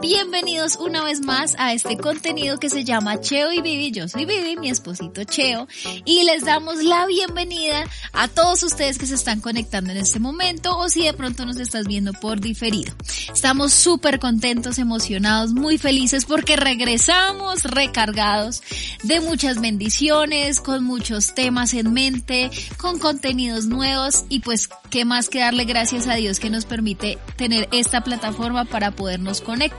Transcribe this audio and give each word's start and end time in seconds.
Bienvenidos 0.00 0.76
una 0.76 1.04
vez 1.04 1.20
más 1.20 1.54
a 1.58 1.74
este 1.74 1.98
contenido 1.98 2.58
que 2.58 2.70
se 2.70 2.84
llama 2.84 3.20
Cheo 3.20 3.52
y 3.52 3.60
Vivi. 3.60 3.90
Yo 3.90 4.08
soy 4.08 4.24
Vivi, 4.24 4.56
mi 4.56 4.70
esposito 4.70 5.24
Cheo, 5.24 5.68
y 6.06 6.24
les 6.24 6.42
damos 6.44 6.82
la 6.82 7.04
bienvenida 7.04 7.84
a 8.14 8.28
todos 8.28 8.62
ustedes 8.62 8.96
que 8.96 9.06
se 9.06 9.14
están 9.14 9.42
conectando 9.42 9.90
en 9.90 9.98
este 9.98 10.20
momento 10.20 10.78
o 10.78 10.88
si 10.88 11.04
de 11.04 11.12
pronto 11.12 11.44
nos 11.44 11.58
estás 11.58 11.86
viendo 11.86 12.14
por 12.14 12.40
diferido. 12.40 12.94
Estamos 13.30 13.74
súper 13.74 14.20
contentos, 14.20 14.78
emocionados, 14.78 15.52
muy 15.52 15.76
felices 15.76 16.24
porque 16.24 16.56
regresamos 16.56 17.64
recargados 17.64 18.62
de 19.02 19.20
muchas 19.20 19.60
bendiciones, 19.60 20.60
con 20.60 20.82
muchos 20.82 21.34
temas 21.34 21.74
en 21.74 21.92
mente, 21.92 22.50
con 22.78 22.98
contenidos 22.98 23.66
nuevos 23.66 24.24
y 24.30 24.40
pues 24.40 24.70
qué 24.88 25.04
más 25.04 25.28
que 25.28 25.40
darle 25.40 25.64
gracias 25.64 26.06
a 26.06 26.14
Dios 26.14 26.40
que 26.40 26.48
nos 26.48 26.64
permite 26.64 27.18
tener 27.36 27.68
esta 27.72 28.02
plataforma 28.02 28.64
para 28.64 28.92
podernos 28.92 29.42
conectar, 29.42 29.73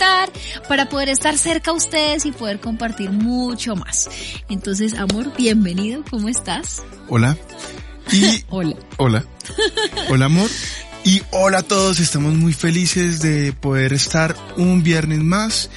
para 0.67 0.89
poder 0.89 1.09
estar 1.09 1.37
cerca 1.37 1.71
a 1.71 1.73
ustedes 1.73 2.25
y 2.25 2.31
poder 2.31 2.59
compartir 2.59 3.11
mucho 3.11 3.75
más. 3.75 4.09
Entonces, 4.49 4.93
amor, 4.95 5.31
bienvenido, 5.37 6.03
¿cómo 6.09 6.29
estás? 6.29 6.83
Hola. 7.07 7.37
Y 8.11 8.43
hola. 8.49 8.75
Hola. 8.97 9.25
Hola, 10.09 10.25
amor. 10.25 10.49
Y 11.03 11.21
hola 11.31 11.59
a 11.59 11.63
todos, 11.63 11.99
estamos 11.99 12.33
muy 12.33 12.53
felices 12.53 13.21
de 13.21 13.53
poder 13.53 13.93
estar 13.93 14.35
un 14.57 14.81
viernes 14.81 15.19
más. 15.19 15.69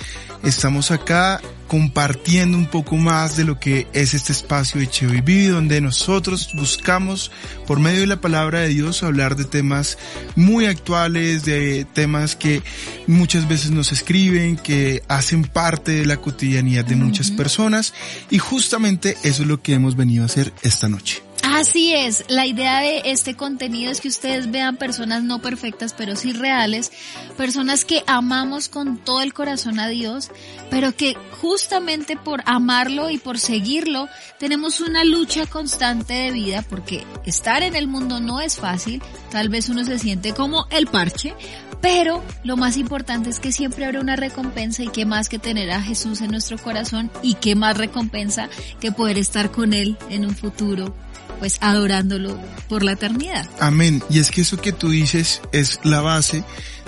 Estamos 0.42 0.90
acá 0.90 1.40
compartiendo 1.68 2.56
un 2.56 2.66
poco 2.66 2.96
más 2.96 3.36
de 3.36 3.44
lo 3.44 3.60
que 3.60 3.86
es 3.92 4.14
este 4.14 4.32
espacio 4.32 4.80
de 4.80 5.06
Vivi, 5.06 5.46
donde 5.46 5.80
nosotros 5.80 6.50
buscamos, 6.54 7.30
por 7.66 7.78
medio 7.78 8.00
de 8.00 8.06
la 8.06 8.20
palabra 8.20 8.60
de 8.60 8.68
Dios, 8.68 9.02
hablar 9.02 9.36
de 9.36 9.44
temas 9.44 9.98
muy 10.34 10.64
actuales, 10.64 11.44
de 11.44 11.84
temas 11.84 12.34
que 12.34 12.62
muchas 13.06 13.46
veces 13.46 13.70
nos 13.70 13.92
escriben, 13.92 14.56
que 14.56 15.02
hacen 15.08 15.44
parte 15.44 15.92
de 15.92 16.06
la 16.06 16.16
cotidianidad 16.16 16.84
de 16.84 16.96
muchas 16.96 17.30
personas, 17.30 17.94
y 18.30 18.38
justamente 18.38 19.16
eso 19.22 19.42
es 19.42 19.48
lo 19.48 19.62
que 19.62 19.74
hemos 19.74 19.94
venido 19.94 20.22
a 20.22 20.26
hacer 20.26 20.52
esta 20.62 20.88
noche. 20.88 21.27
Así 21.58 21.92
es, 21.92 22.24
la 22.28 22.46
idea 22.46 22.78
de 22.78 23.02
este 23.06 23.34
contenido 23.34 23.90
es 23.90 24.00
que 24.00 24.06
ustedes 24.06 24.48
vean 24.52 24.76
personas 24.76 25.24
no 25.24 25.42
perfectas, 25.42 25.92
pero 25.92 26.14
sí 26.14 26.32
reales, 26.32 26.92
personas 27.36 27.84
que 27.84 28.04
amamos 28.06 28.68
con 28.68 28.98
todo 28.98 29.22
el 29.22 29.34
corazón 29.34 29.80
a 29.80 29.88
Dios, 29.88 30.30
pero 30.70 30.94
que 30.94 31.16
justamente 31.40 32.16
por 32.16 32.44
amarlo 32.46 33.10
y 33.10 33.18
por 33.18 33.40
seguirlo 33.40 34.08
tenemos 34.38 34.80
una 34.80 35.02
lucha 35.02 35.46
constante 35.46 36.14
de 36.14 36.30
vida, 36.30 36.62
porque 36.62 37.04
estar 37.26 37.64
en 37.64 37.74
el 37.74 37.88
mundo 37.88 38.20
no 38.20 38.40
es 38.40 38.56
fácil, 38.56 39.02
tal 39.32 39.48
vez 39.48 39.68
uno 39.68 39.84
se 39.84 39.98
siente 39.98 40.34
como 40.34 40.68
el 40.70 40.86
parche, 40.86 41.34
pero 41.80 42.22
lo 42.44 42.56
más 42.56 42.76
importante 42.76 43.30
es 43.30 43.40
que 43.40 43.50
siempre 43.50 43.84
habrá 43.84 44.00
una 44.00 44.14
recompensa 44.14 44.84
y 44.84 44.90
qué 44.90 45.04
más 45.06 45.28
que 45.28 45.40
tener 45.40 45.72
a 45.72 45.82
Jesús 45.82 46.20
en 46.20 46.30
nuestro 46.30 46.56
corazón 46.56 47.10
y 47.20 47.34
qué 47.34 47.56
más 47.56 47.76
recompensa 47.76 48.48
que 48.78 48.92
poder 48.92 49.18
estar 49.18 49.50
con 49.50 49.72
Él 49.72 49.96
en 50.08 50.24
un 50.24 50.36
futuro 50.36 50.94
pues 51.38 51.58
adorándolo 51.60 52.38
por 52.68 52.82
la 52.82 52.92
eternidad. 52.92 53.48
Amén. 53.60 54.02
Y 54.10 54.18
es 54.18 54.30
que 54.30 54.42
eso 54.42 54.56
que 54.56 54.72
tú 54.72 54.90
dices 54.90 55.40
es 55.52 55.80
la 55.84 56.00
base 56.00 56.44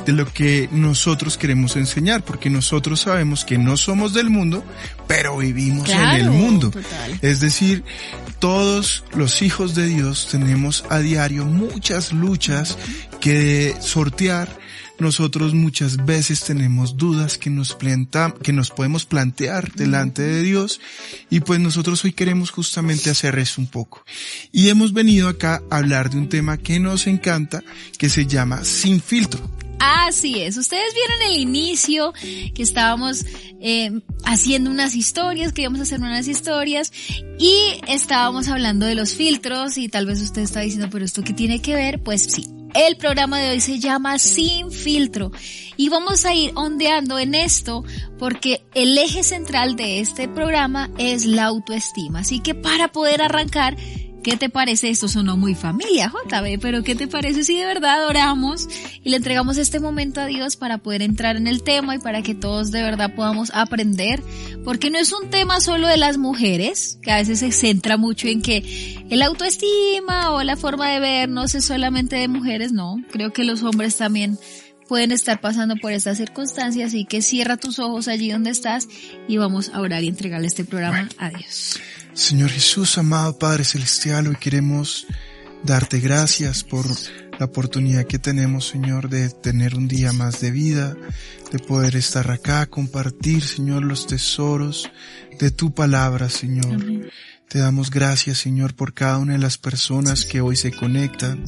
de 0.07 0.13
lo 0.13 0.33
que 0.33 0.69
nosotros 0.73 1.37
queremos 1.37 1.77
enseñar, 1.77 2.23
porque 2.25 2.51
nosotros 2.51 3.01
sabemos 3.01 3.45
que 3.45 3.59
no 3.59 3.77
somos 3.77 4.15
del 4.15 4.31
mundo, 4.31 4.65
pero 5.07 5.37
vivimos 5.37 5.89
en 5.89 6.01
el 6.01 6.31
mundo. 6.31 6.71
Es 7.23 7.41
decir, 7.41 7.85
todos 8.39 9.05
los 9.15 9.43
hijos 9.43 9.75
de 9.75 9.87
Dios 9.87 10.29
tenemos 10.31 10.85
a 10.89 10.99
diario 10.99 11.45
muchas 11.45 12.13
luchas 12.13 12.79
que 13.21 13.77
sortear 13.81 14.49
nosotros 15.01 15.55
muchas 15.55 16.05
veces 16.05 16.45
tenemos 16.45 16.97
dudas 16.97 17.39
que 17.39 17.51
nos 17.51 17.75
planta, 17.75 18.35
que 18.43 18.53
nos 18.53 18.71
podemos 18.71 19.05
plantear 19.05 19.73
delante 19.73 20.23
de 20.23 20.43
Dios 20.43 20.81
y 21.31 21.41
pues 21.41 21.61
nosotros 21.61 22.05
hoy 22.05 22.13
queremos 22.13 22.51
justamente 22.51 23.11
hacer 23.11 23.39
eso 23.39 23.61
un 23.61 23.67
poco. 23.67 24.05
Y 24.53 24.69
hemos 24.69 24.93
venido 24.93 25.29
acá 25.29 25.63
a 25.71 25.79
hablar 25.79 26.11
de 26.11 26.19
un 26.19 26.29
tema 26.29 26.59
que 26.59 26.79
nos 26.81 27.07
encanta 27.07 27.63
que 27.99 28.09
se 28.09 28.27
llama 28.27 28.65
sin 28.65 29.01
filtro. 29.01 29.41
Así 29.83 30.43
es, 30.43 30.59
ustedes 30.59 30.93
vieron 30.93 31.33
el 31.33 31.41
inicio 31.41 32.13
que 32.55 32.63
estábamos 32.63 33.25
eh, 33.63 34.03
haciendo 34.27 34.71
unas 34.71 34.95
historias, 34.95 35.55
que 35.55 35.63
íbamos 35.63 35.81
a 35.81 35.85
hacer 35.85 36.01
unas 36.01 36.29
historias 36.29 36.93
y 37.39 37.81
estábamos 37.89 38.49
hablando 38.49 38.85
de 38.85 38.95
los 38.95 39.15
filtros 39.15 39.79
y 39.79 39.89
tal 39.89 40.05
vez 40.05 40.21
usted 40.21 40.43
está 40.43 40.61
diciendo, 40.61 40.89
pero 40.91 41.07
esto 41.07 41.23
qué 41.23 41.33
tiene 41.33 41.63
que 41.63 41.75
ver? 41.75 42.03
Pues 42.03 42.25
sí, 42.25 42.47
el 42.75 42.97
programa 42.97 43.39
de 43.39 43.51
hoy 43.51 43.61
se 43.61 43.79
llama 43.79 44.19
Sin 44.19 44.71
filtro 44.71 45.33
y 45.77 45.89
vamos 45.89 46.25
a 46.25 46.35
ir 46.35 46.53
ondeando 46.55 47.19
en 47.19 47.35
esto 47.35 47.85
porque 48.19 48.63
el 48.75 48.97
eje 48.99 49.23
central 49.23 49.77
de 49.77 50.01
este 50.01 50.29
programa 50.29 50.91
es 50.99 51.25
la 51.25 51.45
autoestima. 51.45 52.21
Así 52.21 52.41
que 52.41 52.55
para 52.55 52.89
poder 52.89 53.23
arrancar 53.23 53.77
¿Qué 54.23 54.37
te 54.37 54.51
parece? 54.51 54.91
Esto 54.91 55.09
sonó 55.09 55.39
muy 55.39 55.55
familia, 55.55 56.13
JB, 56.13 56.61
pero 56.61 56.83
¿qué 56.83 56.95
te 56.95 57.09
parece 57.09 57.43
si 57.43 57.57
de 57.57 57.65
verdad 57.65 58.07
oramos 58.07 58.69
y 59.03 59.09
le 59.09 59.17
entregamos 59.17 59.57
este 59.57 59.81
momento 59.81 60.21
a 60.21 60.27
Dios 60.27 60.57
para 60.57 60.79
poder 60.79 61.01
entrar 61.01 61.37
en 61.37 61.47
el 61.47 61.63
tema 61.63 61.95
y 61.95 61.99
para 62.01 62.23
que 62.23 62.35
todos 62.35 62.71
de 62.71 62.83
verdad 62.83 63.15
podamos 63.15 63.51
aprender? 63.55 64.23
Porque 64.63 64.91
no 64.91 64.99
es 64.99 65.13
un 65.13 65.31
tema 65.31 65.61
solo 65.61 65.89
de 65.89 65.97
las 65.97 66.19
mujeres, 66.19 66.99
que 67.01 67.11
a 67.11 67.17
veces 67.17 67.39
se 67.39 67.51
centra 67.51 67.97
mucho 67.97 68.29
en 68.29 68.43
que 68.43 68.99
el 69.09 69.23
autoestima 69.23 70.33
o 70.33 70.43
la 70.43 70.57
forma 70.57 70.91
de 70.91 71.01
vernos 71.01 71.55
es 71.55 71.65
solamente 71.65 72.17
de 72.17 72.29
mujeres, 72.29 72.73
no. 72.73 73.03
Creo 73.11 73.33
que 73.33 73.45
los 73.45 73.63
hombres 73.63 73.97
también 73.97 74.39
pueden 74.87 75.13
estar 75.13 75.41
pasando 75.41 75.77
por 75.77 75.93
estas 75.93 76.19
circunstancias, 76.19 76.89
así 76.89 77.07
que 77.07 77.23
cierra 77.23 77.57
tus 77.57 77.79
ojos 77.79 78.07
allí 78.09 78.31
donde 78.31 78.51
estás 78.51 78.87
y 79.29 79.39
vamos 79.39 79.71
a 79.73 79.81
orar 79.81 80.03
y 80.03 80.09
entregarle 80.09 80.49
este 80.49 80.65
programa 80.65 81.09
a 81.17 81.31
Dios. 81.31 81.81
Señor 82.15 82.51
Jesús, 82.51 82.99
amado 82.99 83.39
Padre 83.39 83.65
Celestial, 83.65 84.27
hoy 84.27 84.37
queremos 84.37 85.07
darte 85.63 86.01
gracias 86.01 86.65
por 86.65 86.87
la 87.39 87.47
oportunidad 87.47 88.05
que 88.05 88.19
tenemos, 88.19 88.67
Señor, 88.67 89.09
de 89.09 89.31
tener 89.31 89.77
un 89.77 89.87
día 89.87 90.13
más 90.13 90.41
de 90.41 90.51
vida, 90.51 90.97
de 91.53 91.59
poder 91.61 91.97
estar 91.97 92.31
acá, 92.31 92.67
compartir, 92.67 93.43
Señor, 93.43 93.85
los 93.85 94.07
tesoros 94.07 94.91
de 95.39 95.51
tu 95.51 95.73
palabra, 95.73 96.29
Señor. 96.29 97.11
Te 97.49 97.61
damos 97.61 97.91
gracias, 97.91 98.39
Señor, 98.39 98.75
por 98.75 98.93
cada 98.93 99.19
una 99.19 99.35
de 99.35 99.39
las 99.39 99.57
personas 99.57 100.25
que 100.25 100.41
hoy 100.41 100.57
se 100.57 100.73
conectan. 100.73 101.45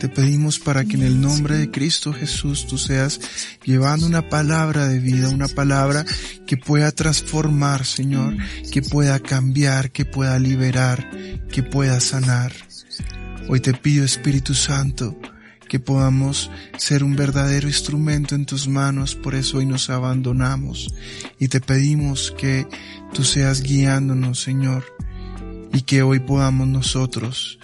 Te 0.00 0.08
pedimos 0.08 0.58
para 0.58 0.86
que 0.86 0.96
en 0.96 1.02
el 1.02 1.20
nombre 1.20 1.58
de 1.58 1.70
Cristo 1.70 2.14
Jesús 2.14 2.66
tú 2.66 2.78
seas 2.78 3.20
llevando 3.64 4.06
una 4.06 4.30
palabra 4.30 4.88
de 4.88 4.98
vida, 4.98 5.28
una 5.28 5.46
palabra 5.46 6.06
que 6.46 6.56
pueda 6.56 6.90
transformar, 6.90 7.84
Señor, 7.84 8.34
que 8.72 8.80
pueda 8.80 9.20
cambiar, 9.20 9.90
que 9.90 10.06
pueda 10.06 10.38
liberar, 10.38 11.10
que 11.52 11.62
pueda 11.62 12.00
sanar. 12.00 12.50
Hoy 13.50 13.60
te 13.60 13.74
pido, 13.74 14.02
Espíritu 14.02 14.54
Santo, 14.54 15.20
que 15.68 15.80
podamos 15.80 16.50
ser 16.78 17.04
un 17.04 17.14
verdadero 17.14 17.68
instrumento 17.68 18.34
en 18.34 18.46
tus 18.46 18.68
manos, 18.68 19.14
por 19.14 19.34
eso 19.34 19.58
hoy 19.58 19.66
nos 19.66 19.90
abandonamos 19.90 20.94
y 21.38 21.48
te 21.48 21.60
pedimos 21.60 22.34
que 22.38 22.66
tú 23.12 23.22
seas 23.22 23.60
guiándonos, 23.60 24.40
Señor, 24.40 24.82
y 25.74 25.82
que 25.82 26.02
hoy 26.02 26.20
podamos 26.20 26.68
nosotros 26.68 27.58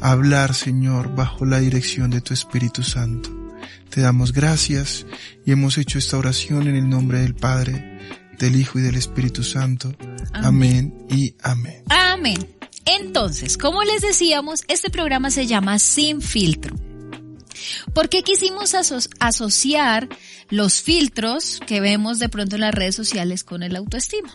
hablar, 0.00 0.54
Señor, 0.54 1.14
bajo 1.14 1.44
la 1.44 1.60
dirección 1.60 2.10
de 2.10 2.20
tu 2.20 2.34
Espíritu 2.34 2.82
Santo. 2.82 3.30
Te 3.90 4.00
damos 4.00 4.32
gracias 4.32 5.06
y 5.44 5.52
hemos 5.52 5.78
hecho 5.78 5.98
esta 5.98 6.18
oración 6.18 6.68
en 6.68 6.76
el 6.76 6.88
nombre 6.88 7.20
del 7.20 7.34
Padre, 7.34 7.98
del 8.38 8.56
Hijo 8.56 8.78
y 8.78 8.82
del 8.82 8.96
Espíritu 8.96 9.42
Santo. 9.42 9.94
Amén, 10.32 10.94
y 11.10 11.34
amén. 11.42 11.82
Amén. 11.88 12.38
Entonces, 12.84 13.58
como 13.58 13.82
les 13.82 14.02
decíamos, 14.02 14.64
este 14.68 14.90
programa 14.90 15.30
se 15.30 15.46
llama 15.46 15.78
Sin 15.78 16.22
Filtro. 16.22 16.74
¿Por 17.92 18.08
qué 18.08 18.22
quisimos 18.22 18.74
asociar 19.18 20.08
los 20.48 20.80
filtros 20.80 21.60
que 21.66 21.80
vemos 21.80 22.18
de 22.18 22.28
pronto 22.28 22.56
en 22.56 22.62
las 22.62 22.74
redes 22.74 22.94
sociales 22.94 23.44
con 23.44 23.62
el 23.62 23.76
autoestima? 23.76 24.32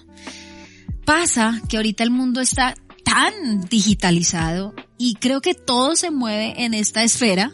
Pasa 1.06 1.62
que 1.68 1.78
ahorita 1.78 2.04
el 2.04 2.12
mundo 2.12 2.42
está 2.42 2.76
tan 3.04 3.62
digitalizado 3.70 4.74
y 4.98 5.16
creo 5.16 5.42
que 5.42 5.54
todo 5.54 5.96
se 5.96 6.12
mueve 6.12 6.64
en 6.64 6.74
esta 6.74 7.04
esfera 7.04 7.52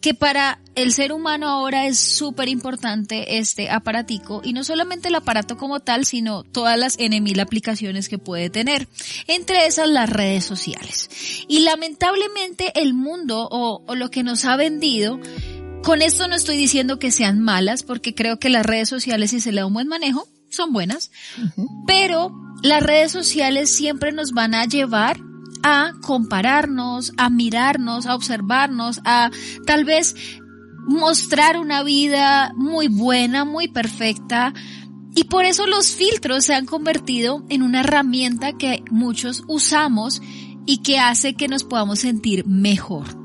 que 0.00 0.14
para 0.14 0.60
el 0.76 0.92
ser 0.92 1.12
humano 1.12 1.48
ahora 1.48 1.86
es 1.86 1.98
súper 1.98 2.48
importante 2.48 3.38
este 3.38 3.68
aparatico 3.68 4.40
y 4.44 4.52
no 4.52 4.62
solamente 4.62 5.08
el 5.08 5.16
aparato 5.16 5.56
como 5.56 5.80
tal, 5.80 6.04
sino 6.04 6.44
todas 6.44 6.78
las 6.78 6.96
N 6.98 7.20
mil 7.20 7.40
aplicaciones 7.40 8.08
que 8.08 8.18
puede 8.18 8.48
tener, 8.48 8.88
entre 9.26 9.66
esas 9.66 9.88
las 9.88 10.08
redes 10.08 10.44
sociales. 10.44 11.10
Y 11.48 11.60
lamentablemente 11.60 12.80
el 12.80 12.94
mundo 12.94 13.48
o, 13.50 13.82
o 13.86 13.94
lo 13.96 14.10
que 14.10 14.22
nos 14.22 14.44
ha 14.44 14.56
vendido 14.56 15.18
con 15.82 16.02
esto 16.02 16.28
no 16.28 16.34
estoy 16.34 16.56
diciendo 16.56 16.98
que 16.98 17.10
sean 17.10 17.40
malas, 17.40 17.82
porque 17.82 18.14
creo 18.14 18.38
que 18.38 18.50
las 18.50 18.66
redes 18.66 18.88
sociales, 18.88 19.30
si 19.30 19.40
se 19.40 19.52
le 19.52 19.60
da 19.60 19.66
un 19.66 19.74
buen 19.74 19.88
manejo, 19.88 20.28
son 20.50 20.72
buenas, 20.72 21.10
pero 21.86 22.32
las 22.62 22.82
redes 22.82 23.12
sociales 23.12 23.74
siempre 23.74 24.12
nos 24.12 24.32
van 24.32 24.54
a 24.54 24.64
llevar 24.64 25.18
a 25.62 25.92
compararnos, 26.02 27.12
a 27.16 27.30
mirarnos, 27.30 28.06
a 28.06 28.14
observarnos, 28.14 29.00
a 29.04 29.30
tal 29.66 29.84
vez 29.84 30.14
mostrar 30.86 31.58
una 31.58 31.82
vida 31.82 32.52
muy 32.56 32.88
buena, 32.88 33.44
muy 33.44 33.68
perfecta. 33.68 34.54
Y 35.14 35.24
por 35.24 35.44
eso 35.44 35.66
los 35.66 35.92
filtros 35.92 36.44
se 36.44 36.54
han 36.54 36.66
convertido 36.66 37.44
en 37.48 37.62
una 37.62 37.80
herramienta 37.80 38.52
que 38.52 38.82
muchos 38.90 39.44
usamos 39.48 40.22
y 40.66 40.78
que 40.78 40.98
hace 40.98 41.34
que 41.34 41.48
nos 41.48 41.64
podamos 41.64 42.00
sentir 42.00 42.46
mejor. 42.46 43.17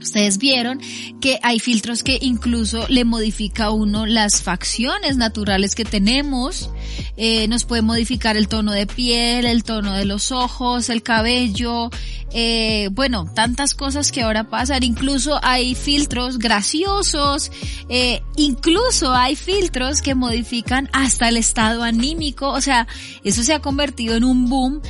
Ustedes 0.00 0.38
vieron 0.38 0.80
que 1.20 1.38
hay 1.42 1.58
filtros 1.58 2.02
que 2.02 2.18
incluso 2.20 2.86
le 2.88 3.04
modifica 3.04 3.66
a 3.66 3.70
uno 3.70 4.04
las 4.04 4.42
facciones 4.42 5.16
naturales 5.16 5.74
que 5.74 5.84
tenemos. 5.84 6.70
Eh, 7.16 7.48
nos 7.48 7.64
puede 7.64 7.80
modificar 7.80 8.36
el 8.36 8.46
tono 8.46 8.72
de 8.72 8.86
piel, 8.86 9.46
el 9.46 9.64
tono 9.64 9.94
de 9.94 10.04
los 10.04 10.32
ojos, 10.32 10.90
el 10.90 11.02
cabello. 11.02 11.90
Eh, 12.32 12.90
bueno, 12.92 13.24
tantas 13.34 13.74
cosas 13.74 14.12
que 14.12 14.22
ahora 14.22 14.50
pasan. 14.50 14.82
Incluso 14.82 15.40
hay 15.42 15.74
filtros 15.74 16.38
graciosos. 16.38 17.50
Eh, 17.88 18.22
incluso 18.36 19.14
hay 19.14 19.34
filtros 19.34 20.02
que 20.02 20.14
modifican 20.14 20.90
hasta 20.92 21.30
el 21.30 21.38
estado 21.38 21.82
anímico. 21.82 22.50
O 22.50 22.60
sea, 22.60 22.86
eso 23.24 23.42
se 23.42 23.54
ha 23.54 23.60
convertido 23.60 24.14
en 24.16 24.24
un 24.24 24.50
boom. 24.50 24.82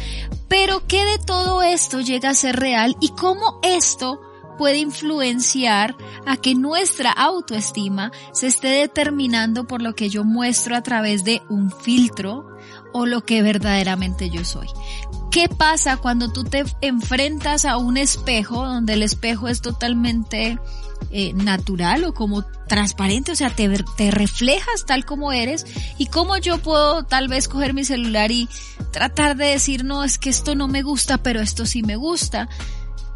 Pero 0.49 0.87
¿qué 0.89 1.05
de 1.05 1.19
todo 1.19 1.63
esto 1.63 2.01
llega 2.01 2.31
a 2.31 2.35
ser 2.35 2.57
real 2.57 2.97
y 3.01 3.11
cómo 3.11 3.61
esto 3.63 4.21
puede 4.57 4.79
influenciar 4.79 5.97
a 6.27 6.37
que 6.37 6.55
nuestra 6.55 7.13
autoestima 7.13 8.13
se 8.33 8.49
esté 8.49 8.69
determinando 8.69 9.67
por 9.67 9.83
lo 9.83 9.95
que 9.95 10.09
yo 10.09 10.25
muestro 10.25 10.77
a 10.77 10.83
través 10.83 11.25
de 11.25 11.43
un 11.49 11.71
filtro 11.71 12.57
o 12.93 13.07
lo 13.07 13.25
que 13.25 13.43
verdaderamente 13.43 14.31
yo 14.31 14.45
soy. 14.45 14.69
¿Qué 15.31 15.49
pasa 15.49 15.99
cuando 15.99 16.33
tú 16.33 16.45
te 16.45 16.65
enfrentas 16.81 17.65
a 17.65 17.77
un 17.77 17.97
espejo 17.99 18.65
donde 18.65 18.95
el 18.95 19.03
espejo 19.03 19.49
es 19.49 19.61
totalmente 19.61 20.59
eh, 21.11 21.33
natural 21.35 22.05
o 22.05 22.15
como 22.15 22.43
transparente, 22.67 23.33
o 23.33 23.37
sea, 23.37 23.51
te, 23.51 23.69
te 23.97 24.11
reflejas 24.11 24.87
tal 24.87 25.05
como 25.05 25.33
eres 25.33 25.65
y 25.99 26.07
cómo 26.07 26.37
yo 26.37 26.59
puedo 26.59 27.05
tal 27.05 27.29
vez 27.29 27.49
coger 27.49 27.75
mi 27.75 27.85
celular 27.85 28.33
y 28.33 28.49
tratar 28.91 29.37
de 29.37 29.47
decir, 29.47 29.85
no, 29.85 30.05
es 30.05 30.19
que 30.19 30.31
esto 30.31 30.55
no 30.55 30.69
me 30.69 30.83
gusta, 30.83 31.19
pero 31.19 31.41
esto 31.41 31.65
sí 31.65 31.83
me 31.83 31.97
gusta 31.97 32.49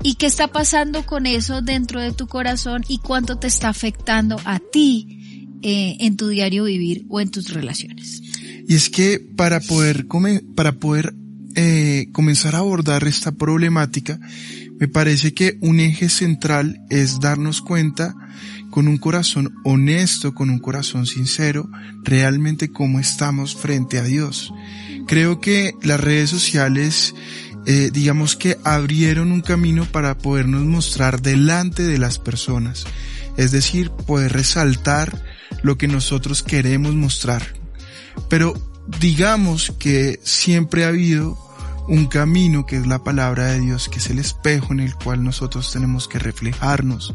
y 0.02 0.14
qué 0.14 0.26
está 0.26 0.48
pasando 0.48 1.04
con 1.04 1.26
eso 1.26 1.62
dentro 1.62 2.00
de 2.00 2.12
tu 2.12 2.26
corazón 2.26 2.84
y 2.88 2.98
cuánto 2.98 3.38
te 3.38 3.46
está 3.46 3.68
afectando 3.68 4.40
a 4.44 4.58
ti 4.58 5.48
eh, 5.62 5.96
en 6.00 6.16
tu 6.16 6.28
diario 6.28 6.64
vivir 6.64 7.04
o 7.08 7.20
en 7.20 7.30
tus 7.30 7.52
relaciones. 7.52 8.22
Y 8.66 8.74
es 8.74 8.88
que 8.88 9.18
para 9.18 9.60
poder, 9.60 10.06
para 10.54 10.72
poder 10.72 11.14
eh, 11.54 12.08
comenzar 12.12 12.54
a 12.54 12.58
abordar 12.58 13.04
esta 13.04 13.32
problemática, 13.32 14.18
me 14.78 14.88
parece 14.88 15.34
que 15.34 15.58
un 15.60 15.80
eje 15.80 16.08
central 16.08 16.80
es 16.88 17.20
darnos 17.20 17.60
cuenta 17.60 18.14
con 18.70 18.88
un 18.88 18.96
corazón 18.96 19.52
honesto, 19.64 20.32
con 20.32 20.48
un 20.48 20.58
corazón 20.58 21.06
sincero, 21.06 21.68
realmente 22.02 22.70
cómo 22.70 23.00
estamos 23.00 23.54
frente 23.54 23.98
a 23.98 24.04
Dios. 24.04 24.52
Creo 25.06 25.40
que 25.40 25.74
las 25.82 26.00
redes 26.00 26.30
sociales 26.30 27.14
eh, 27.66 27.90
digamos 27.92 28.36
que 28.36 28.58
abrieron 28.64 29.32
un 29.32 29.42
camino 29.42 29.84
para 29.84 30.16
podernos 30.16 30.62
mostrar 30.62 31.20
delante 31.20 31.82
de 31.82 31.98
las 31.98 32.18
personas. 32.18 32.86
Es 33.36 33.52
decir, 33.52 33.90
poder 33.90 34.32
resaltar 34.32 35.22
lo 35.62 35.78
que 35.78 35.88
nosotros 35.88 36.42
queremos 36.42 36.94
mostrar. 36.94 37.42
Pero 38.28 38.54
digamos 38.98 39.72
que 39.78 40.20
siempre 40.24 40.84
ha 40.84 40.88
habido 40.88 41.38
un 41.88 42.06
camino 42.06 42.66
que 42.66 42.76
es 42.76 42.86
la 42.86 43.02
palabra 43.02 43.46
de 43.46 43.60
Dios, 43.60 43.88
que 43.88 43.98
es 43.98 44.10
el 44.10 44.18
espejo 44.18 44.72
en 44.72 44.80
el 44.80 44.94
cual 44.94 45.24
nosotros 45.24 45.72
tenemos 45.72 46.06
que 46.06 46.18
reflejarnos, 46.18 47.14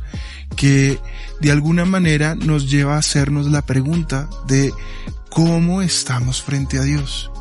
que 0.56 1.00
de 1.40 1.52
alguna 1.52 1.86
manera 1.86 2.36
nos 2.36 2.70
lleva 2.70 2.96
a 2.96 3.00
hacernos 3.00 3.48
la 3.48 3.66
pregunta 3.66 4.30
de 4.48 4.74
cómo 5.30 5.82
estamos 5.82 6.42
frente 6.42 6.78
a 6.78 6.84
Dios. 6.84 7.32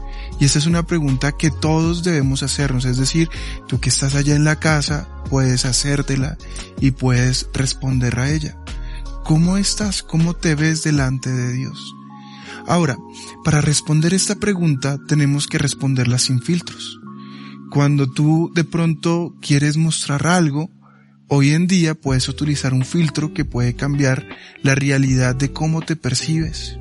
Y 0.40 0.44
esta 0.44 0.58
es 0.58 0.66
una 0.66 0.84
pregunta 0.84 1.32
que 1.32 1.50
todos 1.50 2.02
debemos 2.02 2.42
hacernos, 2.42 2.84
es 2.84 2.96
decir, 2.96 3.30
tú 3.68 3.80
que 3.80 3.88
estás 3.88 4.14
allá 4.14 4.34
en 4.34 4.44
la 4.44 4.56
casa, 4.56 5.08
puedes 5.30 5.64
hacértela 5.64 6.36
y 6.80 6.90
puedes 6.90 7.48
responder 7.52 8.18
a 8.18 8.30
ella. 8.30 8.56
¿Cómo 9.24 9.56
estás? 9.56 10.02
¿Cómo 10.02 10.34
te 10.34 10.54
ves 10.54 10.82
delante 10.82 11.30
de 11.30 11.52
Dios? 11.52 11.94
Ahora, 12.66 12.96
para 13.44 13.60
responder 13.60 14.12
esta 14.12 14.34
pregunta 14.34 14.98
tenemos 15.06 15.46
que 15.46 15.58
responderla 15.58 16.18
sin 16.18 16.42
filtros. 16.42 16.98
Cuando 17.70 18.10
tú 18.10 18.50
de 18.54 18.64
pronto 18.64 19.34
quieres 19.40 19.76
mostrar 19.76 20.26
algo, 20.26 20.70
hoy 21.28 21.50
en 21.50 21.66
día 21.66 21.94
puedes 21.94 22.28
utilizar 22.28 22.74
un 22.74 22.84
filtro 22.84 23.32
que 23.32 23.44
puede 23.44 23.74
cambiar 23.74 24.26
la 24.62 24.74
realidad 24.74 25.34
de 25.34 25.52
cómo 25.52 25.80
te 25.80 25.96
percibes 25.96 26.78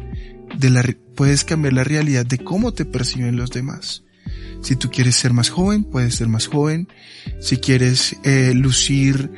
de 0.57 0.69
la, 0.69 0.83
puedes 1.15 1.44
cambiar 1.44 1.73
la 1.73 1.83
realidad 1.83 2.25
de 2.25 2.39
cómo 2.39 2.73
te 2.73 2.85
perciben 2.85 3.38
los 3.38 3.51
demás. 3.51 4.03
Si 4.61 4.75
tú 4.75 4.89
quieres 4.89 5.15
ser 5.15 5.33
más 5.33 5.50
joven, 5.50 5.83
puedes 5.83 6.15
ser 6.15 6.27
más 6.27 6.47
joven. 6.47 6.88
Si 7.41 7.57
quieres 7.57 8.15
eh, 8.23 8.53
lucir, 8.55 9.29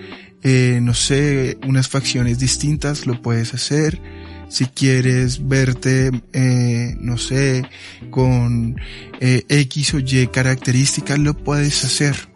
eh, 0.44 0.80
no 0.82 0.94
sé, 0.94 1.58
unas 1.68 1.90
facciones 1.90 2.38
distintas, 2.38 3.08
lo 3.08 3.22
puedes 3.22 3.56
hacer. 3.56 4.00
Si 4.48 4.66
quieres 4.66 5.48
verte, 5.48 6.12
eh, 6.34 6.96
no 7.00 7.18
sé, 7.18 7.68
con 8.12 8.80
eh, 9.20 9.44
X 9.50 9.96
o 9.96 10.00
Y 10.00 10.28
características, 10.28 11.18
lo 11.18 11.36
puedes 11.36 11.84
hacer. 11.84 12.30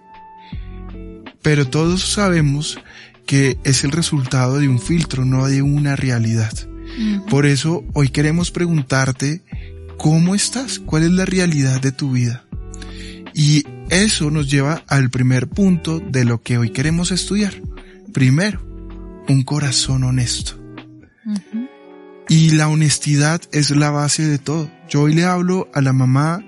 Pero 1.43 1.67
todos 1.67 2.01
sabemos 2.01 2.79
que 3.27 3.59
es 3.63 3.83
el 3.83 3.91
resultado 3.91 4.57
de 4.57 4.67
un 4.67 4.79
filtro, 4.79 5.23
no 5.23 5.47
de 5.47 5.61
una 5.61 5.95
realidad. 5.95 6.68
Por 7.29 7.45
eso 7.45 7.83
hoy 7.93 8.09
queremos 8.09 8.51
preguntarte 8.51 9.41
cómo 9.97 10.35
estás, 10.35 10.79
cuál 10.79 11.03
es 11.03 11.11
la 11.11 11.25
realidad 11.25 11.81
de 11.81 11.91
tu 11.91 12.11
vida. 12.11 12.45
Y 13.33 13.65
eso 13.89 14.31
nos 14.31 14.49
lleva 14.49 14.83
al 14.87 15.09
primer 15.09 15.47
punto 15.47 15.99
de 15.99 16.25
lo 16.25 16.41
que 16.41 16.57
hoy 16.57 16.71
queremos 16.71 17.11
estudiar. 17.11 17.53
Primero, 18.13 18.61
un 19.27 19.43
corazón 19.43 20.03
honesto. 20.03 20.59
Y 22.27 22.51
la 22.51 22.67
honestidad 22.67 23.41
es 23.51 23.71
la 23.71 23.91
base 23.91 24.27
de 24.27 24.37
todo. 24.37 24.71
Yo 24.89 25.03
hoy 25.03 25.13
le 25.13 25.25
hablo 25.25 25.69
a 25.73 25.81
la 25.81 25.93
mamá 25.93 26.43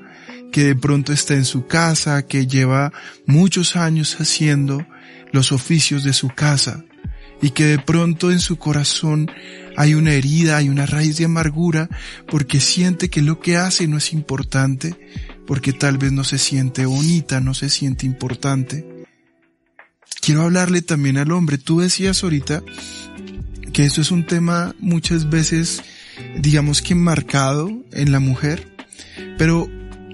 que 0.51 0.65
de 0.65 0.75
pronto 0.75 1.13
está 1.13 1.33
en 1.35 1.45
su 1.45 1.65
casa, 1.65 2.25
que 2.27 2.45
lleva 2.45 2.91
muchos 3.25 3.75
años 3.75 4.19
haciendo 4.19 4.85
los 5.31 5.51
oficios 5.51 6.03
de 6.03 6.13
su 6.13 6.29
casa 6.29 6.83
y 7.41 7.51
que 7.51 7.65
de 7.65 7.79
pronto 7.79 8.31
en 8.31 8.39
su 8.39 8.57
corazón 8.57 9.29
hay 9.75 9.93
una 9.93 10.13
herida, 10.13 10.57
hay 10.57 10.69
una 10.69 10.85
raíz 10.85 11.17
de 11.17 11.25
amargura, 11.25 11.89
porque 12.27 12.59
siente 12.59 13.09
que 13.09 13.21
lo 13.21 13.39
que 13.39 13.57
hace 13.57 13.87
no 13.87 13.97
es 13.97 14.13
importante, 14.13 14.95
porque 15.47 15.73
tal 15.73 15.97
vez 15.97 16.11
no 16.11 16.23
se 16.23 16.37
siente 16.37 16.85
bonita, 16.85 17.39
no 17.39 17.53
se 17.53 17.69
siente 17.69 18.05
importante. 18.05 18.85
Quiero 20.21 20.43
hablarle 20.43 20.81
también 20.81 21.17
al 21.17 21.31
hombre. 21.31 21.57
Tú 21.57 21.79
decías 21.79 22.23
ahorita 22.23 22.61
que 23.73 23.85
esto 23.85 24.01
es 24.01 24.11
un 24.11 24.25
tema 24.25 24.75
muchas 24.79 25.29
veces, 25.29 25.81
digamos 26.37 26.81
que 26.81 26.93
marcado 26.93 27.71
en 27.91 28.11
la 28.11 28.19
mujer, 28.19 28.67
pero 29.37 29.69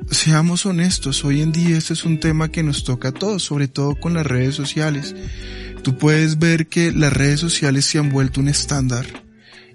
seamos 0.10 0.66
honestos, 0.66 1.26
hoy 1.26 1.42
en 1.42 1.52
día 1.52 1.78
este 1.78 1.94
es 1.94 2.06
un 2.06 2.20
tema 2.20 2.50
que 2.50 2.64
nos 2.64 2.84
toca 2.84 3.10
a 3.10 3.12
todos, 3.12 3.44
sobre 3.44 3.68
todo 3.68 3.96
con 3.96 4.14
las 4.14 4.26
redes 4.26 4.56
sociales. 4.56 5.16
Tú 5.88 5.98
puedes 5.98 6.38
ver 6.38 6.68
que 6.68 6.92
las 6.92 7.14
redes 7.14 7.40
sociales 7.40 7.86
se 7.86 7.98
han 7.98 8.10
vuelto 8.10 8.42
un 8.42 8.50
estándar 8.50 9.06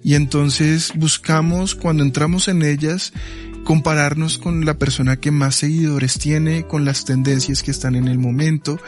y 0.05 0.15
entonces 0.15 0.93
buscamos 0.95 1.75
cuando 1.75 2.03
entramos 2.03 2.49
en 2.49 2.61
ellas 2.61 3.15
compararnos 3.65 4.37
con 4.37 4.67
la 4.67 4.77
persona 4.77 5.17
que 5.17 5.31
más 5.31 5.55
seguidores 5.55 6.19
tiene, 6.19 6.67
con 6.67 6.85
las 6.85 7.07
tendencias 7.07 7.63
que 7.63 7.71
están 7.71 7.95
en 7.95 8.09
el 8.09 8.19
momento. 8.19 8.79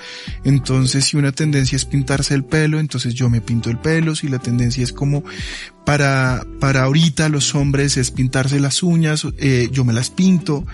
Entonces, 0.45 1.07
si 1.07 1.17
una 1.17 1.33
tendencia 1.33 1.77
es 1.77 1.87
pintarse 1.87 2.35
el 2.35 2.45
pelo, 2.45 2.79
entonces 2.79 3.15
yo 3.15 3.31
me 3.31 3.41
pinto 3.41 3.71
el 3.71 3.79
pelo. 3.79 4.15
Si 4.15 4.29
la 4.29 4.39
tendencia 4.39 4.85
es 4.85 4.93
como 4.93 5.25
para, 5.87 6.45
para 6.61 6.83
ahorita 6.83 7.31
los 7.31 7.55
hombres 7.55 7.97
es 7.97 8.11
pintarse 8.11 8.61
las 8.61 8.83
uñas, 8.83 9.27
eh, 9.39 9.71
yo 9.73 9.87
me 9.87 9.95
las 9.95 10.11
pinto, 10.11 10.67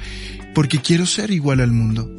porque 0.52 0.80
quiero 0.80 1.06
ser 1.06 1.30
igual 1.30 1.60
al 1.60 1.70
mundo. 1.70 2.10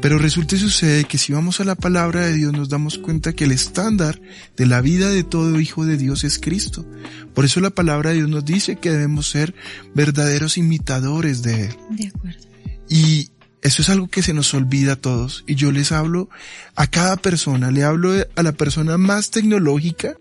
Pero 0.00 0.18
resulta 0.18 0.56
y 0.56 0.58
sucede 0.58 1.04
que 1.04 1.18
si 1.18 1.32
vamos 1.32 1.60
a 1.60 1.64
la 1.64 1.74
palabra 1.74 2.26
de 2.26 2.34
Dios 2.34 2.52
nos 2.52 2.68
damos 2.68 2.98
cuenta 2.98 3.32
que 3.32 3.44
el 3.44 3.52
estándar 3.52 4.20
de 4.56 4.66
la 4.66 4.80
vida 4.80 5.10
de 5.10 5.24
todo 5.24 5.60
hijo 5.60 5.84
de 5.84 5.96
Dios 5.96 6.24
es 6.24 6.38
Cristo. 6.38 6.86
Por 7.34 7.44
eso 7.44 7.60
la 7.60 7.70
palabra 7.70 8.10
de 8.10 8.16
Dios 8.16 8.28
nos 8.28 8.44
dice 8.44 8.76
que 8.76 8.90
debemos 8.90 9.28
ser 9.28 9.54
verdaderos 9.94 10.58
imitadores 10.58 11.42
de 11.42 11.66
Él. 11.66 11.76
De 11.90 12.08
acuerdo. 12.08 12.46
Y 12.88 13.30
eso 13.62 13.82
es 13.82 13.88
algo 13.88 14.06
que 14.08 14.22
se 14.22 14.32
nos 14.34 14.54
olvida 14.54 14.92
a 14.92 14.96
todos. 14.96 15.44
Y 15.46 15.54
yo 15.54 15.72
les 15.72 15.90
hablo 15.92 16.28
a 16.76 16.86
cada 16.86 17.16
persona, 17.16 17.70
le 17.70 17.82
hablo 17.82 18.12
a 18.36 18.42
la 18.42 18.52
persona 18.52 18.96
más 18.98 19.30
tecnológica 19.30 20.16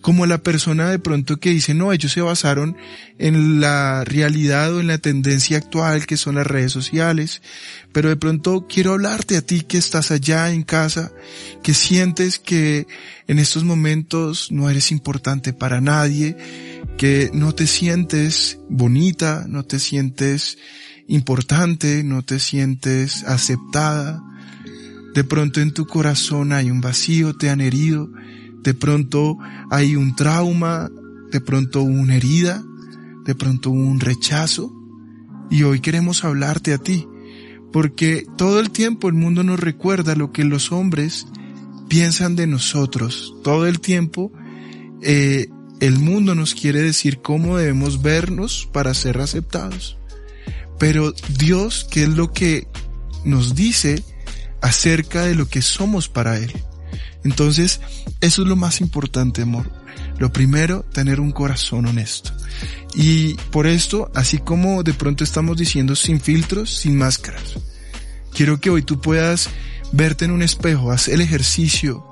como 0.00 0.24
la 0.26 0.38
persona 0.38 0.90
de 0.90 0.98
pronto 0.98 1.38
que 1.38 1.50
dice, 1.50 1.74
no, 1.74 1.92
ellos 1.92 2.12
se 2.12 2.22
basaron 2.22 2.76
en 3.18 3.60
la 3.60 4.04
realidad 4.04 4.74
o 4.74 4.80
en 4.80 4.86
la 4.86 4.98
tendencia 4.98 5.58
actual 5.58 6.06
que 6.06 6.16
son 6.16 6.36
las 6.36 6.46
redes 6.46 6.72
sociales, 6.72 7.42
pero 7.92 8.08
de 8.08 8.16
pronto 8.16 8.66
quiero 8.68 8.92
hablarte 8.92 9.36
a 9.36 9.42
ti 9.42 9.60
que 9.60 9.78
estás 9.78 10.10
allá 10.10 10.50
en 10.50 10.62
casa, 10.62 11.12
que 11.62 11.74
sientes 11.74 12.38
que 12.38 12.86
en 13.28 13.38
estos 13.38 13.64
momentos 13.64 14.50
no 14.50 14.70
eres 14.70 14.90
importante 14.90 15.52
para 15.52 15.80
nadie, 15.80 16.36
que 16.96 17.30
no 17.34 17.54
te 17.54 17.66
sientes 17.66 18.58
bonita, 18.68 19.44
no 19.48 19.64
te 19.64 19.78
sientes 19.78 20.56
importante, 21.08 22.04
no 22.04 22.22
te 22.22 22.38
sientes 22.38 23.24
aceptada, 23.24 24.22
de 25.14 25.24
pronto 25.24 25.60
en 25.60 25.72
tu 25.72 25.86
corazón 25.86 26.52
hay 26.52 26.70
un 26.70 26.80
vacío, 26.80 27.36
te 27.36 27.50
han 27.50 27.60
herido, 27.60 28.10
de 28.62 28.74
pronto 28.74 29.38
hay 29.70 29.96
un 29.96 30.14
trauma, 30.16 30.90
de 31.30 31.40
pronto 31.40 31.82
una 31.82 32.16
herida, 32.16 32.62
de 33.24 33.34
pronto 33.34 33.70
un 33.70 34.00
rechazo. 34.00 34.72
Y 35.50 35.62
hoy 35.62 35.80
queremos 35.80 36.24
hablarte 36.24 36.72
a 36.72 36.78
ti, 36.78 37.06
porque 37.72 38.24
todo 38.36 38.60
el 38.60 38.70
tiempo 38.70 39.08
el 39.08 39.14
mundo 39.14 39.42
nos 39.42 39.58
recuerda 39.58 40.14
lo 40.14 40.32
que 40.32 40.44
los 40.44 40.72
hombres 40.72 41.26
piensan 41.88 42.36
de 42.36 42.46
nosotros. 42.46 43.34
Todo 43.42 43.66
el 43.66 43.80
tiempo 43.80 44.32
eh, 45.02 45.48
el 45.80 45.98
mundo 45.98 46.34
nos 46.34 46.54
quiere 46.54 46.82
decir 46.82 47.20
cómo 47.20 47.56
debemos 47.56 48.02
vernos 48.02 48.68
para 48.72 48.94
ser 48.94 49.18
aceptados. 49.18 49.96
Pero 50.78 51.12
Dios, 51.38 51.86
¿qué 51.90 52.04
es 52.04 52.10
lo 52.10 52.32
que 52.32 52.68
nos 53.24 53.54
dice 53.54 54.04
acerca 54.62 55.24
de 55.24 55.34
lo 55.34 55.48
que 55.48 55.62
somos 55.62 56.08
para 56.08 56.38
Él? 56.38 56.52
Entonces, 57.24 57.80
eso 58.20 58.42
es 58.42 58.48
lo 58.48 58.56
más 58.56 58.80
importante, 58.80 59.42
amor. 59.42 59.70
Lo 60.18 60.32
primero, 60.32 60.82
tener 60.92 61.20
un 61.20 61.32
corazón 61.32 61.86
honesto. 61.86 62.32
Y 62.94 63.34
por 63.50 63.66
esto, 63.66 64.10
así 64.14 64.38
como 64.38 64.82
de 64.82 64.94
pronto 64.94 65.24
estamos 65.24 65.56
diciendo 65.56 65.96
sin 65.96 66.20
filtros, 66.20 66.70
sin 66.70 66.96
máscaras, 66.96 67.58
quiero 68.32 68.60
que 68.60 68.70
hoy 68.70 68.82
tú 68.82 69.00
puedas 69.00 69.48
verte 69.92 70.24
en 70.24 70.30
un 70.30 70.42
espejo, 70.42 70.90
haz 70.90 71.08
el 71.08 71.20
ejercicio 71.20 72.06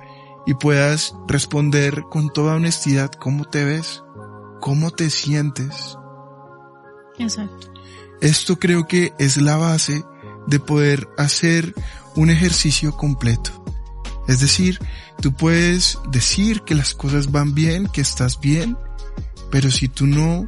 y 0.46 0.54
puedas 0.54 1.14
responder 1.26 2.02
con 2.10 2.32
toda 2.32 2.54
honestidad 2.54 3.10
cómo 3.12 3.44
te 3.44 3.64
ves, 3.64 4.02
cómo 4.60 4.90
te 4.90 5.10
sientes. 5.10 5.96
Exacto. 7.18 7.72
Esto 8.20 8.58
creo 8.58 8.86
que 8.86 9.12
es 9.18 9.36
la 9.36 9.56
base 9.56 10.04
de 10.46 10.58
poder 10.58 11.08
hacer 11.18 11.74
un 12.16 12.30
ejercicio 12.30 12.96
completo. 12.96 13.64
Es 14.28 14.40
decir, 14.40 14.78
tú 15.20 15.32
puedes 15.32 15.98
decir 16.12 16.60
que 16.60 16.74
las 16.74 16.94
cosas 16.94 17.32
van 17.32 17.54
bien, 17.54 17.88
que 17.88 18.02
estás 18.02 18.38
bien, 18.40 18.76
pero 19.50 19.70
si 19.70 19.88
tú 19.88 20.06
no 20.06 20.46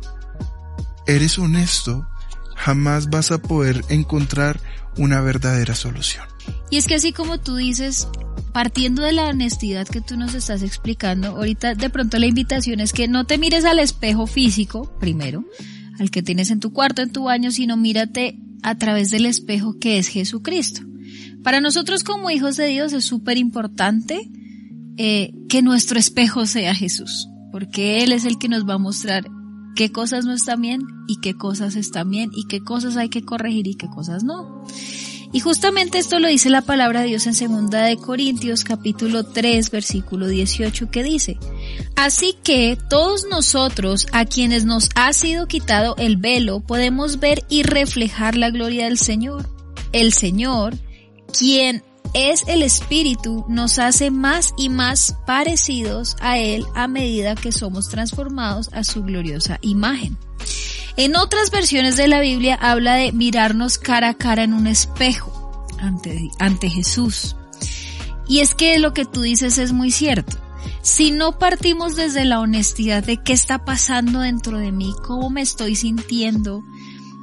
eres 1.06 1.38
honesto, 1.38 2.06
jamás 2.54 3.08
vas 3.08 3.30
a 3.30 3.38
poder 3.38 3.82
encontrar 3.88 4.60
una 4.98 5.20
verdadera 5.22 5.74
solución. 5.74 6.24
Y 6.70 6.76
es 6.76 6.86
que 6.86 6.96
así 6.96 7.12
como 7.12 7.38
tú 7.38 7.56
dices, 7.56 8.08
partiendo 8.52 9.02
de 9.02 9.12
la 9.12 9.28
honestidad 9.28 9.88
que 9.88 10.00
tú 10.00 10.16
nos 10.16 10.34
estás 10.34 10.62
explicando, 10.62 11.28
ahorita 11.28 11.74
de 11.74 11.90
pronto 11.90 12.18
la 12.18 12.26
invitación 12.26 12.80
es 12.80 12.92
que 12.92 13.08
no 13.08 13.24
te 13.24 13.38
mires 13.38 13.64
al 13.64 13.78
espejo 13.78 14.26
físico, 14.26 14.92
primero, 15.00 15.44
al 15.98 16.10
que 16.10 16.22
tienes 16.22 16.50
en 16.50 16.60
tu 16.60 16.72
cuarto, 16.72 17.02
en 17.02 17.12
tu 17.12 17.24
baño, 17.24 17.50
sino 17.50 17.76
mírate 17.76 18.38
a 18.62 18.76
través 18.76 19.10
del 19.10 19.26
espejo 19.26 19.78
que 19.78 19.98
es 19.98 20.08
Jesucristo. 20.08 20.82
Para 21.42 21.60
nosotros 21.60 22.04
como 22.04 22.30
hijos 22.30 22.56
de 22.56 22.66
Dios 22.66 22.92
es 22.92 23.04
súper 23.04 23.38
importante 23.38 24.30
eh, 24.96 25.32
que 25.48 25.62
nuestro 25.62 25.98
espejo 25.98 26.46
sea 26.46 26.74
Jesús, 26.74 27.28
porque 27.50 28.02
Él 28.02 28.12
es 28.12 28.24
el 28.24 28.38
que 28.38 28.48
nos 28.48 28.68
va 28.68 28.74
a 28.74 28.78
mostrar 28.78 29.24
qué 29.74 29.90
cosas 29.90 30.24
no 30.24 30.34
están 30.34 30.60
bien 30.60 30.82
y 31.08 31.20
qué 31.20 31.34
cosas 31.34 31.76
están 31.76 32.10
bien 32.10 32.30
y 32.34 32.46
qué 32.46 32.60
cosas 32.60 32.96
hay 32.96 33.08
que 33.08 33.22
corregir 33.22 33.66
y 33.66 33.74
qué 33.74 33.88
cosas 33.88 34.24
no. 34.24 34.64
Y 35.32 35.40
justamente 35.40 35.98
esto 35.98 36.18
lo 36.18 36.26
dice 36.26 36.50
la 36.50 36.62
palabra 36.62 37.02
de 37.02 37.06
Dios 37.06 37.26
en 37.28 37.34
segunda 37.34 37.84
de 37.84 37.96
Corintios 37.96 38.64
capítulo 38.64 39.22
3 39.24 39.70
versículo 39.70 40.26
18 40.26 40.90
que 40.90 41.04
dice, 41.04 41.38
Así 41.94 42.34
que 42.42 42.76
todos 42.88 43.26
nosotros 43.30 44.08
a 44.12 44.24
quienes 44.24 44.64
nos 44.64 44.90
ha 44.96 45.12
sido 45.12 45.46
quitado 45.46 45.94
el 45.98 46.16
velo 46.16 46.60
podemos 46.60 47.20
ver 47.20 47.44
y 47.48 47.62
reflejar 47.62 48.36
la 48.36 48.50
gloria 48.50 48.86
del 48.86 48.98
Señor. 48.98 49.48
El 49.92 50.12
Señor 50.12 50.74
quien 51.30 51.82
es 52.12 52.44
el 52.48 52.62
Espíritu, 52.62 53.44
nos 53.48 53.78
hace 53.78 54.10
más 54.10 54.52
y 54.56 54.68
más 54.68 55.16
parecidos 55.26 56.16
a 56.20 56.38
Él 56.38 56.66
a 56.74 56.88
medida 56.88 57.34
que 57.34 57.52
somos 57.52 57.88
transformados 57.88 58.70
a 58.72 58.84
su 58.84 59.02
gloriosa 59.02 59.58
imagen. 59.62 60.18
En 60.96 61.16
otras 61.16 61.50
versiones 61.50 61.96
de 61.96 62.08
la 62.08 62.20
Biblia 62.20 62.56
habla 62.60 62.94
de 62.94 63.12
mirarnos 63.12 63.78
cara 63.78 64.10
a 64.10 64.14
cara 64.14 64.42
en 64.42 64.52
un 64.52 64.66
espejo 64.66 65.66
ante, 65.78 66.30
ante 66.38 66.68
Jesús. 66.68 67.36
Y 68.26 68.40
es 68.40 68.54
que 68.54 68.78
lo 68.78 68.92
que 68.92 69.04
tú 69.04 69.22
dices 69.22 69.58
es 69.58 69.72
muy 69.72 69.90
cierto. 69.90 70.36
Si 70.82 71.10
no 71.10 71.38
partimos 71.38 71.96
desde 71.96 72.24
la 72.24 72.40
honestidad 72.40 73.04
de 73.04 73.18
qué 73.18 73.32
está 73.32 73.64
pasando 73.64 74.20
dentro 74.20 74.58
de 74.58 74.72
mí, 74.72 74.94
cómo 75.02 75.30
me 75.30 75.42
estoy 75.42 75.76
sintiendo, 75.76 76.64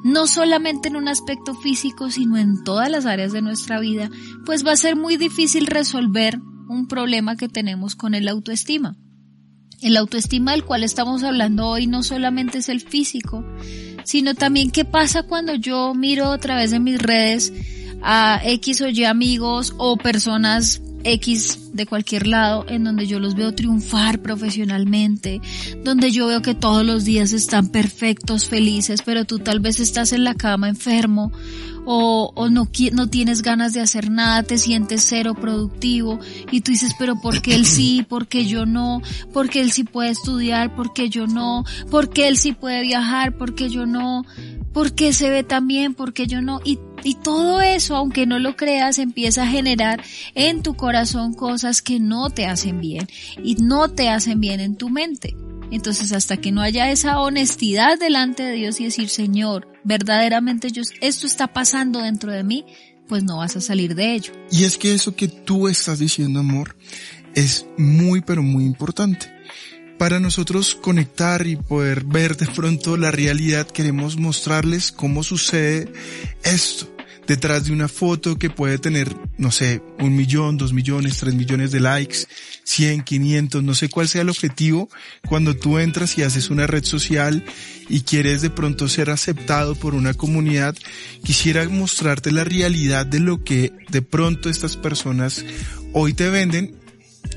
no 0.07 0.25
solamente 0.25 0.87
en 0.87 0.95
un 0.95 1.09
aspecto 1.09 1.53
físico, 1.53 2.09
sino 2.09 2.37
en 2.37 2.63
todas 2.63 2.89
las 2.89 3.05
áreas 3.05 3.33
de 3.33 3.41
nuestra 3.41 3.77
vida, 3.77 4.09
pues 4.45 4.65
va 4.65 4.71
a 4.71 4.77
ser 4.77 4.95
muy 4.95 5.17
difícil 5.17 5.67
resolver 5.67 6.39
un 6.69 6.87
problema 6.87 7.35
que 7.35 7.49
tenemos 7.49 7.97
con 7.97 8.15
el 8.15 8.29
autoestima. 8.29 8.95
El 9.81 9.97
autoestima 9.97 10.53
del 10.53 10.63
cual 10.63 10.83
estamos 10.83 11.23
hablando 11.23 11.67
hoy 11.67 11.87
no 11.87 12.03
solamente 12.03 12.59
es 12.59 12.69
el 12.69 12.79
físico, 12.79 13.43
sino 14.05 14.33
también 14.33 14.71
qué 14.71 14.85
pasa 14.85 15.23
cuando 15.23 15.55
yo 15.55 15.93
miro 15.93 16.31
a 16.31 16.37
través 16.37 16.71
de 16.71 16.79
mis 16.79 16.99
redes 16.99 17.51
a 18.01 18.39
X 18.45 18.79
o 18.79 18.87
Y 18.87 19.03
amigos 19.03 19.75
o 19.77 19.97
personas 19.97 20.81
X 21.03 21.71
de 21.73 21.85
cualquier 21.85 22.27
lado 22.27 22.65
en 22.67 22.83
donde 22.83 23.07
yo 23.07 23.19
los 23.19 23.35
veo 23.35 23.53
triunfar 23.53 24.21
profesionalmente, 24.21 25.41
donde 25.83 26.11
yo 26.11 26.27
veo 26.27 26.41
que 26.41 26.55
todos 26.55 26.85
los 26.85 27.05
días 27.05 27.33
están 27.33 27.69
perfectos, 27.69 28.47
felices, 28.47 29.01
pero 29.05 29.25
tú 29.25 29.39
tal 29.39 29.59
vez 29.59 29.79
estás 29.79 30.13
en 30.13 30.23
la 30.23 30.35
cama 30.35 30.69
enfermo 30.69 31.31
o, 31.89 32.33
o 32.35 32.49
no, 32.49 32.67
no 32.91 33.09
tienes 33.09 33.41
ganas 33.41 33.71
de 33.71 33.79
hacer 33.79 34.11
nada, 34.11 34.43
te 34.43 34.57
sientes 34.57 35.05
cero 35.07 35.35
productivo 35.39 36.19
y 36.51 36.59
tú 36.59 36.71
dices, 36.71 36.93
pero 36.99 37.21
¿por 37.21 37.41
qué 37.41 37.55
él 37.55 37.65
sí? 37.65 38.05
¿Por 38.07 38.27
qué 38.27 38.45
yo 38.45 38.65
no? 38.65 39.01
¿Por 39.31 39.49
qué 39.49 39.61
él 39.61 39.71
sí 39.71 39.85
puede 39.85 40.09
estudiar? 40.09 40.75
¿Por 40.75 40.91
qué 40.91 41.07
yo 41.07 41.27
no? 41.27 41.63
¿Por 41.89 42.09
qué 42.09 42.27
él 42.27 42.37
sí 42.37 42.51
puede 42.51 42.81
viajar? 42.81 43.37
¿Por 43.37 43.55
qué 43.55 43.69
yo 43.69 43.85
no? 43.85 44.25
¿Por 44.73 44.95
qué 44.95 45.13
se 45.13 45.29
ve 45.29 45.43
tan 45.43 45.65
bien? 45.65 45.93
¿Por 45.93 46.11
qué 46.11 46.27
yo 46.27 46.41
no? 46.41 46.59
Y, 46.65 46.77
y 47.05 47.15
todo 47.15 47.61
eso, 47.61 47.95
aunque 47.95 48.25
no 48.25 48.37
lo 48.37 48.57
creas, 48.57 48.99
empieza 48.99 49.43
a 49.43 49.47
generar 49.47 50.03
en 50.35 50.63
tu 50.63 50.75
corazón 50.75 51.33
cosas 51.33 51.81
que 51.81 52.01
no 52.01 52.29
te 52.31 52.47
hacen 52.47 52.81
bien 52.81 53.07
y 53.41 53.55
no 53.55 53.87
te 53.87 54.09
hacen 54.09 54.41
bien 54.41 54.59
en 54.59 54.75
tu 54.75 54.89
mente. 54.89 55.37
Entonces, 55.71 56.11
hasta 56.13 56.37
que 56.37 56.51
no 56.51 56.61
haya 56.61 56.91
esa 56.91 57.19
honestidad 57.19 57.99
delante 57.99 58.43
de 58.43 58.53
Dios 58.53 58.79
y 58.79 58.85
decir, 58.85 59.09
Señor, 59.09 59.67
verdaderamente 59.83 60.71
yo, 60.71 60.81
esto 61.01 61.27
está 61.27 61.47
pasando 61.47 61.99
dentro 61.99 62.31
de 62.31 62.43
mí, 62.43 62.65
pues 63.07 63.23
no 63.23 63.37
vas 63.37 63.55
a 63.55 63.61
salir 63.61 63.95
de 63.95 64.13
ello. 64.13 64.33
Y 64.51 64.63
es 64.63 64.77
que 64.77 64.93
eso 64.93 65.15
que 65.15 65.27
tú 65.27 65.67
estás 65.67 65.99
diciendo, 65.99 66.39
amor, 66.39 66.75
es 67.35 67.65
muy, 67.77 68.21
pero 68.21 68.43
muy 68.43 68.63
importante. 68.65 69.31
Para 69.97 70.19
nosotros 70.19 70.75
conectar 70.75 71.47
y 71.47 71.55
poder 71.55 72.03
ver 72.03 72.37
de 72.37 72.45
pronto 72.47 72.97
la 72.97 73.11
realidad, 73.11 73.67
queremos 73.67 74.17
mostrarles 74.17 74.91
cómo 74.91 75.23
sucede 75.23 75.91
esto 76.43 76.96
detrás 77.27 77.65
de 77.65 77.73
una 77.73 77.89
foto 77.89 78.37
que 78.39 78.49
puede 78.49 78.77
tener, 78.77 79.13
no 79.37 79.51
sé, 79.51 79.81
un 79.99 80.15
millón, 80.15 80.57
dos 80.57 80.71
millones, 80.71 81.17
tres 81.17 81.35
millones 81.35 81.71
de 81.71 81.81
likes, 81.81 82.19
cien, 82.63 83.03
quinientos, 83.03 83.61
no 83.63 83.75
sé 83.75 83.89
cuál 83.89 84.07
sea 84.07 84.21
el 84.21 84.29
objetivo 84.29 84.89
cuando 85.27 85.55
tú 85.55 85.77
entras 85.77 86.17
y 86.17 86.23
haces 86.23 86.49
una 86.49 86.67
red 86.67 86.85
social 86.85 87.43
y 87.89 88.01
quieres 88.01 88.41
de 88.41 88.49
pronto 88.49 88.87
ser 88.87 89.09
aceptado 89.09 89.75
por 89.75 89.93
una 89.93 90.13
comunidad, 90.13 90.75
quisiera 91.23 91.67
mostrarte 91.67 92.31
la 92.31 92.45
realidad 92.45 93.05
de 93.05 93.19
lo 93.19 93.43
que 93.43 93.73
de 93.89 94.01
pronto 94.01 94.49
estas 94.49 94.77
personas 94.77 95.43
hoy 95.93 96.13
te 96.13 96.29
venden 96.29 96.75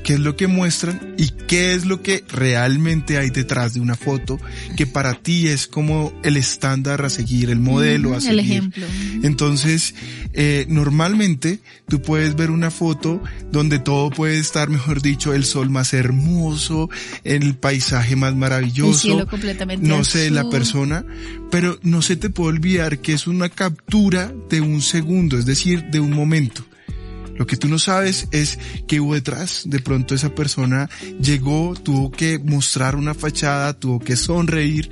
qué 0.03 0.13
es 0.13 0.19
lo 0.19 0.35
que 0.35 0.47
muestran 0.47 1.15
y 1.17 1.29
qué 1.47 1.73
es 1.73 1.85
lo 1.85 2.01
que 2.01 2.23
realmente 2.29 3.17
hay 3.17 3.29
detrás 3.29 3.73
de 3.73 3.79
una 3.79 3.95
foto 3.95 4.39
que 4.75 4.87
para 4.87 5.15
ti 5.15 5.47
es 5.47 5.67
como 5.67 6.13
el 6.23 6.37
estándar 6.37 7.03
a 7.03 7.09
seguir, 7.09 7.49
el 7.49 7.59
modelo 7.59 8.13
a 8.13 8.21
seguir. 8.21 8.31
El 8.31 8.39
ejemplo. 8.39 8.85
Entonces, 9.23 9.95
eh, 10.33 10.65
normalmente 10.69 11.59
tú 11.87 12.01
puedes 12.01 12.35
ver 12.35 12.51
una 12.51 12.71
foto 12.71 13.21
donde 13.51 13.79
todo 13.79 14.09
puede 14.09 14.39
estar, 14.39 14.69
mejor 14.69 15.01
dicho, 15.01 15.33
el 15.33 15.45
sol 15.45 15.69
más 15.69 15.93
hermoso, 15.93 16.89
el 17.23 17.55
paisaje 17.55 18.15
más 18.15 18.35
maravilloso, 18.35 18.91
el 18.91 18.97
cielo 18.97 19.27
completamente 19.27 19.87
no 19.87 20.03
sé, 20.03 20.25
azul. 20.25 20.35
la 20.35 20.49
persona, 20.49 21.05
pero 21.49 21.79
no 21.83 22.01
se 22.01 22.15
te 22.15 22.29
puede 22.29 22.49
olvidar 22.49 22.99
que 22.99 23.13
es 23.13 23.27
una 23.27 23.49
captura 23.49 24.33
de 24.49 24.61
un 24.61 24.81
segundo, 24.81 25.37
es 25.37 25.45
decir, 25.45 25.85
de 25.91 25.99
un 25.99 26.11
momento. 26.11 26.65
Lo 27.41 27.47
que 27.47 27.57
tú 27.57 27.67
no 27.67 27.79
sabes 27.79 28.27
es 28.29 28.59
que 28.87 28.99
hubo 28.99 29.15
detrás. 29.15 29.63
De 29.65 29.79
pronto 29.79 30.13
esa 30.13 30.35
persona 30.35 30.91
llegó, 31.19 31.73
tuvo 31.73 32.11
que 32.11 32.37
mostrar 32.37 32.95
una 32.95 33.15
fachada, 33.15 33.73
tuvo 33.73 33.99
que 33.99 34.15
sonreír 34.15 34.91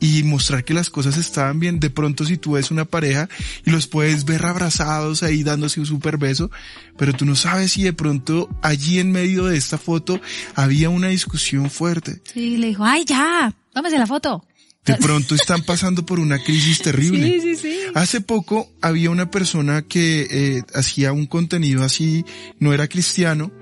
y 0.00 0.22
mostrar 0.22 0.64
que 0.64 0.72
las 0.72 0.88
cosas 0.88 1.18
estaban 1.18 1.60
bien. 1.60 1.80
De 1.80 1.90
pronto 1.90 2.24
si 2.24 2.38
tú 2.38 2.52
ves 2.52 2.70
una 2.70 2.86
pareja 2.86 3.28
y 3.66 3.70
los 3.70 3.88
puedes 3.88 4.24
ver 4.24 4.46
abrazados 4.46 5.22
ahí 5.22 5.42
dándose 5.42 5.80
un 5.80 5.86
super 5.86 6.16
beso, 6.16 6.50
pero 6.96 7.12
tú 7.12 7.26
no 7.26 7.36
sabes 7.36 7.72
si 7.72 7.82
de 7.82 7.92
pronto 7.92 8.48
allí 8.62 8.98
en 8.98 9.12
medio 9.12 9.44
de 9.44 9.58
esta 9.58 9.76
foto 9.76 10.18
había 10.54 10.88
una 10.88 11.08
discusión 11.08 11.68
fuerte. 11.68 12.22
Sí, 12.24 12.56
le 12.56 12.68
dijo, 12.68 12.86
ay 12.86 13.04
ya, 13.04 13.52
tómese 13.74 13.98
la 13.98 14.06
foto. 14.06 14.46
De 14.84 14.96
pronto 14.96 15.36
están 15.36 15.62
pasando 15.62 16.04
por 16.04 16.18
una 16.18 16.42
crisis 16.42 16.80
terrible. 16.80 17.40
Sí, 17.40 17.40
sí, 17.40 17.56
sí. 17.56 17.78
Hace 17.94 18.20
poco 18.20 18.68
había 18.80 19.10
una 19.10 19.30
persona 19.30 19.82
que 19.82 20.26
eh, 20.28 20.62
hacía 20.74 21.12
un 21.12 21.26
contenido 21.26 21.84
así, 21.84 22.24
no 22.58 22.72
era 22.72 22.88
cristiano, 22.88 23.52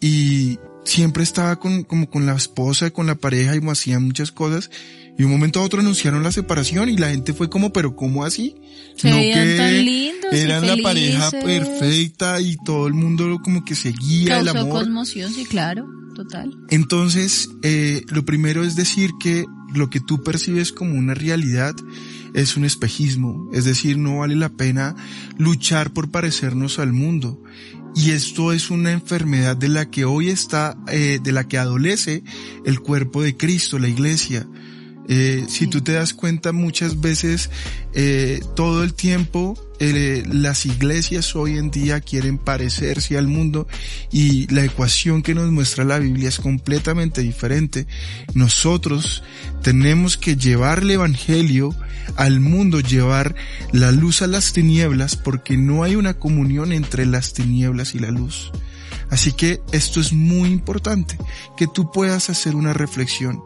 y 0.00 0.58
siempre 0.84 1.22
estaba 1.22 1.56
con, 1.56 1.84
como 1.84 2.08
con 2.08 2.24
la 2.24 2.34
esposa, 2.34 2.90
con 2.90 3.06
la 3.06 3.16
pareja 3.16 3.54
y 3.54 3.60
hacían 3.68 4.04
muchas 4.04 4.32
cosas. 4.32 4.70
Y 5.18 5.24
un 5.24 5.30
momento 5.30 5.60
a 5.60 5.62
otro 5.62 5.80
anunciaron 5.80 6.22
la 6.22 6.32
separación 6.32 6.88
y 6.88 6.96
la 6.96 7.10
gente 7.10 7.34
fue 7.34 7.50
como, 7.50 7.70
pero 7.72 7.94
¿cómo 7.94 8.24
así? 8.24 8.56
Se 8.96 9.10
tan 9.10 9.84
lindos 9.84 10.32
y 10.32 10.38
eran 10.38 10.66
la 10.66 10.76
pareja 10.82 11.30
perfecta 11.30 12.40
y 12.40 12.56
todo 12.64 12.86
el 12.86 12.94
mundo 12.94 13.40
como 13.44 13.62
que 13.62 13.74
seguía 13.74 14.38
el 14.38 14.48
amor. 14.48 14.84
conmoción, 14.84 15.32
sí, 15.34 15.44
claro, 15.44 15.86
Entonces, 16.70 17.50
eh, 17.62 18.04
lo 18.08 18.24
primero 18.24 18.64
es 18.64 18.76
decir 18.76 19.10
que 19.20 19.44
lo 19.74 19.90
que 19.90 20.00
tú 20.00 20.22
percibes 20.22 20.72
como 20.72 20.98
una 20.98 21.14
realidad 21.14 21.74
es 22.34 22.56
un 22.56 22.64
espejismo, 22.64 23.50
es 23.52 23.64
decir, 23.64 23.98
no 23.98 24.18
vale 24.18 24.36
la 24.36 24.50
pena 24.50 24.96
luchar 25.38 25.92
por 25.92 26.10
parecernos 26.10 26.78
al 26.78 26.92
mundo. 26.92 27.42
Y 27.94 28.10
esto 28.12 28.52
es 28.52 28.70
una 28.70 28.90
enfermedad 28.90 29.56
de 29.56 29.68
la 29.68 29.90
que 29.90 30.06
hoy 30.06 30.30
está, 30.30 30.78
eh, 30.88 31.18
de 31.22 31.32
la 31.32 31.46
que 31.46 31.58
adolece 31.58 32.24
el 32.64 32.80
cuerpo 32.80 33.22
de 33.22 33.36
Cristo, 33.36 33.78
la 33.78 33.88
iglesia. 33.88 34.48
Eh, 35.08 35.46
si 35.48 35.66
tú 35.66 35.80
te 35.80 35.92
das 35.92 36.14
cuenta 36.14 36.52
muchas 36.52 37.00
veces, 37.00 37.50
eh, 37.92 38.40
todo 38.54 38.84
el 38.84 38.94
tiempo, 38.94 39.58
eh, 39.80 40.22
las 40.30 40.64
iglesias 40.64 41.34
hoy 41.34 41.58
en 41.58 41.72
día 41.72 42.00
quieren 42.00 42.38
parecerse 42.38 43.18
al 43.18 43.26
mundo 43.26 43.66
y 44.12 44.46
la 44.54 44.64
ecuación 44.64 45.22
que 45.22 45.34
nos 45.34 45.50
muestra 45.50 45.84
la 45.84 45.98
Biblia 45.98 46.28
es 46.28 46.38
completamente 46.38 47.20
diferente. 47.20 47.88
Nosotros 48.34 49.24
tenemos 49.62 50.16
que 50.16 50.36
llevar 50.36 50.80
el 50.80 50.92
evangelio 50.92 51.74
al 52.14 52.38
mundo, 52.38 52.78
llevar 52.78 53.34
la 53.72 53.90
luz 53.90 54.22
a 54.22 54.28
las 54.28 54.52
tinieblas 54.52 55.16
porque 55.16 55.56
no 55.56 55.82
hay 55.82 55.96
una 55.96 56.14
comunión 56.14 56.72
entre 56.72 57.06
las 57.06 57.32
tinieblas 57.32 57.96
y 57.96 57.98
la 57.98 58.12
luz. 58.12 58.52
Así 59.10 59.32
que 59.32 59.60
esto 59.72 60.00
es 60.00 60.12
muy 60.12 60.48
importante, 60.50 61.18
que 61.56 61.66
tú 61.66 61.90
puedas 61.90 62.30
hacer 62.30 62.54
una 62.54 62.72
reflexión. 62.72 63.42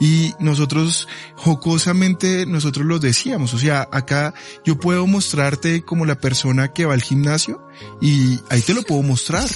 Y 0.00 0.32
nosotros, 0.40 1.06
jocosamente, 1.36 2.44
nosotros 2.46 2.84
lo 2.86 2.98
decíamos, 2.98 3.54
o 3.54 3.58
sea, 3.58 3.88
acá 3.92 4.34
yo 4.64 4.78
puedo 4.78 5.06
mostrarte 5.06 5.82
como 5.82 6.06
la 6.06 6.18
persona 6.18 6.72
que 6.72 6.84
va 6.86 6.94
al 6.94 7.02
gimnasio 7.02 7.64
y 8.00 8.40
ahí 8.50 8.60
te 8.62 8.74
lo 8.74 8.82
puedo 8.82 9.02
mostrar. 9.02 9.48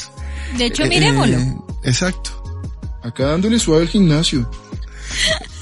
De 0.57 0.67
hecho, 0.67 0.85
Eh, 0.85 0.89
miremoslo. 0.89 1.37
eh, 1.39 1.57
exacto. 1.85 2.31
Acá 3.03 3.27
dándole 3.27 3.59
suave 3.59 3.83
al 3.83 3.89
gimnasio. 3.89 4.49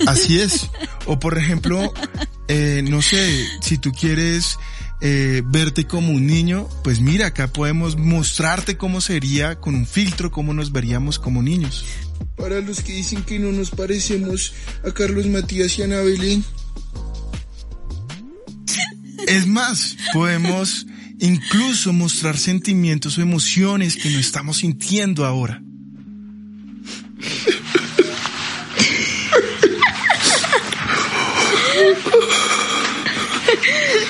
Así 0.07 0.41
es. 0.41 0.69
O 1.07 1.19
por 1.19 1.37
ejemplo, 1.39 1.93
eh, 2.49 2.83
no 2.89 3.03
sé, 3.03 3.47
si 3.61 3.79
tú 3.79 3.93
quieres 3.93 4.59
eh, 5.01 5.43
verte 5.45 5.87
como 5.87 6.13
un 6.13 6.27
niño, 6.27 6.67
pues 6.83 7.01
mira, 7.01 7.27
acá 7.27 7.49
podemos 7.49 7.97
mostrarte 7.97 8.77
cómo 8.79 9.01
sería 9.03 9.61
con 9.61 9.75
un 9.75 9.87
filtro, 9.87 10.31
cómo 10.31 10.55
nos 10.55 10.73
veríamos 10.73 11.19
como 11.19 11.43
niños. 11.43 11.85
Para 12.37 12.61
los 12.61 12.83
que 12.83 12.93
dicen 12.93 13.23
que 13.23 13.39
no 13.39 13.53
nos 13.53 13.71
parecemos 13.71 14.53
a 14.85 14.91
Carlos 14.91 15.27
Matías 15.27 15.79
y 15.79 15.83
Ana 15.83 16.01
Belén. 16.01 16.45
Es 19.27 19.47
más, 19.47 19.97
podemos 20.13 20.87
incluso 21.19 21.93
mostrar 21.93 22.37
sentimientos 22.37 23.17
o 23.19 23.23
emociones 23.23 23.97
que 23.97 24.11
no 24.11 24.19
estamos 24.19 24.59
sintiendo 24.59 25.25
ahora. 25.25 25.63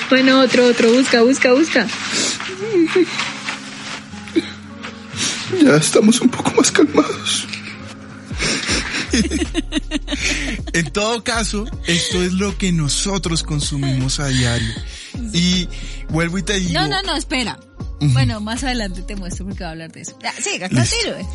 Bueno, 0.09 0.39
otro, 0.41 0.65
otro, 0.65 0.93
busca, 0.93 1.23
busca, 1.23 1.53
busca. 1.53 1.87
Ya 5.63 5.75
estamos 5.77 6.21
un 6.21 6.29
poco 6.29 6.51
más 6.55 6.71
calmados. 6.71 7.47
en 10.73 10.91
todo 10.91 11.23
caso, 11.23 11.65
esto 11.87 12.23
es 12.23 12.33
lo 12.33 12.57
que 12.57 12.71
nosotros 12.71 13.43
consumimos 13.43 14.19
a 14.19 14.27
diario. 14.27 14.73
Y 15.33 15.67
vuelvo 16.09 16.37
y 16.37 16.43
te 16.43 16.59
digo, 16.59 16.73
No, 16.73 16.87
no, 16.87 17.01
no, 17.03 17.15
espera. 17.15 17.59
Bueno, 17.99 18.41
más 18.41 18.63
adelante 18.63 19.01
te 19.01 19.15
muestro 19.15 19.45
porque 19.45 19.59
voy 19.59 19.67
a 19.67 19.71
hablar 19.71 19.91
de 19.91 20.01
eso. 20.01 20.17
Ya, 20.21 20.33
siga, 20.33 20.67
continúe. 20.67 21.27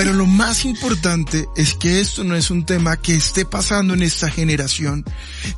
Pero 0.00 0.14
lo 0.14 0.24
más 0.24 0.64
importante 0.64 1.46
es 1.56 1.74
que 1.74 2.00
esto 2.00 2.24
no 2.24 2.34
es 2.34 2.50
un 2.50 2.64
tema 2.64 2.96
que 2.96 3.14
esté 3.14 3.44
pasando 3.44 3.92
en 3.92 4.00
esta 4.00 4.30
generación. 4.30 5.04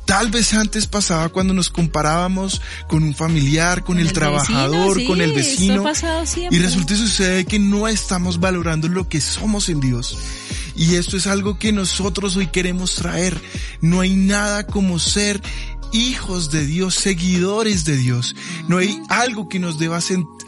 Tal 0.03 0.31
vez 0.31 0.53
antes 0.53 0.85
pasaba 0.85 1.29
cuando 1.29 1.53
nos 1.53 1.69
comparábamos 1.69 2.61
con 2.89 3.03
un 3.03 3.15
familiar, 3.15 3.85
con, 3.85 3.99
el, 3.99 4.07
el 4.07 4.11
trabajador, 4.11 4.97
vecino, 4.97 5.09
con 5.09 5.21
el 5.21 5.31
vecino. 5.31 5.85
Y 6.51 6.59
resulta 6.59 6.93
y 6.93 6.97
sucede 6.97 7.45
que 7.45 7.57
no 7.57 7.87
estamos 7.87 8.41
valorando 8.41 8.89
lo 8.89 9.07
que 9.07 9.21
somos 9.21 9.69
en 9.69 9.79
Dios. 9.79 10.17
Y 10.75 10.95
esto 10.95 11.15
es 11.15 11.25
algo 11.25 11.57
que 11.57 11.71
nosotros 11.71 12.35
hoy 12.35 12.47
queremos 12.47 12.95
traer. 12.95 13.39
No 13.79 14.01
hay 14.01 14.13
nada 14.13 14.67
como 14.67 14.99
ser 14.99 15.41
hijos 15.93 16.51
de 16.51 16.65
Dios, 16.65 16.95
seguidores 16.95 17.85
de 17.85 17.95
Dios. 17.95 18.35
No 18.67 18.77
hay 18.77 18.99
algo 19.09 19.47
que 19.47 19.59
nos 19.59 19.79
deba 19.79 19.99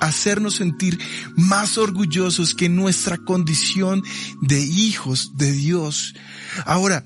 hacernos 0.02 0.56
sentir 0.56 1.00
más 1.38 1.78
orgullosos 1.78 2.54
que 2.54 2.68
nuestra 2.68 3.18
condición 3.18 4.04
de 4.42 4.60
hijos 4.60 5.38
de 5.38 5.52
Dios. 5.54 6.16
Ahora, 6.66 7.06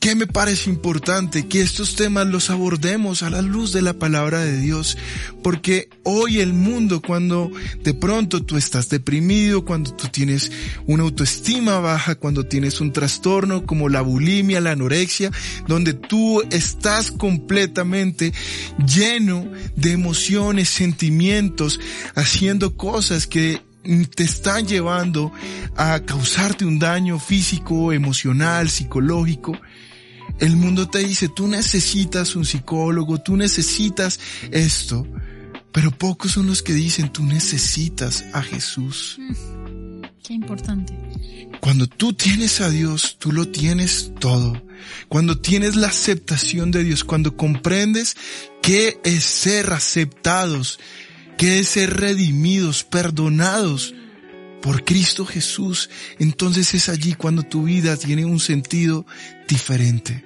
¿Qué 0.00 0.14
me 0.14 0.28
parece 0.28 0.70
importante? 0.70 1.48
Que 1.48 1.60
estos 1.60 1.96
temas 1.96 2.28
los 2.28 2.50
abordemos 2.50 3.24
a 3.24 3.30
la 3.30 3.42
luz 3.42 3.72
de 3.72 3.82
la 3.82 3.94
palabra 3.94 4.38
de 4.38 4.56
Dios. 4.60 4.96
Porque 5.42 5.88
hoy 6.04 6.38
el 6.38 6.52
mundo, 6.52 7.02
cuando 7.04 7.50
de 7.82 7.94
pronto 7.94 8.44
tú 8.44 8.56
estás 8.56 8.88
deprimido, 8.88 9.64
cuando 9.64 9.92
tú 9.92 10.06
tienes 10.06 10.52
una 10.86 11.02
autoestima 11.02 11.80
baja, 11.80 12.14
cuando 12.14 12.46
tienes 12.46 12.80
un 12.80 12.92
trastorno 12.92 13.66
como 13.66 13.88
la 13.88 14.00
bulimia, 14.00 14.60
la 14.60 14.70
anorexia, 14.70 15.32
donde 15.66 15.94
tú 15.94 16.42
estás 16.52 17.10
completamente 17.10 18.32
lleno 18.86 19.50
de 19.74 19.92
emociones, 19.92 20.68
sentimientos, 20.68 21.80
haciendo 22.14 22.76
cosas 22.76 23.26
que 23.26 23.60
te 24.14 24.22
están 24.22 24.66
llevando 24.66 25.32
a 25.76 26.00
causarte 26.00 26.64
un 26.64 26.78
daño 26.78 27.18
físico, 27.18 27.92
emocional, 27.92 28.68
psicológico. 28.68 29.58
El 30.40 30.56
mundo 30.56 30.88
te 30.88 31.00
dice, 31.00 31.28
tú 31.28 31.48
necesitas 31.48 32.36
un 32.36 32.44
psicólogo, 32.44 33.18
tú 33.18 33.36
necesitas 33.36 34.20
esto, 34.52 35.06
pero 35.72 35.90
pocos 35.90 36.32
son 36.32 36.46
los 36.46 36.62
que 36.62 36.74
dicen, 36.74 37.12
tú 37.12 37.24
necesitas 37.24 38.24
a 38.32 38.42
Jesús. 38.42 39.18
Qué 40.22 40.34
importante. 40.34 40.96
Cuando 41.60 41.86
tú 41.88 42.12
tienes 42.12 42.60
a 42.60 42.70
Dios, 42.70 43.16
tú 43.18 43.32
lo 43.32 43.48
tienes 43.48 44.12
todo. 44.20 44.62
Cuando 45.08 45.38
tienes 45.38 45.74
la 45.74 45.88
aceptación 45.88 46.70
de 46.70 46.84
Dios, 46.84 47.02
cuando 47.02 47.36
comprendes 47.36 48.16
qué 48.62 49.00
es 49.04 49.24
ser 49.24 49.72
aceptados, 49.72 50.78
qué 51.36 51.58
es 51.60 51.68
ser 51.68 51.98
redimidos, 51.98 52.84
perdonados 52.84 53.94
por 54.62 54.84
Cristo 54.84 55.24
Jesús, 55.24 55.90
entonces 56.18 56.74
es 56.74 56.88
allí 56.88 57.14
cuando 57.14 57.42
tu 57.42 57.64
vida 57.64 57.96
tiene 57.96 58.24
un 58.24 58.40
sentido 58.40 59.06
diferente. 59.46 60.24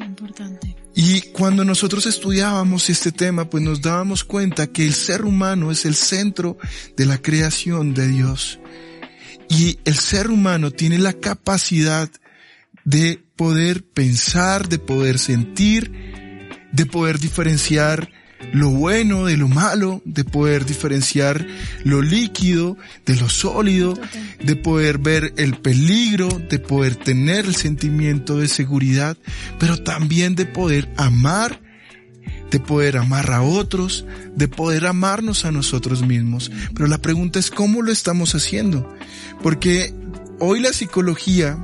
Importante. 0.00 0.76
Y 0.98 1.20
cuando 1.32 1.62
nosotros 1.64 2.06
estudiábamos 2.06 2.88
este 2.88 3.12
tema, 3.12 3.50
pues 3.50 3.62
nos 3.62 3.82
dábamos 3.82 4.24
cuenta 4.24 4.66
que 4.66 4.86
el 4.86 4.94
ser 4.94 5.26
humano 5.26 5.70
es 5.70 5.84
el 5.84 5.94
centro 5.94 6.56
de 6.96 7.04
la 7.04 7.18
creación 7.18 7.92
de 7.92 8.08
Dios. 8.08 8.58
Y 9.50 9.78
el 9.84 9.98
ser 9.98 10.30
humano 10.30 10.70
tiene 10.70 10.98
la 10.98 11.12
capacidad 11.12 12.10
de 12.84 13.22
poder 13.36 13.84
pensar, 13.84 14.70
de 14.70 14.78
poder 14.78 15.18
sentir, 15.18 15.92
de 16.72 16.86
poder 16.86 17.18
diferenciar 17.18 18.10
lo 18.52 18.70
bueno 18.70 19.26
de 19.26 19.36
lo 19.36 19.48
malo, 19.48 20.02
de 20.04 20.24
poder 20.24 20.64
diferenciar 20.66 21.46
lo 21.84 22.02
líquido 22.02 22.76
de 23.04 23.16
lo 23.16 23.28
sólido, 23.28 23.98
de 24.42 24.56
poder 24.56 24.98
ver 24.98 25.32
el 25.36 25.56
peligro, 25.58 26.28
de 26.28 26.58
poder 26.58 26.96
tener 26.96 27.46
el 27.46 27.54
sentimiento 27.54 28.38
de 28.38 28.48
seguridad, 28.48 29.16
pero 29.58 29.82
también 29.82 30.34
de 30.34 30.46
poder 30.46 30.88
amar 30.96 31.60
de 32.50 32.60
poder 32.60 32.96
amar 32.96 33.32
a 33.32 33.42
otros, 33.42 34.04
de 34.34 34.48
poder 34.48 34.86
amarnos 34.86 35.44
a 35.44 35.52
nosotros 35.52 36.06
mismos. 36.06 36.50
Pero 36.74 36.86
la 36.86 36.98
pregunta 36.98 37.38
es 37.38 37.50
cómo 37.50 37.82
lo 37.82 37.90
estamos 37.90 38.34
haciendo. 38.34 38.88
Porque 39.42 39.92
hoy 40.38 40.60
la 40.60 40.72
psicología 40.72 41.58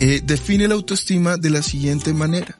eh, 0.00 0.22
define 0.24 0.68
la 0.68 0.74
autoestima 0.74 1.36
de 1.36 1.50
la 1.50 1.62
siguiente 1.62 2.12
manera. 2.12 2.58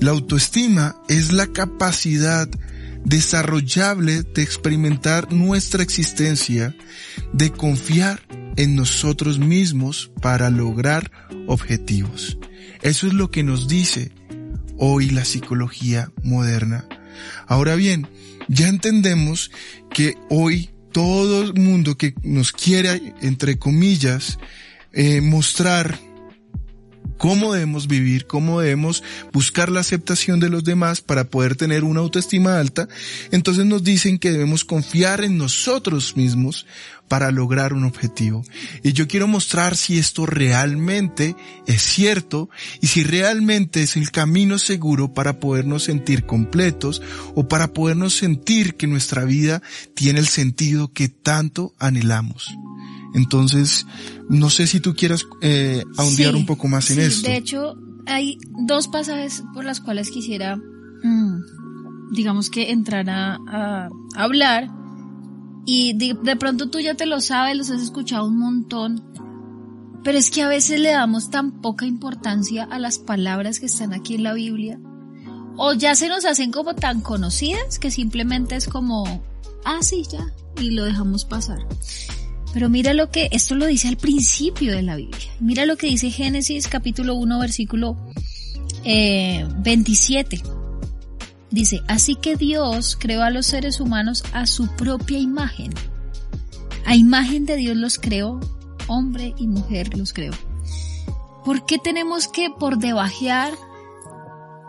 La 0.00 0.10
autoestima 0.10 0.96
es 1.08 1.32
la 1.32 1.46
capacidad 1.46 2.48
desarrollable 3.04 4.22
de 4.22 4.42
experimentar 4.42 5.32
nuestra 5.32 5.82
existencia, 5.82 6.74
de 7.32 7.50
confiar 7.50 8.20
en 8.56 8.74
nosotros 8.74 9.38
mismos 9.38 10.10
para 10.20 10.50
lograr 10.50 11.10
objetivos. 11.46 12.36
Eso 12.82 13.06
es 13.06 13.14
lo 13.14 13.30
que 13.30 13.42
nos 13.42 13.68
dice 13.68 14.12
hoy 14.76 15.10
la 15.10 15.24
psicología 15.24 16.10
moderna. 16.22 16.86
Ahora 17.46 17.74
bien, 17.74 18.08
ya 18.48 18.68
entendemos 18.68 19.50
que 19.90 20.14
hoy 20.28 20.70
todo 20.92 21.42
el 21.42 21.54
mundo 21.54 21.96
que 21.96 22.14
nos 22.22 22.52
quiere, 22.52 23.14
entre 23.22 23.58
comillas, 23.58 24.38
eh, 24.92 25.20
mostrar 25.20 25.98
cómo 27.16 27.52
debemos 27.52 27.86
vivir, 27.86 28.26
cómo 28.26 28.60
debemos 28.60 29.02
buscar 29.32 29.70
la 29.70 29.80
aceptación 29.80 30.40
de 30.40 30.50
los 30.50 30.64
demás 30.64 31.00
para 31.00 31.24
poder 31.24 31.56
tener 31.56 31.84
una 31.84 32.00
autoestima 32.00 32.58
alta, 32.58 32.88
entonces 33.30 33.64
nos 33.66 33.82
dicen 33.82 34.18
que 34.18 34.32
debemos 34.32 34.64
confiar 34.64 35.24
en 35.24 35.38
nosotros 35.38 36.16
mismos 36.16 36.66
para 37.08 37.30
lograr 37.30 37.72
un 37.72 37.84
objetivo. 37.84 38.44
Y 38.82 38.92
yo 38.92 39.06
quiero 39.08 39.28
mostrar 39.28 39.76
si 39.76 39.98
esto 39.98 40.26
realmente 40.26 41.36
es 41.66 41.82
cierto 41.82 42.50
y 42.80 42.88
si 42.88 43.04
realmente 43.04 43.82
es 43.82 43.96
el 43.96 44.10
camino 44.10 44.58
seguro 44.58 45.14
para 45.14 45.38
podernos 45.38 45.84
sentir 45.84 46.26
completos 46.26 47.02
o 47.34 47.48
para 47.48 47.72
podernos 47.72 48.14
sentir 48.14 48.76
que 48.76 48.86
nuestra 48.86 49.24
vida 49.24 49.62
tiene 49.94 50.18
el 50.18 50.26
sentido 50.26 50.92
que 50.92 51.08
tanto 51.08 51.74
anhelamos. 51.78 52.56
Entonces, 53.16 53.86
no 54.28 54.50
sé 54.50 54.66
si 54.66 54.78
tú 54.78 54.94
quieras 54.94 55.26
eh, 55.40 55.82
ahondear 55.96 56.36
un 56.36 56.44
poco 56.44 56.68
más 56.68 56.90
en 56.90 57.00
esto. 57.00 57.26
De 57.26 57.38
hecho, 57.38 57.74
hay 58.04 58.36
dos 58.66 58.88
pasajes 58.88 59.42
por 59.54 59.64
las 59.64 59.80
cuales 59.80 60.10
quisiera, 60.10 60.56
mm, 60.56 62.12
digamos 62.12 62.50
que 62.50 62.72
entrar 62.72 63.08
a, 63.08 63.88
hablar. 64.14 64.70
Y 65.64 65.94
de, 65.94 66.36
pronto 66.36 66.68
tú 66.68 66.78
ya 66.78 66.94
te 66.94 67.06
lo 67.06 67.22
sabes, 67.22 67.56
los 67.56 67.70
has 67.70 67.80
escuchado 67.80 68.26
un 68.26 68.38
montón. 68.38 69.02
Pero 70.04 70.18
es 70.18 70.30
que 70.30 70.42
a 70.42 70.48
veces 70.48 70.78
le 70.78 70.90
damos 70.90 71.30
tan 71.30 71.62
poca 71.62 71.86
importancia 71.86 72.64
a 72.64 72.78
las 72.78 72.98
palabras 72.98 73.60
que 73.60 73.66
están 73.66 73.94
aquí 73.94 74.16
en 74.16 74.24
la 74.24 74.34
Biblia. 74.34 74.78
O 75.56 75.72
ya 75.72 75.94
se 75.94 76.10
nos 76.10 76.26
hacen 76.26 76.52
como 76.52 76.74
tan 76.74 77.00
conocidas 77.00 77.78
que 77.78 77.90
simplemente 77.90 78.56
es 78.56 78.68
como, 78.68 79.24
ah, 79.64 79.78
sí, 79.80 80.04
ya, 80.12 80.34
y 80.60 80.72
lo 80.72 80.84
dejamos 80.84 81.24
pasar. 81.24 81.66
Pero 82.56 82.70
mira 82.70 82.94
lo 82.94 83.10
que, 83.10 83.28
esto 83.32 83.54
lo 83.54 83.66
dice 83.66 83.86
al 83.86 83.98
principio 83.98 84.72
de 84.72 84.80
la 84.80 84.96
Biblia. 84.96 85.30
Mira 85.40 85.66
lo 85.66 85.76
que 85.76 85.88
dice 85.88 86.10
Génesis 86.10 86.68
capítulo 86.68 87.14
1 87.14 87.38
versículo 87.38 87.98
27. 88.82 90.36
Eh, 90.36 90.42
dice, 91.50 91.82
así 91.86 92.14
que 92.14 92.36
Dios 92.36 92.96
creó 92.98 93.24
a 93.24 93.28
los 93.28 93.44
seres 93.44 93.78
humanos 93.78 94.24
a 94.32 94.46
su 94.46 94.68
propia 94.68 95.18
imagen. 95.18 95.74
A 96.86 96.96
imagen 96.96 97.44
de 97.44 97.56
Dios 97.56 97.76
los 97.76 97.98
creó, 97.98 98.40
hombre 98.86 99.34
y 99.36 99.48
mujer 99.48 99.94
los 99.94 100.14
creó. 100.14 100.32
¿Por 101.44 101.66
qué 101.66 101.76
tenemos 101.76 102.26
que 102.26 102.48
por 102.48 102.78
debajear 102.78 103.52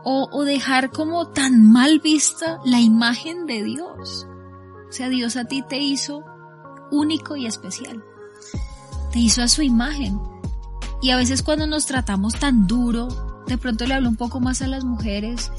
o, 0.03 0.27
o 0.29 0.43
dejar 0.43 0.91
como 0.91 1.29
tan 1.29 1.65
mal 1.65 2.01
vista 2.01 2.59
la 2.65 2.81
imagen 2.81 3.45
de 3.45 3.63
Dios? 3.63 4.27
O 4.89 4.91
sea, 4.91 5.07
Dios 5.07 5.37
a 5.37 5.45
ti 5.45 5.61
te 5.61 5.77
hizo 5.77 6.25
único 6.91 7.35
y 7.35 7.45
especial. 7.45 8.03
Te 9.11 9.19
hizo 9.19 9.41
a 9.41 9.47
su 9.47 9.61
imagen. 9.61 10.19
Y 11.01 11.11
a 11.11 11.17
veces 11.17 11.43
cuando 11.43 11.67
nos 11.67 11.85
tratamos 11.85 12.35
tan 12.35 12.67
duro, 12.67 13.43
de 13.47 13.57
pronto 13.57 13.85
le 13.85 13.93
hablo 13.93 14.09
un 14.09 14.15
poco 14.15 14.39
más 14.39 14.61
a 14.61 14.67
las 14.67 14.83
mujeres 14.83 15.51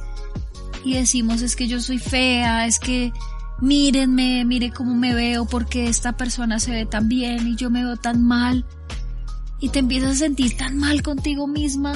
y 0.85 0.95
decimos 0.95 1.43
es 1.43 1.57
que 1.57 1.69
yo 1.69 1.81
soy 1.81 1.99
fea, 1.99 2.67
es 2.67 2.79
que 2.79 3.13
mírenme, 3.61 4.45
mire 4.45 4.71
cómo 4.71 4.95
me 4.95 5.15
veo 5.15 5.45
porque 5.45 5.89
esta 5.89 6.17
persona 6.17 6.61
se 6.61 6.71
ve 6.71 6.87
tan 6.87 7.09
bien 7.09 7.49
y 7.49 7.57
yo 7.57 7.71
me 7.71 7.85
veo 7.85 7.97
tan 7.97 8.23
mal. 8.23 8.65
Y 9.61 9.71
te 9.71 9.81
empiezas 9.81 10.13
a 10.13 10.17
sentir 10.17 10.57
tan 10.57 10.77
mal 10.77 11.03
contigo 11.03 11.47
misma, 11.47 11.93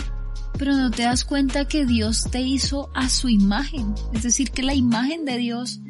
pero 0.59 0.75
no 0.75 0.90
te 0.90 1.05
das 1.05 1.25
cuenta 1.25 1.66
que 1.66 1.87
Dios 1.87 2.27
te 2.31 2.40
hizo 2.40 2.90
a 2.95 3.09
su 3.09 3.29
imagen. 3.29 3.95
Es 4.12 4.25
decir, 4.25 4.51
que 4.51 4.62
la 4.62 4.75
imagen 4.75 5.25
de 5.25 5.38
Dios, 5.38 5.81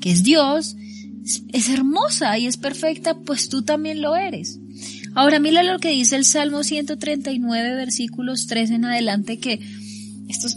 que 0.00 0.10
es 0.10 0.22
Dios, 0.22 0.74
es 1.52 1.68
hermosa 1.68 2.38
y 2.38 2.46
es 2.46 2.56
perfecta, 2.56 3.14
pues 3.14 3.48
tú 3.48 3.62
también 3.62 4.00
lo 4.00 4.16
eres. 4.16 4.58
Ahora 5.14 5.40
mira 5.40 5.62
lo 5.62 5.78
que 5.78 5.90
dice 5.90 6.16
el 6.16 6.24
Salmo 6.24 6.62
139 6.62 7.74
versículos 7.74 8.46
3 8.46 8.70
en 8.70 8.84
adelante 8.84 9.38
que 9.38 9.60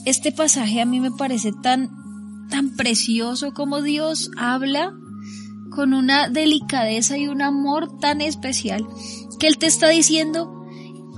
este 0.05 0.31
pasaje 0.31 0.81
a 0.81 0.85
mí 0.85 0.99
me 0.99 1.11
parece 1.11 1.51
tan, 1.63 1.89
tan 2.49 2.75
precioso 2.75 3.53
como 3.53 3.81
Dios 3.81 4.29
habla 4.37 4.93
con 5.71 5.93
una 5.93 6.29
delicadeza 6.29 7.17
y 7.17 7.27
un 7.27 7.41
amor 7.41 7.99
tan 7.99 8.21
especial 8.21 8.85
que 9.39 9.47
Él 9.47 9.57
te 9.57 9.67
está 9.67 9.89
diciendo 9.89 10.61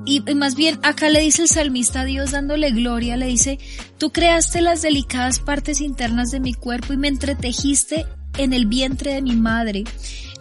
y, 0.05 0.21
más 0.35 0.55
bien 0.55 0.79
acá 0.83 1.09
le 1.09 1.21
dice 1.21 1.43
el 1.43 1.47
salmista 1.47 2.01
a 2.01 2.05
Dios 2.05 2.31
dándole 2.31 2.71
gloria, 2.71 3.15
le 3.17 3.27
dice, 3.27 3.57
tú 3.97 4.11
creaste 4.11 4.61
las 4.61 4.81
delicadas 4.81 5.39
partes 5.39 5.81
internas 5.81 6.29
de 6.29 6.39
mi 6.39 6.53
cuerpo 6.53 6.93
y 6.93 6.97
me 6.97 7.07
entretejiste 7.07 8.05
en 8.37 8.53
el 8.53 8.65
vientre 8.65 9.13
de 9.13 9.21
mi 9.21 9.35
madre. 9.35 9.83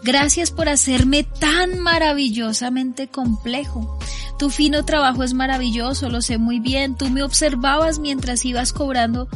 Gracias 0.04 0.50
por 0.50 0.68
hacerme 0.68 1.22
tan 1.22 1.78
maravillosamente 1.78 3.06
complejo. 3.06 3.98
Tu 4.38 4.50
fino 4.50 4.84
trabajo 4.84 5.22
es 5.22 5.34
maravilloso, 5.34 6.10
lo 6.10 6.20
sé 6.20 6.38
muy 6.38 6.58
bien. 6.58 6.96
Tú 6.96 7.08
me 7.08 7.22
observabas 7.22 8.00
mientras 8.00 8.44
ibas 8.44 8.72
cobrando, 8.72 9.28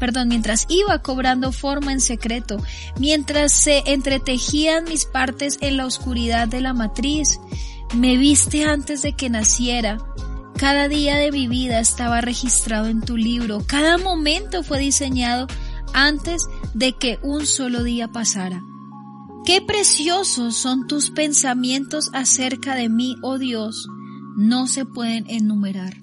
perdón, 0.00 0.28
mientras 0.28 0.64
iba 0.70 1.02
cobrando 1.02 1.52
forma 1.52 1.92
en 1.92 2.00
secreto, 2.00 2.56
mientras 2.98 3.52
se 3.52 3.82
entretejían 3.84 4.84
mis 4.84 5.04
partes 5.04 5.58
en 5.60 5.76
la 5.76 5.84
oscuridad 5.84 6.48
de 6.48 6.62
la 6.62 6.72
matriz. 6.72 7.38
Me 7.94 8.16
viste 8.16 8.64
antes 8.64 9.02
de 9.02 9.12
que 9.12 9.28
naciera. 9.28 9.98
Cada 10.56 10.88
día 10.88 11.16
de 11.16 11.32
mi 11.32 11.48
vida 11.48 11.80
estaba 11.80 12.22
registrado 12.22 12.86
en 12.86 13.02
tu 13.02 13.18
libro. 13.18 13.62
Cada 13.66 13.98
momento 13.98 14.62
fue 14.62 14.78
diseñado 14.78 15.48
antes 15.94 16.42
de 16.74 16.92
que 16.92 17.18
un 17.22 17.46
solo 17.46 17.82
día 17.82 18.08
pasara. 18.08 18.62
Qué 19.46 19.62
preciosos 19.62 20.56
son 20.56 20.86
tus 20.86 21.10
pensamientos 21.10 22.10
acerca 22.12 22.74
de 22.74 22.88
mí, 22.88 23.16
oh 23.22 23.38
Dios, 23.38 23.86
no 24.36 24.66
se 24.66 24.84
pueden 24.84 25.24
enumerar. 25.30 25.96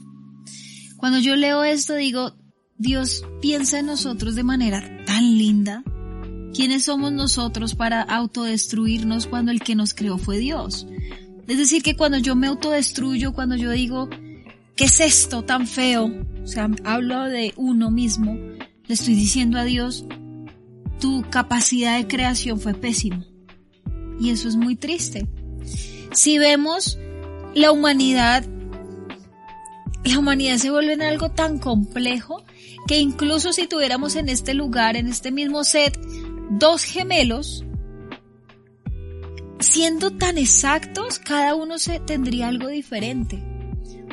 Cuando 0.98 1.20
yo 1.20 1.36
leo 1.36 1.64
esto 1.64 1.96
digo, 1.96 2.36
Dios 2.78 3.24
piensa 3.42 3.80
en 3.80 3.88
nosotros 3.88 4.36
de 4.36 4.44
manera 4.44 5.04
tan 5.06 5.38
linda. 5.38 5.84
¿Quiénes 6.54 6.86
somos 6.86 7.12
nosotros 7.12 7.76
para 7.76 8.02
autodestruirnos 8.02 9.28
cuando 9.28 9.52
el 9.52 9.62
que 9.62 9.76
nos 9.76 9.94
creó 9.94 10.18
fue 10.18 10.38
Dios? 10.38 10.88
Es 11.48 11.58
decir, 11.58 11.82
que 11.82 11.96
cuando 11.96 12.18
yo 12.18 12.36
me 12.36 12.48
autodestruyo, 12.48 13.34
cuando 13.34 13.56
yo 13.56 13.72
digo, 13.72 14.10
¿qué 14.76 14.86
es 14.86 15.00
esto 15.00 15.44
tan 15.44 15.68
feo? 15.68 16.12
O 16.44 16.48
sea, 16.48 16.70
hablo 16.84 17.24
de 17.26 17.54
uno 17.56 17.92
mismo, 17.92 18.38
le 18.92 18.96
estoy 18.96 19.16
diciendo 19.16 19.58
a 19.58 19.64
Dios, 19.64 20.06
tu 21.00 21.24
capacidad 21.30 21.96
de 21.96 22.08
creación 22.08 22.60
fue 22.60 22.74
pésima. 22.74 23.26
Y 24.20 24.32
eso 24.32 24.50
es 24.50 24.58
muy 24.58 24.76
triste. 24.76 25.30
Si 26.12 26.38
vemos 26.38 27.00
la 27.56 27.72
humanidad, 27.72 28.44
la 30.04 30.20
humanidad 30.20 30.58
se 30.58 30.72
vuelve 30.72 30.92
en 30.92 31.04
algo 31.04 31.32
tan 31.32 31.58
complejo 31.58 32.44
que 32.86 33.00
incluso 33.00 33.54
si 33.54 33.66
tuviéramos 33.66 34.18
en 34.18 34.28
este 34.28 34.54
lugar, 34.54 34.98
en 34.98 35.08
este 35.08 35.32
mismo 35.32 35.64
set, 35.64 35.98
dos 36.50 36.84
gemelos, 36.84 37.64
siendo 39.60 40.12
tan 40.12 40.38
exactos, 40.38 41.18
cada 41.18 41.56
uno 41.56 41.80
se 41.80 42.02
tendría 42.02 42.50
algo 42.50 42.68
diferente. 42.68 43.42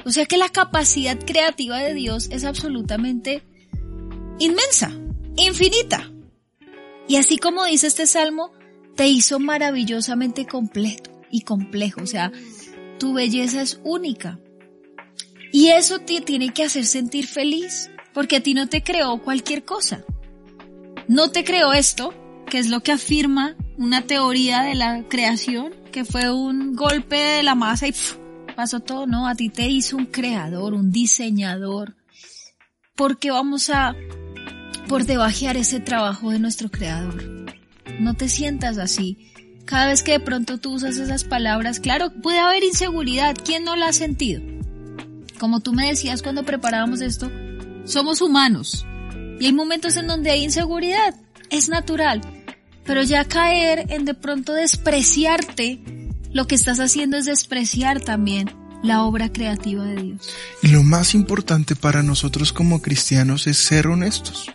O 0.05 0.13
sea 0.13 0.25
que 0.25 0.37
la 0.37 0.51
capacidad 0.51 1.19
creativa 1.19 1.79
de 1.79 1.95
Dios 1.95 2.29
es 2.31 2.45
absolutamente 2.45 3.43
inmensa, 4.39 4.93
infinita. 5.37 6.11
Y 7.07 7.17
así 7.17 7.39
como 7.39 7.65
dice 7.65 7.87
este 7.87 8.07
salmo, 8.07 8.53
te 8.97 9.09
hizo 9.09 9.39
maravillosamente 9.39 10.47
completo 10.47 11.11
y 11.31 11.43
complejo. 11.43 12.03
O 12.03 12.07
sea, 12.07 12.33
tu 12.99 13.15
belleza 13.15 13.63
es 13.63 13.81
única. 13.85 14.39
Y 15.53 15.69
eso 15.69 16.01
te 16.01 16.21
tiene 16.21 16.53
que 16.53 16.65
hacer 16.65 16.85
sentir 16.85 17.27
feliz, 17.27 17.91
porque 18.13 18.37
a 18.37 18.43
ti 18.43 18.55
no 18.55 18.69
te 18.69 18.83
creó 18.83 19.23
cualquier 19.23 19.65
cosa. 19.65 20.05
No 21.07 21.31
te 21.31 21.45
creó 21.45 21.73
esto, 21.73 22.13
que 22.47 22.59
es 22.59 22.69
lo 22.69 22.81
que 22.81 22.93
afirma 22.93 23.57
una 23.79 24.03
teoría 24.03 24.63
de 24.63 24.75
la 24.75 25.05
creación, 25.09 25.73
que 25.93 26.05
fue 26.05 26.31
un 26.31 26.75
golpe 26.75 27.17
de 27.17 27.43
la 27.43 27.55
masa 27.55 27.89
y 27.89 27.95
pasó 28.55 28.81
todo, 28.81 29.07
no, 29.07 29.27
a 29.29 29.35
ti 29.35 29.49
te 29.49 29.69
hizo 29.69 29.97
un 29.97 30.07
creador, 30.07 30.75
un 30.75 30.91
diseñador. 30.91 31.97
Porque 32.95 33.31
vamos 33.31 33.71
a 33.71 33.95
por 34.89 35.05
debajear 35.05 35.57
ese 35.57 35.81
trabajo 35.81 36.31
de 36.31 36.39
nuestro 36.39 36.71
Creador. 36.71 37.23
No 38.01 38.15
te 38.15 38.29
sientas 38.29 38.79
así. 38.79 39.33
Cada 39.67 39.89
vez 39.89 40.03
que 40.03 40.13
de 40.13 40.21
pronto 40.21 40.59
tú 40.59 40.73
usas 40.73 40.97
esas 40.97 41.25
palabras, 41.25 41.79
claro, 41.79 42.11
puede 42.23 42.39
haber 42.39 42.65
inseguridad. 42.65 43.37
¿Quién 43.45 43.65
no 43.65 43.77
la 43.77 43.89
ha 43.89 43.93
sentido? 43.93 44.41
Como 45.39 45.61
tú 45.61 45.75
me 45.75 45.87
decías 45.87 46.23
cuando 46.23 46.43
preparábamos 46.43 47.03
esto, 47.03 47.31
somos 47.85 48.23
humanos. 48.23 48.87
Y 49.39 49.47
hay 49.47 49.53
momentos 49.53 49.97
en 49.97 50.07
donde 50.07 50.31
hay 50.31 50.43
inseguridad. 50.43 51.15
Es 51.51 51.69
natural. 51.69 52.23
Pero 52.85 53.03
ya 53.03 53.27
caer 53.27 53.85
en 53.91 54.07
de 54.07 54.15
pronto 54.15 54.55
despreciarte, 54.55 55.81
lo 56.33 56.47
que 56.47 56.55
estás 56.55 56.81
haciendo 56.81 57.19
es 57.19 57.27
despreciar 57.27 58.01
también 58.01 58.51
la 58.83 59.03
obra 59.03 59.33
creativa 59.33 59.85
de 59.85 60.03
Dios. 60.03 60.31
Y 60.63 60.69
lo 60.69 60.83
más 60.83 61.15
importante 61.15 61.77
para 61.77 62.03
nosotros 62.03 62.53
como 62.53 62.81
cristianos 62.81 63.47
es 63.47 63.59
ser 63.59 63.89
honestos. 63.89 64.51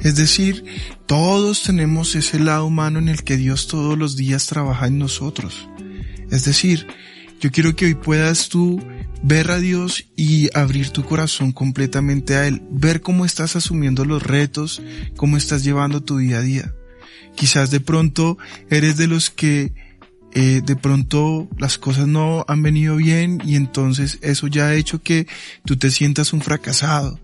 Es 0.00 0.16
decir, 0.16 0.64
todos 1.06 1.62
tenemos 1.62 2.14
ese 2.14 2.40
lado 2.40 2.66
humano 2.66 2.98
en 2.98 3.08
el 3.08 3.22
que 3.22 3.36
Dios 3.36 3.68
todos 3.68 3.96
los 3.96 4.16
días 4.16 4.46
trabaja 4.46 4.86
en 4.86 4.98
nosotros. 4.98 5.68
Es 6.30 6.44
decir, 6.44 6.86
yo 7.40 7.50
quiero 7.50 7.74
que 7.74 7.86
hoy 7.86 7.94
puedas 7.94 8.48
tú 8.48 8.82
ver 9.22 9.50
a 9.50 9.58
Dios 9.58 10.06
y 10.16 10.48
abrir 10.56 10.90
tu 10.90 11.04
corazón 11.04 11.52
completamente 11.52 12.36
a 12.36 12.46
Él, 12.46 12.62
ver 12.70 13.00
cómo 13.00 13.24
estás 13.24 13.56
asumiendo 13.56 14.04
los 14.04 14.22
retos, 14.22 14.82
cómo 15.16 15.36
estás 15.36 15.64
llevando 15.64 16.02
tu 16.02 16.18
día 16.18 16.38
a 16.38 16.42
día. 16.42 16.74
Quizás 17.36 17.70
de 17.70 17.80
pronto 17.80 18.38
eres 18.68 18.96
de 18.96 19.06
los 19.06 19.30
que 19.30 19.72
eh, 20.32 20.62
de 20.64 20.76
pronto 20.76 21.48
las 21.58 21.78
cosas 21.78 22.06
no 22.06 22.44
han 22.46 22.62
venido 22.62 22.96
bien 22.96 23.42
y 23.44 23.56
entonces 23.56 24.18
eso 24.22 24.46
ya 24.46 24.68
ha 24.68 24.74
hecho 24.74 25.02
que 25.02 25.26
tú 25.64 25.76
te 25.76 25.90
sientas 25.90 26.32
un 26.32 26.40
fracasado. 26.40 27.20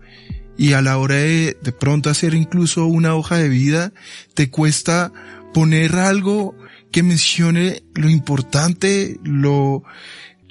Y 0.57 0.73
a 0.73 0.81
la 0.81 0.97
hora 0.97 1.15
de 1.15 1.57
de 1.61 1.71
pronto 1.71 2.09
hacer 2.09 2.33
incluso 2.33 2.85
una 2.85 3.15
hoja 3.15 3.37
de 3.37 3.47
vida, 3.47 3.93
te 4.33 4.49
cuesta 4.49 5.13
poner 5.53 5.95
algo 5.95 6.55
que 6.91 7.03
mencione 7.03 7.83
lo 7.93 8.09
importante, 8.09 9.19
lo 9.23 9.83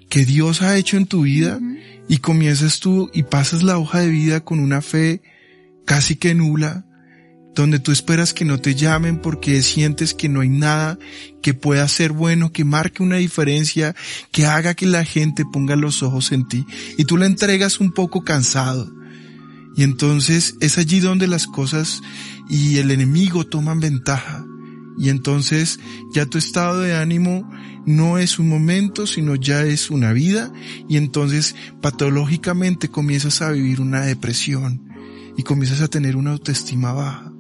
que 0.08 0.24
Dios 0.24 0.62
ha 0.62 0.76
hecho 0.76 0.96
en 0.96 1.06
tu 1.06 1.22
vida 1.22 1.60
y 2.08 2.18
comienzas 2.18 2.80
tú 2.80 3.10
y 3.12 3.24
pasas 3.24 3.62
la 3.62 3.78
hoja 3.78 4.00
de 4.00 4.08
vida 4.08 4.40
con 4.40 4.60
una 4.60 4.80
fe 4.80 5.22
casi 5.84 6.16
que 6.16 6.34
nula, 6.34 6.85
donde 7.56 7.80
tú 7.80 7.90
esperas 7.90 8.34
que 8.34 8.44
no 8.44 8.58
te 8.58 8.74
llamen 8.74 9.18
porque 9.18 9.62
sientes 9.62 10.12
que 10.12 10.28
no 10.28 10.42
hay 10.42 10.50
nada 10.50 10.98
que 11.42 11.54
pueda 11.54 11.88
ser 11.88 12.12
bueno, 12.12 12.52
que 12.52 12.64
marque 12.64 13.02
una 13.02 13.16
diferencia, 13.16 13.96
que 14.30 14.46
haga 14.46 14.74
que 14.74 14.86
la 14.86 15.04
gente 15.04 15.44
ponga 15.50 15.74
los 15.74 16.02
ojos 16.02 16.32
en 16.32 16.46
ti. 16.46 16.66
Y 16.98 17.04
tú 17.04 17.16
la 17.16 17.24
entregas 17.26 17.80
un 17.80 17.92
poco 17.92 18.22
cansado. 18.24 18.92
Y 19.74 19.82
entonces 19.82 20.56
es 20.60 20.76
allí 20.76 21.00
donde 21.00 21.26
las 21.26 21.46
cosas 21.46 22.02
y 22.48 22.76
el 22.76 22.90
enemigo 22.90 23.44
toman 23.46 23.80
ventaja. 23.80 24.44
Y 24.98 25.08
entonces 25.08 25.80
ya 26.14 26.26
tu 26.26 26.38
estado 26.38 26.80
de 26.80 26.94
ánimo 26.94 27.50
no 27.86 28.18
es 28.18 28.38
un 28.38 28.48
momento, 28.48 29.06
sino 29.06 29.34
ya 29.34 29.62
es 29.62 29.90
una 29.90 30.12
vida. 30.12 30.52
Y 30.88 30.98
entonces 30.98 31.54
patológicamente 31.80 32.90
comienzas 32.90 33.40
a 33.40 33.50
vivir 33.50 33.80
una 33.80 34.02
depresión 34.02 34.90
y 35.38 35.42
comienzas 35.42 35.80
a 35.80 35.88
tener 35.88 36.16
una 36.16 36.32
autoestima 36.32 36.92
baja. 36.92 37.35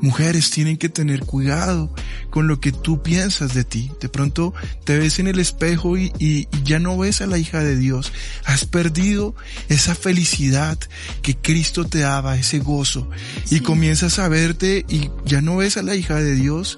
Mujeres 0.00 0.50
tienen 0.50 0.76
que 0.76 0.88
tener 0.88 1.20
cuidado 1.20 1.92
con 2.30 2.48
lo 2.48 2.60
que 2.60 2.72
tú 2.72 3.02
piensas 3.02 3.54
de 3.54 3.64
ti. 3.64 3.90
De 4.00 4.08
pronto 4.08 4.54
te 4.84 4.98
ves 4.98 5.18
en 5.18 5.26
el 5.26 5.38
espejo 5.38 5.96
y, 5.96 6.12
y, 6.18 6.48
ya 6.64 6.78
no 6.78 6.98
ves 6.98 7.20
a 7.20 7.26
la 7.26 7.38
hija 7.38 7.60
de 7.60 7.76
Dios. 7.76 8.12
Has 8.44 8.64
perdido 8.64 9.34
esa 9.68 9.94
felicidad 9.94 10.78
que 11.22 11.36
Cristo 11.36 11.84
te 11.84 12.00
daba, 12.00 12.36
ese 12.36 12.58
gozo. 12.58 13.08
Sí. 13.44 13.56
Y 13.56 13.60
comienzas 13.60 14.18
a 14.18 14.28
verte 14.28 14.84
y 14.88 15.10
ya 15.24 15.40
no 15.40 15.56
ves 15.56 15.76
a 15.76 15.82
la 15.82 15.94
hija 15.94 16.16
de 16.16 16.34
Dios, 16.34 16.76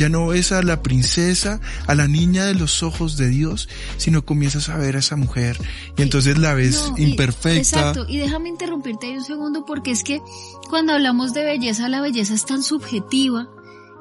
ya 0.00 0.08
no 0.08 0.26
ves 0.28 0.50
a 0.52 0.62
la 0.62 0.82
princesa, 0.82 1.60
a 1.86 1.94
la 1.94 2.08
niña 2.08 2.46
de 2.46 2.54
los 2.54 2.82
ojos 2.82 3.16
de 3.16 3.28
Dios, 3.28 3.68
sino 3.98 4.24
comienzas 4.24 4.68
a 4.70 4.76
ver 4.78 4.96
a 4.96 5.00
esa 5.00 5.14
mujer. 5.16 5.58
Y 5.96 6.02
entonces 6.02 6.38
la 6.38 6.54
ves 6.54 6.86
No, 6.90 6.98
y- 6.98 7.02
imperfecta. 7.10 7.58
exacto, 7.58 8.06
y 8.08 8.18
déjame 8.18 8.48
interrumpirte 8.48 9.06
ahí 9.08 9.16
un 9.18 9.24
segundo 9.24 9.64
porque 9.66 9.90
es 9.90 10.02
que 10.02 10.20
cuando 10.68 10.94
hablamos 10.94 11.34
de 11.34 11.44
belleza, 11.44 11.88
la 11.88 12.00
belleza 12.00 12.34
es 12.34 12.46
tan 12.46 12.62
subjetiva 12.62 13.48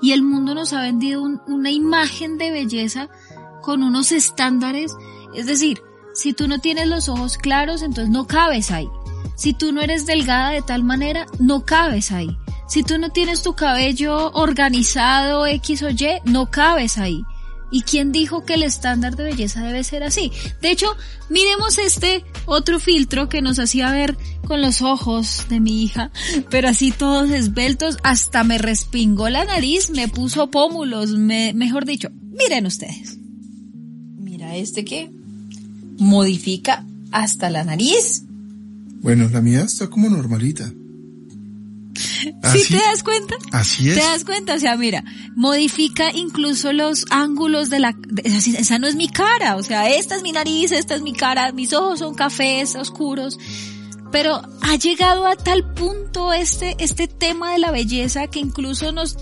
y 0.01 0.13
el 0.13 0.23
mundo 0.23 0.55
nos 0.55 0.71
ha 0.73 0.81
vendido 0.81 1.21
un- 1.21 1.41
una 1.47 1.69
imagen 1.71 2.37
de 2.37 2.51
belleza 2.51 3.09
con 3.61 3.83
unos 3.83 4.11
estándares. 4.13 4.93
Es 5.35 5.45
decir, 5.45 5.81
si 6.15 6.31
tú 6.33 6.47
no 6.47 6.59
tienes 6.59 6.87
los 6.87 7.09
ojos 7.09 7.37
claros, 7.37 7.81
entonces 7.81 8.09
no 8.09 8.25
cabes 8.25 8.71
ahí. 8.71 8.87
Si 9.35 9.53
tú 9.53 9.71
no 9.73 9.81
eres 9.81 10.05
delgada 10.05 10.49
de 10.51 10.61
tal 10.61 10.83
manera, 10.83 11.25
no 11.39 11.65
cabes 11.65 12.11
ahí. 12.11 12.29
Si 12.69 12.83
tú 12.83 12.99
no 12.99 13.09
tienes 13.09 13.41
tu 13.41 13.55
cabello 13.55 14.31
organizado 14.31 15.47
X 15.47 15.81
o 15.81 15.89
Y, 15.89 16.21
no 16.25 16.51
cabes 16.51 16.99
ahí. 16.99 17.23
¿Y 17.71 17.81
quién 17.81 18.11
dijo 18.11 18.45
que 18.45 18.53
el 18.53 18.63
estándar 18.63 19.15
de 19.15 19.23
belleza 19.23 19.63
debe 19.63 19.83
ser 19.83 20.03
así? 20.03 20.31
De 20.61 20.69
hecho, 20.69 20.95
miremos 21.29 21.79
este 21.79 22.23
otro 22.45 22.79
filtro 22.79 23.27
que 23.27 23.41
nos 23.41 23.57
hacía 23.57 23.91
ver 23.91 24.17
con 24.45 24.61
los 24.61 24.83
ojos 24.83 25.47
de 25.49 25.59
mi 25.59 25.83
hija, 25.83 26.11
pero 26.51 26.69
así 26.69 26.91
todos 26.91 27.31
esbeltos, 27.31 27.97
hasta 28.03 28.43
me 28.43 28.59
respingó 28.59 29.29
la 29.29 29.45
nariz, 29.45 29.89
me 29.89 30.07
puso 30.07 30.51
pómulos, 30.51 31.11
me, 31.11 31.53
mejor 31.53 31.85
dicho, 31.85 32.09
miren 32.21 32.67
ustedes. 32.67 33.17
Mira 34.17 34.55
este 34.55 34.85
que 34.85 35.11
modifica 35.97 36.85
hasta 37.11 37.49
la 37.49 37.63
nariz. 37.63 38.25
Bueno, 39.01 39.27
la 39.29 39.41
mía 39.41 39.61
está 39.61 39.87
como 39.87 40.09
normalita. 40.09 40.71
¿Sí 41.99 42.33
Así, 42.43 42.73
te 42.73 42.77
das 42.83 43.03
cuenta? 43.03 43.35
así 43.51 43.89
es. 43.89 43.95
¿Te 43.95 44.01
das 44.03 44.23
cuenta? 44.25 44.53
O 44.55 44.59
sea, 44.59 44.75
mira, 44.77 45.03
modifica 45.35 46.09
incluso 46.13 46.71
los 46.73 47.05
ángulos 47.09 47.69
de 47.69 47.79
la... 47.79 47.93
de- 47.97 48.23
esa 48.25 48.79
no 48.79 48.87
es 48.87 48.95
mi 48.95 49.09
cara, 49.09 49.55
o 49.57 49.63
sea, 49.63 49.89
esta 49.89 50.15
es 50.15 50.23
mi 50.23 50.31
nariz, 50.31 50.71
esta 50.71 50.95
es 50.95 51.01
mi 51.01 51.13
cara, 51.13 51.51
mis 51.51 51.73
ojos 51.73 51.99
son 51.99 52.15
cafés, 52.15 52.75
oscuros. 52.75 53.37
Pero 54.11 54.41
ha 54.61 54.75
llegado 54.75 55.27
a 55.27 55.35
tal 55.35 55.73
punto 55.73 56.33
este, 56.33 56.75
este 56.79 57.07
tema 57.07 57.51
de 57.51 57.59
la 57.59 57.71
belleza 57.71 58.27
que 58.27 58.39
incluso 58.39 58.91
nos 58.91 59.17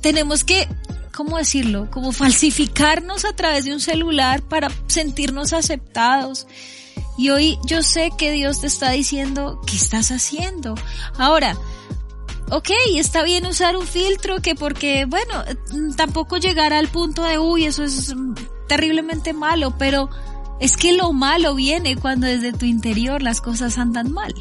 tenemos 0.00 0.44
que, 0.44 0.68
¿cómo 1.14 1.38
decirlo? 1.38 1.90
Como 1.90 2.12
falsificarnos 2.12 3.24
a 3.24 3.34
través 3.34 3.64
de 3.64 3.72
un 3.74 3.80
celular 3.80 4.42
para 4.42 4.70
sentirnos 4.86 5.52
aceptados. 5.52 6.46
Y 7.18 7.30
hoy 7.30 7.58
yo 7.66 7.82
sé 7.82 8.10
que 8.16 8.30
Dios 8.32 8.60
te 8.62 8.66
está 8.68 8.90
diciendo, 8.92 9.60
¿qué 9.66 9.76
estás 9.76 10.10
haciendo? 10.10 10.74
Ahora, 11.18 11.56
ok, 12.50 12.70
está 12.96 13.22
bien 13.22 13.46
usar 13.46 13.76
un 13.76 13.86
filtro 13.86 14.40
que 14.40 14.54
porque, 14.54 15.04
bueno, 15.04 15.44
mm, 15.72 15.94
tampoco 15.94 16.36
llegar 16.38 16.72
al 16.72 16.88
punto 16.88 17.24
de, 17.24 17.38
uy, 17.38 17.64
eso 17.64 17.84
es 17.84 18.14
mm, 18.14 18.34
terriblemente 18.68 19.32
malo, 19.32 19.76
pero 19.78 20.10
es 20.60 20.76
que 20.76 20.92
lo 20.92 21.12
malo 21.12 21.54
viene 21.54 21.96
cuando 21.96 22.26
desde 22.26 22.52
tu 22.52 22.66
interior 22.66 23.22
las 23.22 23.40
cosas 23.40 23.78
andan 23.78 24.12
mal. 24.12 24.34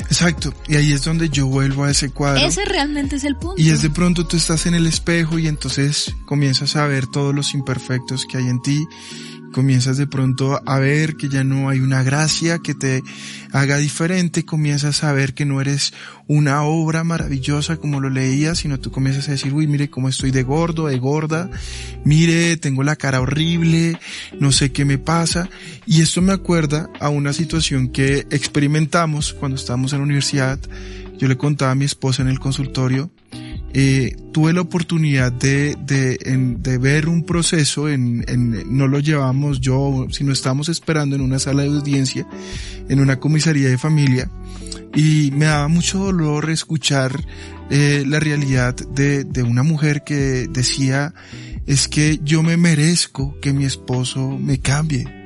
Exacto. 0.00 0.52
Y 0.66 0.74
ahí 0.76 0.92
es 0.92 1.04
donde 1.04 1.28
yo 1.28 1.46
vuelvo 1.46 1.84
a 1.84 1.90
ese 1.90 2.10
cuadro. 2.10 2.44
Ese 2.44 2.64
realmente 2.64 3.16
es 3.16 3.24
el 3.24 3.36
punto. 3.36 3.62
Y 3.62 3.70
es 3.70 3.80
de 3.80 3.90
pronto 3.90 4.26
tú 4.26 4.36
estás 4.36 4.66
en 4.66 4.74
el 4.74 4.86
espejo 4.86 5.38
y 5.38 5.46
entonces 5.46 6.14
comienzas 6.26 6.74
a 6.74 6.86
ver 6.86 7.06
todos 7.06 7.32
los 7.32 7.54
imperfectos 7.54 8.26
que 8.26 8.38
hay 8.38 8.48
en 8.48 8.60
ti. 8.60 8.88
Comienzas 9.52 9.96
de 9.96 10.06
pronto 10.06 10.60
a 10.64 10.78
ver 10.78 11.16
que 11.16 11.28
ya 11.28 11.42
no 11.42 11.68
hay 11.68 11.80
una 11.80 12.02
gracia 12.04 12.60
que 12.60 12.74
te 12.74 13.02
haga 13.52 13.78
diferente. 13.78 14.44
Comienzas 14.44 15.02
a 15.02 15.12
ver 15.12 15.34
que 15.34 15.44
no 15.44 15.60
eres 15.60 15.92
una 16.28 16.62
obra 16.62 17.02
maravillosa 17.02 17.76
como 17.76 17.98
lo 17.98 18.10
leías, 18.10 18.58
sino 18.58 18.78
tú 18.78 18.92
comienzas 18.92 19.28
a 19.28 19.32
decir, 19.32 19.52
uy, 19.52 19.66
mire 19.66 19.90
cómo 19.90 20.08
estoy 20.08 20.30
de 20.30 20.44
gordo, 20.44 20.86
de 20.86 20.98
gorda. 20.98 21.50
Mire, 22.04 22.56
tengo 22.58 22.84
la 22.84 22.94
cara 22.94 23.20
horrible, 23.20 23.98
no 24.38 24.52
sé 24.52 24.70
qué 24.70 24.84
me 24.84 24.98
pasa. 24.98 25.48
Y 25.84 26.00
esto 26.02 26.22
me 26.22 26.32
acuerda 26.32 26.88
a 27.00 27.08
una 27.08 27.32
situación 27.32 27.88
que 27.88 28.26
experimentamos 28.30 29.32
cuando 29.32 29.56
estábamos 29.56 29.92
en 29.92 29.98
la 29.98 30.04
universidad. 30.04 30.60
Yo 31.18 31.26
le 31.26 31.36
contaba 31.36 31.72
a 31.72 31.74
mi 31.74 31.84
esposa 31.84 32.22
en 32.22 32.28
el 32.28 32.38
consultorio 32.38 33.10
eh, 33.72 34.16
tuve 34.32 34.52
la 34.52 34.60
oportunidad 34.62 35.30
de, 35.32 35.76
de, 35.86 36.18
en- 36.22 36.62
de 36.62 36.78
ver 36.78 37.08
un 37.08 37.24
proceso, 37.24 37.88
en, 37.88 38.24
no 38.76 38.88
lo 38.88 38.98
llevamos 39.00 39.60
yo, 39.60 40.06
sino 40.10 40.32
estábamos 40.32 40.68
esperando 40.68 41.16
en 41.16 41.22
una 41.22 41.38
sala 41.38 41.62
de 41.62 41.68
audiencia, 41.68 42.26
en 42.88 43.00
una 43.00 43.20
comisaría 43.20 43.68
de 43.68 43.78
familia, 43.78 44.30
y 44.94 45.30
me 45.32 45.44
daba 45.46 45.68
mucho 45.68 45.98
dolor 45.98 46.50
escuchar 46.50 47.24
eh, 47.70 48.04
la 48.06 48.18
realidad 48.18 48.74
de, 48.74 49.22
de 49.24 49.42
una 49.44 49.62
mujer 49.62 50.02
que 50.04 50.48
decía, 50.50 51.14
es 51.66 51.86
que 51.86 52.18
yo 52.24 52.42
me 52.42 52.56
merezco 52.56 53.38
que 53.40 53.52
mi 53.52 53.64
esposo 53.64 54.36
me 54.38 54.58
cambie. 54.58 55.19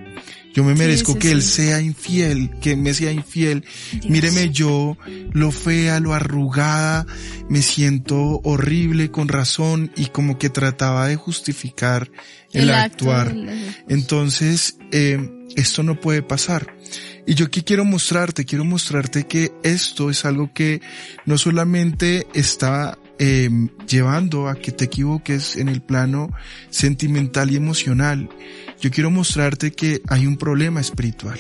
Yo 0.55 0.63
me 0.63 0.75
merezco 0.75 1.15
sí, 1.15 1.19
que 1.19 1.33
él 1.33 1.43
sí. 1.43 1.63
sea 1.63 1.81
infiel, 1.81 2.51
que 2.61 2.77
me 2.77 2.95
sea 2.95 3.11
infiel. 3.11 3.65
Dios. 3.91 4.07
Míreme 4.09 4.51
yo, 4.51 4.97
lo 5.33 5.51
fea, 5.51 5.99
lo 5.99 6.15
arrugada, 6.15 7.07
me 7.49 7.61
siento 7.61 8.41
horrible 8.45 9.11
con 9.11 9.27
razón 9.27 9.91
y 9.97 10.07
como 10.07 10.39
que 10.39 10.51
trataba 10.51 11.09
de 11.09 11.17
justificar 11.17 12.09
el, 12.53 12.71
actuar. 12.71 13.35
Entonces, 13.89 14.77
eh, 14.93 15.19
esto 15.57 15.83
no 15.83 16.01
puede 16.01 16.23
pasar. 16.23 16.77
Y 17.27 17.35
yo 17.35 17.47
aquí 17.47 17.63
quiero 17.63 17.85
mostrarte, 17.85 18.45
quiero 18.45 18.65
mostrarte 18.65 19.27
que 19.27 19.53
esto 19.63 20.09
es 20.11 20.25
algo 20.25 20.53
que 20.53 20.81
no 21.27 21.37
solamente 21.37 22.27
está 22.35 22.99
eh, 23.19 23.51
llevando 23.89 24.49
a 24.49 24.57
que 24.57 24.73
te 24.73 24.87
equivoques 24.87 25.57
en 25.57 25.69
el 25.69 25.83
plano 25.83 26.31
sentimental 26.71 27.51
y 27.51 27.57
emocional. 27.57 28.29
Yo 28.81 28.91
quiero 28.91 29.11
mostrarte 29.11 29.73
que 29.73 30.03
hay 30.09 30.27
un 30.27 30.37
problema 30.37 30.81
espiritual. 30.81 31.39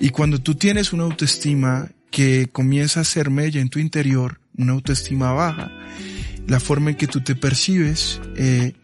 Y 0.00 0.10
cuando 0.10 0.40
tú 0.40 0.54
tienes 0.54 0.92
una 0.92 1.04
autoestima 1.04 1.88
que 2.10 2.48
comienza 2.50 3.00
a 3.00 3.04
ser 3.04 3.30
mella 3.30 3.60
en 3.60 3.68
tu 3.68 3.78
interior, 3.78 4.40
una 4.56 4.72
autoestima 4.72 5.32
baja, 5.32 5.70
la 6.46 6.60
forma 6.60 6.90
en 6.90 6.96
que 6.96 7.06
tú 7.06 7.20
te 7.20 7.34
percibes, 7.34 8.20
eh, 8.36 8.74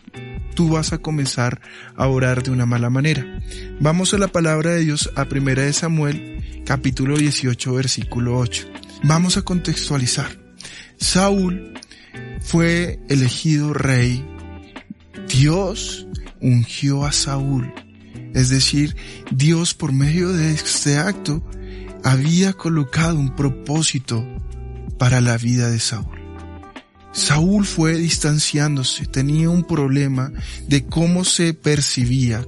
tú 0.54 0.68
vas 0.68 0.92
a 0.92 0.98
comenzar 0.98 1.60
a 1.96 2.06
orar 2.06 2.42
de 2.42 2.50
una 2.50 2.66
mala 2.66 2.90
manera. 2.90 3.40
Vamos 3.80 4.14
a 4.14 4.18
la 4.18 4.28
palabra 4.28 4.70
de 4.70 4.80
Dios 4.80 5.10
a 5.16 5.26
primera 5.26 5.62
de 5.62 5.72
Samuel, 5.72 6.62
capítulo 6.64 7.16
18, 7.16 7.74
versículo 7.74 8.38
8. 8.38 8.68
Vamos 9.04 9.36
a 9.36 9.42
contextualizar. 9.42 10.38
Saúl 10.96 11.72
fue 12.44 13.00
elegido 13.08 13.72
rey. 13.72 14.24
Dios 15.28 16.06
ungió 16.40 17.04
a 17.04 17.12
Saúl. 17.12 17.72
Es 18.34 18.48
decir, 18.48 18.96
Dios 19.30 19.74
por 19.74 19.92
medio 19.92 20.32
de 20.32 20.52
este 20.52 20.98
acto 20.98 21.42
había 22.04 22.52
colocado 22.52 23.18
un 23.18 23.34
propósito 23.36 24.26
para 24.98 25.20
la 25.20 25.36
vida 25.36 25.70
de 25.70 25.78
Saúl. 25.78 26.18
Saúl 27.12 27.66
fue 27.66 27.94
distanciándose, 27.94 29.06
tenía 29.06 29.50
un 29.50 29.64
problema 29.64 30.32
de 30.66 30.86
cómo 30.86 31.24
se 31.24 31.52
percibía, 31.52 32.44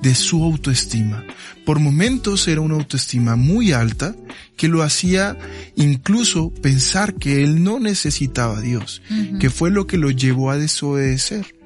de 0.00 0.14
su 0.14 0.42
autoestima. 0.42 1.22
Por 1.66 1.80
momentos 1.80 2.46
era 2.46 2.60
una 2.60 2.76
autoestima 2.76 3.34
muy 3.34 3.72
alta 3.72 4.14
que 4.56 4.68
lo 4.68 4.84
hacía 4.84 5.36
incluso 5.74 6.54
pensar 6.54 7.14
que 7.16 7.42
él 7.42 7.64
no 7.64 7.80
necesitaba 7.80 8.58
a 8.58 8.60
Dios, 8.60 9.02
que 9.40 9.50
fue 9.50 9.72
lo 9.72 9.88
que 9.88 9.98
lo 9.98 10.12
llevó 10.12 10.52
a 10.52 10.58
desobedecer. 10.58 11.56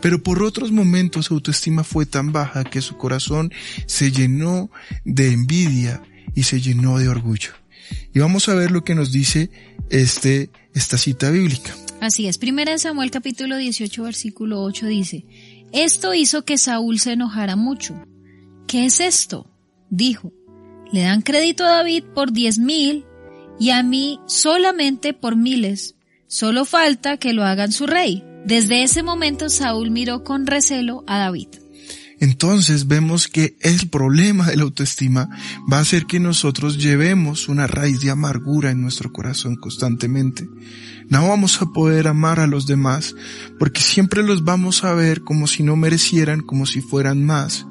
Pero 0.00 0.22
por 0.22 0.42
otros 0.42 0.72
momentos 0.72 1.26
su 1.26 1.34
autoestima 1.34 1.84
fue 1.84 2.06
tan 2.06 2.32
baja 2.32 2.64
que 2.64 2.80
su 2.80 2.96
corazón 2.96 3.52
se 3.84 4.10
llenó 4.10 4.70
de 5.04 5.32
envidia 5.32 6.02
y 6.34 6.44
se 6.44 6.62
llenó 6.62 6.98
de 6.98 7.08
orgullo. 7.08 7.50
Y 8.14 8.20
vamos 8.20 8.48
a 8.48 8.54
ver 8.54 8.70
lo 8.70 8.84
que 8.84 8.94
nos 8.94 9.12
dice 9.12 9.50
este, 9.90 10.48
esta 10.72 10.96
cita 10.96 11.30
bíblica. 11.30 11.76
Así 12.00 12.26
es, 12.26 12.38
primera 12.38 12.72
de 12.72 12.78
Samuel 12.78 13.10
capítulo 13.10 13.58
18 13.58 14.02
versículo 14.02 14.62
8 14.62 14.86
dice, 14.86 15.26
esto 15.74 16.14
hizo 16.14 16.46
que 16.46 16.56
Saúl 16.56 16.98
se 16.98 17.12
enojara 17.12 17.54
mucho. 17.54 18.02
¿Qué 18.72 18.86
es 18.86 19.00
esto? 19.00 19.50
Dijo, 19.90 20.32
le 20.94 21.02
dan 21.02 21.20
crédito 21.20 21.62
a 21.62 21.72
David 21.72 22.04
por 22.14 22.32
diez 22.32 22.58
mil 22.58 23.04
y 23.60 23.68
a 23.68 23.82
mí 23.82 24.18
solamente 24.26 25.12
por 25.12 25.36
miles. 25.36 25.94
Solo 26.26 26.64
falta 26.64 27.18
que 27.18 27.34
lo 27.34 27.44
hagan 27.44 27.70
su 27.70 27.86
rey. 27.86 28.24
Desde 28.46 28.82
ese 28.82 29.02
momento 29.02 29.50
Saúl 29.50 29.90
miró 29.90 30.24
con 30.24 30.46
recelo 30.46 31.04
a 31.06 31.18
David. 31.18 31.48
Entonces 32.18 32.86
vemos 32.86 33.28
que 33.28 33.58
el 33.60 33.90
problema 33.90 34.46
de 34.46 34.56
la 34.56 34.62
autoestima 34.62 35.28
va 35.70 35.78
a 35.78 35.84
ser 35.84 36.06
que 36.06 36.18
nosotros 36.18 36.78
llevemos 36.78 37.50
una 37.50 37.66
raíz 37.66 38.00
de 38.00 38.10
amargura 38.10 38.70
en 38.70 38.80
nuestro 38.80 39.12
corazón 39.12 39.56
constantemente. 39.56 40.48
No 41.10 41.28
vamos 41.28 41.60
a 41.60 41.66
poder 41.66 42.08
amar 42.08 42.40
a 42.40 42.46
los 42.46 42.66
demás 42.66 43.14
porque 43.58 43.82
siempre 43.82 44.22
los 44.22 44.44
vamos 44.44 44.82
a 44.82 44.94
ver 44.94 45.24
como 45.24 45.46
si 45.46 45.62
no 45.62 45.76
merecieran, 45.76 46.40
como 46.40 46.64
si 46.64 46.80
fueran 46.80 47.22
más. 47.22 47.66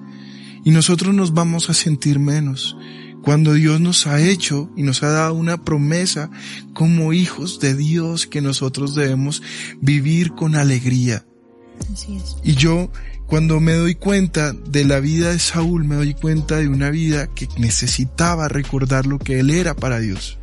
Y 0.64 0.72
nosotros 0.72 1.14
nos 1.14 1.34
vamos 1.34 1.70
a 1.70 1.74
sentir 1.74 2.20
menos 2.20 2.78
cuando 3.22 3.54
Dios 3.54 3.80
nos 3.80 4.08
ha 4.08 4.22
hecho 4.22 4.70
y 4.76 4.84
nos 4.84 5.04
ha 5.04 5.10
dado 5.10 5.34
una 5.34 5.64
promesa 5.64 6.30
como 6.74 7.14
hijos 7.14 7.60
de 7.60 7.76
Dios 7.76 8.28
que 8.28 8.42
nosotros 8.42 8.96
debemos 8.96 9.42
vivir 9.80 10.32
con 10.32 10.56
alegría. 10.56 11.26
Así 11.92 12.18
es. 12.18 12.38
Y 12.44 12.56
yo, 12.56 12.92
cuando 13.28 13.60
me 13.60 13.74
doy 13.74 13.96
cuenta 13.96 14.54
de 14.54 14.86
la 14.86 15.00
vida 15.00 15.32
de 15.32 15.40
Saúl, 15.40 15.84
me 15.86 15.96
doy 15.96 16.14
cuenta 16.14 16.58
de 16.58 16.68
una 16.68 16.90
vida 16.90 17.28
que 17.28 17.48
necesitaba 17.58 18.48
recordar 18.48 19.06
lo 19.06 19.20
que 19.20 19.40
él 19.40 19.50
era 19.52 19.76
para 19.76 20.00
Dios. 20.00 20.38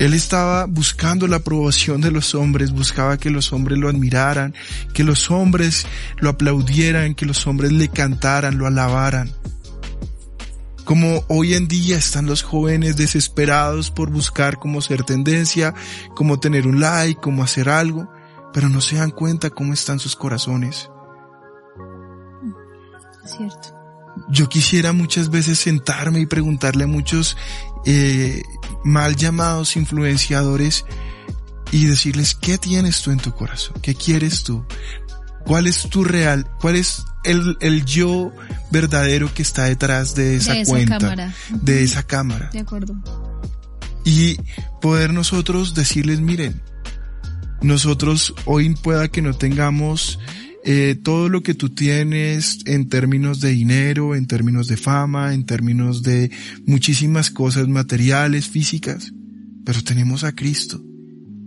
Él 0.00 0.14
estaba 0.14 0.64
buscando 0.64 1.26
la 1.26 1.36
aprobación 1.36 2.00
de 2.00 2.10
los 2.10 2.34
hombres, 2.34 2.72
buscaba 2.72 3.18
que 3.18 3.28
los 3.28 3.52
hombres 3.52 3.78
lo 3.78 3.86
admiraran, 3.86 4.54
que 4.94 5.04
los 5.04 5.30
hombres 5.30 5.86
lo 6.16 6.30
aplaudieran, 6.30 7.14
que 7.14 7.26
los 7.26 7.46
hombres 7.46 7.70
le 7.70 7.88
cantaran, 7.88 8.56
lo 8.56 8.66
alabaran. 8.66 9.30
Como 10.86 11.22
hoy 11.28 11.52
en 11.52 11.68
día 11.68 11.98
están 11.98 12.24
los 12.24 12.42
jóvenes 12.42 12.96
desesperados 12.96 13.90
por 13.90 14.10
buscar 14.10 14.58
cómo 14.58 14.80
ser 14.80 15.04
tendencia, 15.04 15.74
cómo 16.14 16.40
tener 16.40 16.66
un 16.66 16.80
like, 16.80 17.20
cómo 17.20 17.42
hacer 17.42 17.68
algo, 17.68 18.10
pero 18.54 18.70
no 18.70 18.80
se 18.80 18.96
dan 18.96 19.10
cuenta 19.10 19.50
cómo 19.50 19.74
están 19.74 19.98
sus 19.98 20.16
corazones. 20.16 20.88
Cierto. 23.26 23.80
Yo 24.28 24.48
quisiera 24.48 24.92
muchas 24.92 25.30
veces 25.30 25.58
sentarme 25.58 26.20
y 26.20 26.26
preguntarle 26.26 26.84
a 26.84 26.88
muchos 26.88 27.36
eh, 27.86 28.42
mal 28.84 29.16
llamados 29.16 29.76
influenciadores 29.76 30.84
y 31.72 31.86
decirles, 31.86 32.34
¿qué 32.34 32.58
tienes 32.58 33.02
tú 33.02 33.10
en 33.10 33.18
tu 33.18 33.32
corazón? 33.32 33.76
¿Qué 33.82 33.94
quieres 33.94 34.42
tú? 34.42 34.64
¿Cuál 35.44 35.66
es 35.66 35.88
tu 35.88 36.04
real? 36.04 36.46
¿Cuál 36.60 36.76
es 36.76 37.04
el, 37.24 37.56
el 37.60 37.84
yo 37.84 38.32
verdadero 38.70 39.32
que 39.32 39.42
está 39.42 39.64
detrás 39.64 40.14
de 40.14 40.36
esa, 40.36 40.52
De 40.52 40.60
esa 40.62 40.70
cuenta? 40.70 40.98
cámara. 40.98 41.34
De 41.50 41.82
esa 41.82 42.02
cámara. 42.02 42.50
De 42.52 42.58
acuerdo. 42.60 42.94
Y 44.04 44.36
poder 44.80 45.12
nosotros 45.12 45.74
decirles, 45.74 46.20
miren, 46.20 46.60
nosotros 47.62 48.34
hoy 48.46 48.74
pueda 48.74 49.08
que 49.08 49.22
no 49.22 49.34
tengamos 49.34 50.18
eh, 50.64 50.98
todo 51.02 51.28
lo 51.28 51.42
que 51.42 51.54
tú 51.54 51.70
tienes 51.70 52.58
en 52.66 52.88
términos 52.88 53.40
de 53.40 53.50
dinero, 53.50 54.14
en 54.14 54.26
términos 54.26 54.66
de 54.66 54.76
fama, 54.76 55.32
en 55.32 55.46
términos 55.46 56.02
de 56.02 56.30
muchísimas 56.66 57.30
cosas 57.30 57.68
materiales, 57.68 58.48
físicas, 58.48 59.12
pero 59.64 59.82
tenemos 59.82 60.24
a 60.24 60.32
Cristo. 60.32 60.82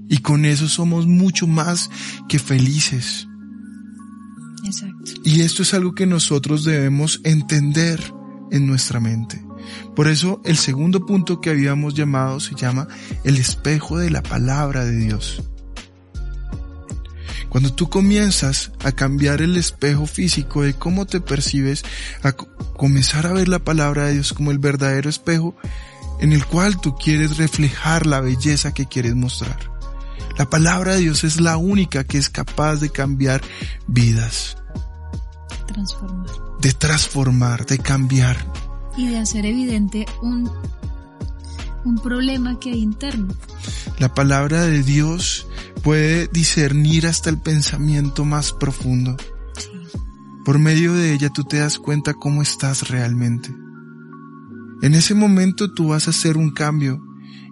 Y 0.10 0.18
con 0.18 0.46
eso 0.46 0.68
somos 0.68 1.06
mucho 1.06 1.48
más 1.48 1.90
que 2.28 2.40
felices. 2.40 3.28
Exacto. 4.66 5.12
Y 5.24 5.42
esto 5.42 5.64
es 5.64 5.74
algo 5.74 5.94
que 5.94 6.06
nosotros 6.06 6.64
debemos 6.64 7.22
entender 7.24 8.00
en 8.52 8.66
nuestra 8.66 9.00
mente. 9.00 9.44
Por 9.96 10.08
eso 10.08 10.42
el 10.44 10.58
segundo 10.58 11.06
punto 11.06 11.40
que 11.40 11.50
habíamos 11.50 11.94
llamado 11.94 12.40
se 12.40 12.56
llama 12.56 12.88
el 13.24 13.38
espejo 13.38 13.98
de 13.98 14.10
la 14.10 14.24
palabra 14.24 14.86
de 14.86 14.98
Dios. 14.98 15.44
Cuando 17.54 17.72
tú 17.72 17.88
comienzas 17.90 18.72
a 18.84 18.92
cambiar 18.92 19.42
el 19.42 19.56
espejo 19.56 20.06
físico 20.08 20.64
de 20.64 20.74
cómo 20.74 21.06
te 21.06 21.22
percibes, 21.22 21.84
a 22.24 22.34
co- 22.34 22.48
comenzar 22.76 23.26
a 23.28 23.32
ver 23.34 23.48
la 23.48 23.60
palabra 23.60 24.06
de 24.08 24.14
Dios 24.16 24.34
como 24.34 24.52
el 24.52 24.58
verdadero 24.60 25.10
espejo 25.10 25.56
en 26.20 26.34
el 26.34 26.46
cual 26.46 26.82
tú 26.82 26.96
quieres 26.96 27.38
reflejar 27.38 28.06
la 28.08 28.20
belleza 28.22 28.74
que 28.74 28.88
quieres 28.88 29.14
mostrar. 29.16 29.58
La 30.38 30.50
palabra 30.50 30.94
de 30.96 31.02
Dios 31.02 31.24
es 31.24 31.40
la 31.40 31.58
única 31.58 32.04
que 32.04 32.18
es 32.18 32.30
capaz 32.30 32.78
de 32.78 32.90
cambiar 32.90 33.42
vidas, 33.88 34.58
Transformar. 35.68 36.28
de 36.60 36.74
transformar, 36.74 37.66
de 37.68 37.78
cambiar. 37.80 38.38
Y 38.98 39.08
de 39.10 39.20
hacer 39.20 39.46
evidente 39.46 40.06
un, 40.22 40.52
un 41.86 42.00
problema 42.00 42.60
que 42.60 42.72
hay 42.72 42.80
interno. 42.80 43.34
La 44.00 44.14
palabra 44.14 44.64
de 44.64 44.84
Dios 44.84 45.48
puede 45.84 46.28
discernir 46.28 47.08
hasta 47.08 47.30
el 47.30 47.38
pensamiento 47.38 48.26
más 48.26 48.52
profundo. 48.54 49.18
Sí. 49.58 49.70
Por 50.46 50.60
medio 50.60 50.94
de 50.94 51.14
ella 51.14 51.30
tú 51.30 51.44
te 51.44 51.58
das 51.58 51.78
cuenta 51.78 52.14
cómo 52.14 52.42
estás 52.42 52.90
realmente. 52.90 53.54
En 54.82 54.94
ese 54.96 55.14
momento 55.14 55.74
tú 55.74 55.90
vas 55.90 56.08
a 56.08 56.12
hacer 56.12 56.38
un 56.38 56.52
cambio 56.52 57.02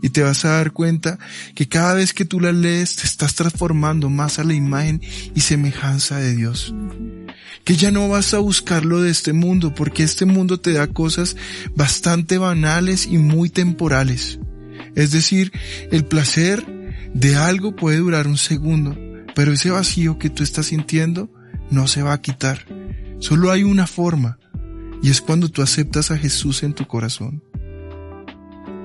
y 0.01 0.09
te 0.09 0.23
vas 0.23 0.45
a 0.45 0.49
dar 0.49 0.71
cuenta 0.71 1.19
que 1.55 1.67
cada 1.67 1.93
vez 1.93 2.13
que 2.13 2.25
tú 2.25 2.39
la 2.39 2.51
lees 2.51 2.95
te 2.95 3.05
estás 3.05 3.35
transformando 3.35 4.09
más 4.09 4.39
a 4.39 4.43
la 4.43 4.53
imagen 4.53 5.01
y 5.35 5.41
semejanza 5.41 6.17
de 6.17 6.35
Dios. 6.35 6.73
Que 7.63 7.75
ya 7.75 7.91
no 7.91 8.09
vas 8.09 8.33
a 8.33 8.39
buscarlo 8.39 9.01
de 9.01 9.11
este 9.11 9.33
mundo 9.33 9.75
porque 9.75 10.03
este 10.03 10.25
mundo 10.25 10.59
te 10.59 10.73
da 10.73 10.87
cosas 10.87 11.35
bastante 11.75 12.37
banales 12.37 13.05
y 13.05 13.17
muy 13.17 13.49
temporales. 13.49 14.39
Es 14.95 15.11
decir, 15.11 15.51
el 15.91 16.05
placer 16.05 16.65
de 17.13 17.35
algo 17.35 17.75
puede 17.75 17.97
durar 17.97 18.27
un 18.27 18.37
segundo, 18.37 18.97
pero 19.35 19.53
ese 19.53 19.69
vacío 19.69 20.17
que 20.17 20.29
tú 20.29 20.43
estás 20.43 20.67
sintiendo 20.67 21.31
no 21.69 21.87
se 21.87 22.01
va 22.01 22.13
a 22.13 22.21
quitar. 22.21 22.65
Solo 23.19 23.51
hay 23.51 23.63
una 23.63 23.87
forma, 23.87 24.37
Y 25.03 25.09
es 25.09 25.19
cuando 25.19 25.49
tú 25.49 25.63
aceptas 25.63 26.11
a 26.11 26.17
Jesús 26.17 26.61
en 26.61 26.73
tu 26.73 26.85
corazón. 26.85 27.43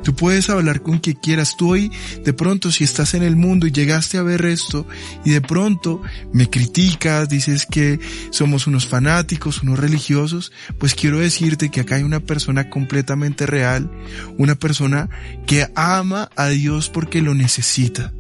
Tú 0.07 0.15
puedes 0.15 0.49
hablar 0.51 0.83
con 0.83 0.99
quien 0.99 1.17
quieras. 1.17 1.57
Tú 1.57 1.73
hoy, 1.73 1.91
de 2.25 2.33
pronto, 2.33 2.71
si 2.71 2.85
estás 2.85 3.15
en 3.15 3.25
el 3.25 3.35
mundo 3.35 3.67
y 3.67 3.73
llegaste 3.73 4.19
a 4.19 4.23
ver 4.23 4.45
esto 4.45 4.87
y 5.25 5.31
de 5.31 5.41
pronto 5.41 6.01
me 6.33 6.49
criticas, 6.49 7.29
dices 7.29 7.67
que 7.67 7.99
somos 8.31 8.69
unos 8.69 8.87
fanáticos, 8.87 9.65
unos 9.65 9.81
religiosos, 9.81 10.53
pues 10.79 10.95
quiero 10.95 11.19
decirte 11.19 11.73
que 11.73 11.81
acá 11.81 11.97
hay 11.97 12.05
una 12.05 12.21
persona 12.21 12.71
completamente 12.71 13.47
real, 13.47 13.91
una 14.39 14.55
persona 14.55 15.11
que 15.45 15.67
ama 15.75 16.31
a 16.37 16.51
Dios 16.51 16.89
porque 16.89 17.21
lo 17.21 17.35
necesita. 17.35 18.13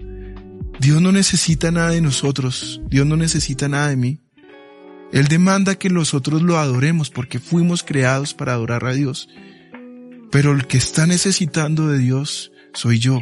Dios 0.81 1.01
no 1.01 1.13
necesita 1.13 1.71
nada 1.71 1.91
de 1.91 2.01
nosotros, 2.01 2.81
Dios 2.89 3.07
no 3.07 3.17
necesita 3.17 3.69
nada 3.69 3.91
de 3.91 3.97
mí. 3.97 4.21
Él 5.13 5.29
demanda 5.29 5.77
que 5.77 5.89
nosotros 5.89 6.43
lo 6.43 6.59
adoremos 6.59 7.11
porque 7.11 7.39
fuimos 7.39 7.85
creados 7.85 8.35
para 8.35 8.55
adorar 8.55 8.85
a 8.87 8.93
Dios. 8.93 9.29
Pero 10.31 10.53
el 10.53 10.67
que 10.67 10.79
está 10.79 11.07
necesitando 11.07 11.89
de 11.89 11.99
Dios 11.99 12.53
soy 12.73 12.99
yo. 12.99 13.21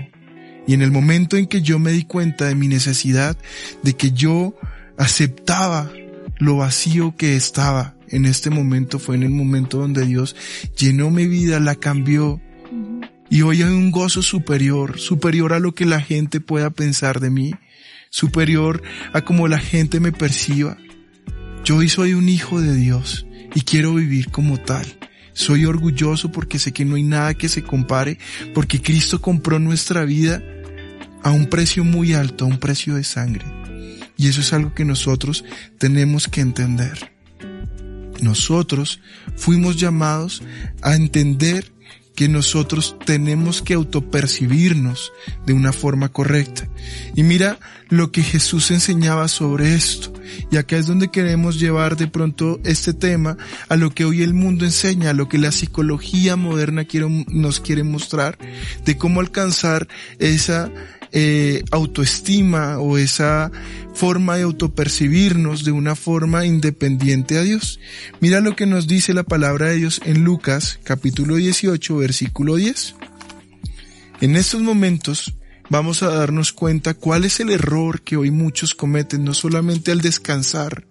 Y 0.66 0.74
en 0.74 0.82
el 0.82 0.90
momento 0.90 1.36
en 1.36 1.46
que 1.46 1.62
yo 1.62 1.78
me 1.78 1.92
di 1.92 2.04
cuenta 2.04 2.46
de 2.46 2.54
mi 2.54 2.68
necesidad, 2.68 3.36
de 3.82 3.94
que 3.94 4.12
yo 4.12 4.54
aceptaba 4.96 5.90
lo 6.38 6.56
vacío 6.56 7.14
que 7.16 7.36
estaba 7.36 7.96
en 8.08 8.24
este 8.24 8.50
momento, 8.50 8.98
fue 8.98 9.16
en 9.16 9.24
el 9.24 9.30
momento 9.30 9.78
donde 9.78 10.06
Dios 10.06 10.36
llenó 10.76 11.10
mi 11.10 11.26
vida, 11.26 11.60
la 11.60 11.74
cambió. 11.74 12.40
Y 13.30 13.42
hoy 13.42 13.62
hay 13.62 13.70
un 13.70 13.90
gozo 13.90 14.22
superior, 14.22 14.98
superior 14.98 15.52
a 15.52 15.58
lo 15.58 15.74
que 15.74 15.86
la 15.86 16.00
gente 16.00 16.40
pueda 16.40 16.70
pensar 16.70 17.20
de 17.20 17.30
mí, 17.30 17.54
superior 18.10 18.82
a 19.12 19.22
cómo 19.22 19.48
la 19.48 19.58
gente 19.58 20.00
me 20.00 20.12
perciba. 20.12 20.78
Yo 21.64 21.76
hoy 21.76 21.88
soy 21.88 22.14
un 22.14 22.28
hijo 22.28 22.60
de 22.60 22.74
Dios 22.74 23.26
y 23.54 23.62
quiero 23.62 23.94
vivir 23.94 24.30
como 24.30 24.58
tal. 24.58 24.86
Soy 25.34 25.66
orgulloso 25.66 26.32
porque 26.32 26.58
sé 26.58 26.72
que 26.72 26.84
no 26.84 26.94
hay 26.94 27.02
nada 27.02 27.34
que 27.34 27.48
se 27.48 27.62
compare, 27.62 28.18
porque 28.54 28.80
Cristo 28.80 29.20
compró 29.20 29.58
nuestra 29.58 30.04
vida 30.04 30.42
a 31.22 31.30
un 31.30 31.46
precio 31.46 31.84
muy 31.84 32.14
alto, 32.14 32.44
a 32.44 32.48
un 32.48 32.58
precio 32.58 32.94
de 32.94 33.04
sangre. 33.04 33.44
Y 34.16 34.28
eso 34.28 34.40
es 34.40 34.52
algo 34.52 34.74
que 34.74 34.84
nosotros 34.84 35.44
tenemos 35.78 36.28
que 36.28 36.40
entender. 36.40 37.12
Nosotros 38.20 39.00
fuimos 39.36 39.76
llamados 39.76 40.42
a 40.80 40.94
entender 40.94 41.73
que 42.14 42.28
nosotros 42.28 42.96
tenemos 43.04 43.60
que 43.62 43.74
autopercibirnos 43.74 45.12
de 45.46 45.52
una 45.52 45.72
forma 45.72 46.10
correcta. 46.10 46.68
Y 47.14 47.22
mira 47.22 47.58
lo 47.88 48.12
que 48.12 48.22
Jesús 48.22 48.70
enseñaba 48.70 49.28
sobre 49.28 49.74
esto. 49.74 50.12
Y 50.50 50.56
acá 50.56 50.76
es 50.76 50.86
donde 50.86 51.10
queremos 51.10 51.60
llevar 51.60 51.96
de 51.96 52.06
pronto 52.06 52.60
este 52.64 52.92
tema 52.92 53.36
a 53.68 53.76
lo 53.76 53.90
que 53.90 54.04
hoy 54.04 54.22
el 54.22 54.34
mundo 54.34 54.64
enseña, 54.64 55.10
a 55.10 55.14
lo 55.14 55.28
que 55.28 55.38
la 55.38 55.52
psicología 55.52 56.36
moderna 56.36 56.86
nos 57.28 57.60
quiere 57.60 57.82
mostrar, 57.82 58.38
de 58.84 58.96
cómo 58.96 59.20
alcanzar 59.20 59.88
esa 60.18 60.70
eh, 61.16 61.62
autoestima 61.70 62.80
o 62.80 62.98
esa 62.98 63.52
forma 63.94 64.36
de 64.36 64.42
autopercibirnos 64.42 65.64
de 65.64 65.70
una 65.70 65.94
forma 65.94 66.44
independiente 66.44 67.38
a 67.38 67.42
Dios. 67.42 67.78
Mira 68.20 68.40
lo 68.40 68.56
que 68.56 68.66
nos 68.66 68.88
dice 68.88 69.14
la 69.14 69.22
palabra 69.22 69.68
de 69.68 69.76
Dios 69.76 70.00
en 70.04 70.24
Lucas 70.24 70.80
capítulo 70.82 71.36
18 71.36 71.96
versículo 71.98 72.56
10. 72.56 72.96
En 74.22 74.34
estos 74.34 74.60
momentos 74.60 75.36
vamos 75.70 76.02
a 76.02 76.08
darnos 76.08 76.52
cuenta 76.52 76.94
cuál 76.94 77.24
es 77.24 77.38
el 77.38 77.50
error 77.50 78.02
que 78.02 78.16
hoy 78.16 78.32
muchos 78.32 78.74
cometen, 78.74 79.22
no 79.22 79.34
solamente 79.34 79.92
al 79.92 80.00
descansar, 80.00 80.88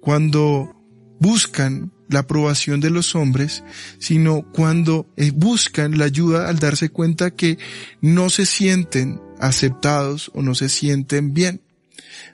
cuando 0.00 0.74
buscan 1.20 1.92
la 2.08 2.20
aprobación 2.20 2.80
de 2.80 2.90
los 2.90 3.14
hombres, 3.14 3.62
sino 4.00 4.42
cuando 4.52 5.08
eh, 5.16 5.30
buscan 5.32 5.98
la 5.98 6.06
ayuda 6.06 6.48
al 6.48 6.58
darse 6.58 6.88
cuenta 6.88 7.30
que 7.30 7.58
no 8.00 8.28
se 8.28 8.44
sienten 8.44 9.20
aceptados 9.40 10.30
o 10.34 10.42
no 10.42 10.54
se 10.54 10.68
sienten 10.68 11.34
bien. 11.34 11.60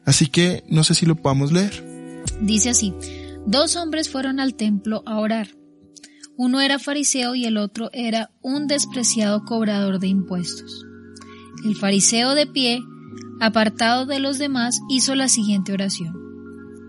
Así 0.05 0.27
que 0.27 0.65
no 0.69 0.85
sé 0.85 0.95
si 0.95 1.07
lo 1.07 1.17
podamos 1.17 1.53
leer. 1.53 1.85
Dice 2.41 2.71
así, 2.71 2.95
dos 3.47 3.77
hombres 3.77 4.09
fueron 4.09 4.41
al 4.41 4.55
templo 4.55 5.03
a 5.07 5.19
orar. 5.19 5.49
Uno 6.37 6.61
era 6.61 6.79
fariseo 6.79 7.35
y 7.35 7.45
el 7.45 7.57
otro 7.57 7.91
era 7.93 8.31
un 8.41 8.67
despreciado 8.67 9.45
cobrador 9.45 9.99
de 9.99 10.09
impuestos. 10.09 10.87
El 11.65 11.77
fariseo 11.77 12.35
de 12.35 12.47
pie, 12.47 12.81
apartado 13.41 14.07
de 14.07 14.19
los 14.19 14.39
demás, 14.39 14.81
hizo 14.89 15.15
la 15.15 15.29
siguiente 15.29 15.73
oración. 15.73 16.17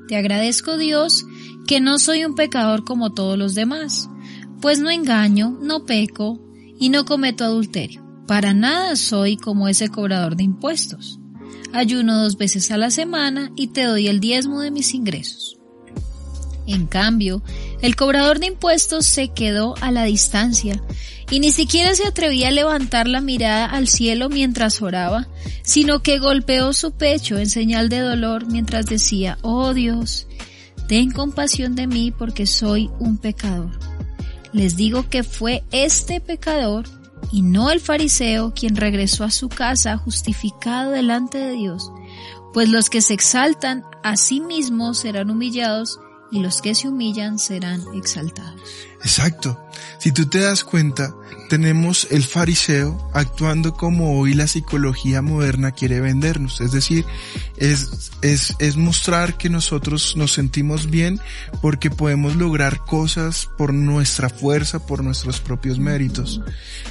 Te 0.07 0.15
agradezco 0.15 0.77
Dios 0.77 1.25
que 1.67 1.81
no 1.81 1.99
soy 1.99 2.25
un 2.25 2.35
pecador 2.35 2.83
como 2.83 3.13
todos 3.13 3.37
los 3.37 3.53
demás, 3.55 4.09
pues 4.61 4.79
no 4.79 4.89
engaño, 4.89 5.57
no 5.61 5.85
peco 5.85 6.39
y 6.79 6.89
no 6.89 7.05
cometo 7.05 7.43
adulterio. 7.43 8.02
Para 8.27 8.53
nada 8.53 8.95
soy 8.95 9.35
como 9.37 9.67
ese 9.67 9.89
cobrador 9.89 10.35
de 10.35 10.43
impuestos. 10.43 11.19
Ayuno 11.73 12.21
dos 12.21 12.37
veces 12.37 12.71
a 12.71 12.77
la 12.77 12.91
semana 12.91 13.51
y 13.55 13.67
te 13.67 13.83
doy 13.83 14.07
el 14.07 14.19
diezmo 14.19 14.61
de 14.61 14.71
mis 14.71 14.93
ingresos. 14.93 15.57
En 16.65 16.85
cambio, 16.85 17.43
el 17.81 17.95
cobrador 17.95 18.39
de 18.39 18.47
impuestos 18.47 19.05
se 19.05 19.29
quedó 19.29 19.75
a 19.81 19.91
la 19.91 20.03
distancia 20.05 20.81
y 21.29 21.39
ni 21.39 21.51
siquiera 21.51 21.93
se 21.95 22.07
atrevía 22.07 22.49
a 22.49 22.51
levantar 22.51 23.07
la 23.07 23.19
mirada 23.19 23.65
al 23.65 23.87
cielo 23.87 24.29
mientras 24.29 24.81
oraba, 24.81 25.27
sino 25.63 26.01
que 26.01 26.19
golpeó 26.19 26.71
su 26.71 26.91
pecho 26.91 27.37
en 27.37 27.49
señal 27.49 27.89
de 27.89 27.99
dolor 27.99 28.45
mientras 28.45 28.85
decía, 28.85 29.37
Oh 29.41 29.73
Dios, 29.73 30.27
ten 30.87 31.11
compasión 31.11 31.75
de 31.75 31.87
mí 31.87 32.11
porque 32.11 32.45
soy 32.45 32.89
un 32.99 33.17
pecador. 33.17 33.71
Les 34.53 34.77
digo 34.77 35.09
que 35.09 35.23
fue 35.23 35.63
este 35.71 36.21
pecador 36.21 36.85
y 37.31 37.41
no 37.41 37.71
el 37.71 37.79
fariseo 37.79 38.53
quien 38.53 38.75
regresó 38.75 39.23
a 39.23 39.31
su 39.31 39.49
casa 39.49 39.97
justificado 39.97 40.91
delante 40.91 41.37
de 41.37 41.51
Dios, 41.51 41.91
pues 42.53 42.69
los 42.69 42.89
que 42.89 43.01
se 43.01 43.13
exaltan 43.13 43.83
a 44.03 44.17
sí 44.17 44.39
mismos 44.39 44.99
serán 44.99 45.29
humillados 45.29 45.99
y 46.31 46.39
los 46.39 46.61
que 46.61 46.75
se 46.75 46.87
humillan 46.87 47.39
serán 47.39 47.81
exaltados. 47.93 48.61
Exacto. 49.03 49.59
Si 49.99 50.11
tú 50.11 50.25
te 50.25 50.39
das 50.39 50.63
cuenta, 50.63 51.13
tenemos 51.49 52.07
el 52.09 52.23
fariseo 52.23 53.09
actuando 53.13 53.73
como 53.73 54.17
hoy 54.17 54.33
la 54.33 54.47
psicología 54.47 55.21
moderna 55.21 55.71
quiere 55.71 55.99
vendernos. 55.99 56.61
Es 56.61 56.71
decir, 56.71 57.05
es, 57.57 58.11
es, 58.21 58.55
es 58.59 58.75
mostrar 58.75 59.37
que 59.37 59.49
nosotros 59.49 60.15
nos 60.15 60.33
sentimos 60.33 60.89
bien 60.89 61.19
porque 61.61 61.89
podemos 61.89 62.35
lograr 62.35 62.79
cosas 62.79 63.49
por 63.57 63.73
nuestra 63.73 64.29
fuerza, 64.29 64.85
por 64.85 65.03
nuestros 65.03 65.41
propios 65.41 65.79
méritos. 65.79 66.41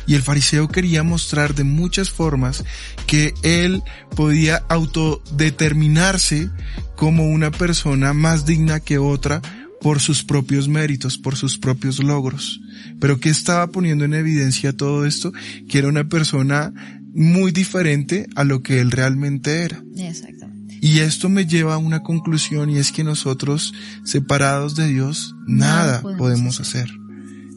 Y 0.07 0.15
el 0.15 0.23
fariseo 0.23 0.69
quería 0.69 1.03
mostrar 1.03 1.55
de 1.55 1.65
muchas 1.65 2.11
formas 2.11 2.65
que 3.07 3.35
él 3.43 3.83
podía 4.15 4.65
autodeterminarse 4.69 6.51
como 6.95 7.27
una 7.27 7.51
persona 7.51 8.13
más 8.13 8.47
digna 8.47 8.81
que 8.81 8.99
otra 8.99 9.43
por 9.83 10.01
sus 10.01 10.23
propios 10.23 10.69
méritos, 10.69 11.19
por 11.19 11.37
sus 11.37 11.59
propios 11.59 12.03
logros. 12.03 12.61
Pero 13.01 13.19
¿qué 13.19 13.31
estaba 13.31 13.67
poniendo 13.67 14.05
en 14.05 14.15
evidencia 14.15 14.77
todo 14.77 15.05
esto? 15.05 15.33
Que 15.69 15.79
era 15.79 15.89
una 15.89 16.09
persona 16.09 16.73
muy 17.13 17.51
diferente 17.51 18.29
a 18.37 18.45
lo 18.45 18.63
que 18.63 18.81
él 18.81 18.93
realmente 18.93 19.65
era. 19.65 19.83
Exactamente. 19.97 20.79
Y 20.81 21.01
esto 21.01 21.29
me 21.29 21.47
lleva 21.47 21.75
a 21.75 21.79
una 21.79 22.03
conclusión 22.03 22.71
y 22.71 22.79
es 22.79 22.93
que 22.93 23.03
nosotros, 23.03 23.75
separados 24.05 24.77
de 24.77 24.87
Dios, 24.87 25.35
nada, 25.47 26.01
podemos, 26.01 26.19
podemos 26.19 26.61
hacer. 26.61 26.89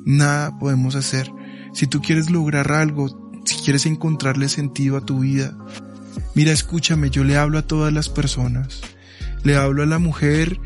Nada 0.05 0.57
podemos 0.57 0.95
hacer. 0.95 1.32
Si 1.73 1.86
tú 1.86 2.01
quieres 2.01 2.32
lograr 2.32 2.71
algo, 2.71 3.32
si 3.45 3.55
quieres 3.57 3.86
encontrarle 3.86 4.49
sentido 4.49 4.97
a 4.97 5.05
tu 5.05 5.19
vida, 5.19 5.55
mira, 6.34 6.51
escúchame, 6.51 7.11
yo 7.11 7.23
le 7.23 7.38
hablo 7.38 7.59
a 7.59 7.67
todas 7.67 7.93
las 7.93 8.09
personas. 8.09 8.82
Le 9.43 9.55
hablo 9.55 9.84
a 9.84 9.86
la 9.86 9.99
mujer 9.99 10.59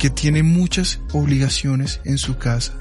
que 0.00 0.08
tiene 0.08 0.42
muchas 0.42 0.98
obligaciones 1.12 2.00
en 2.04 2.16
su 2.16 2.38
casa, 2.38 2.72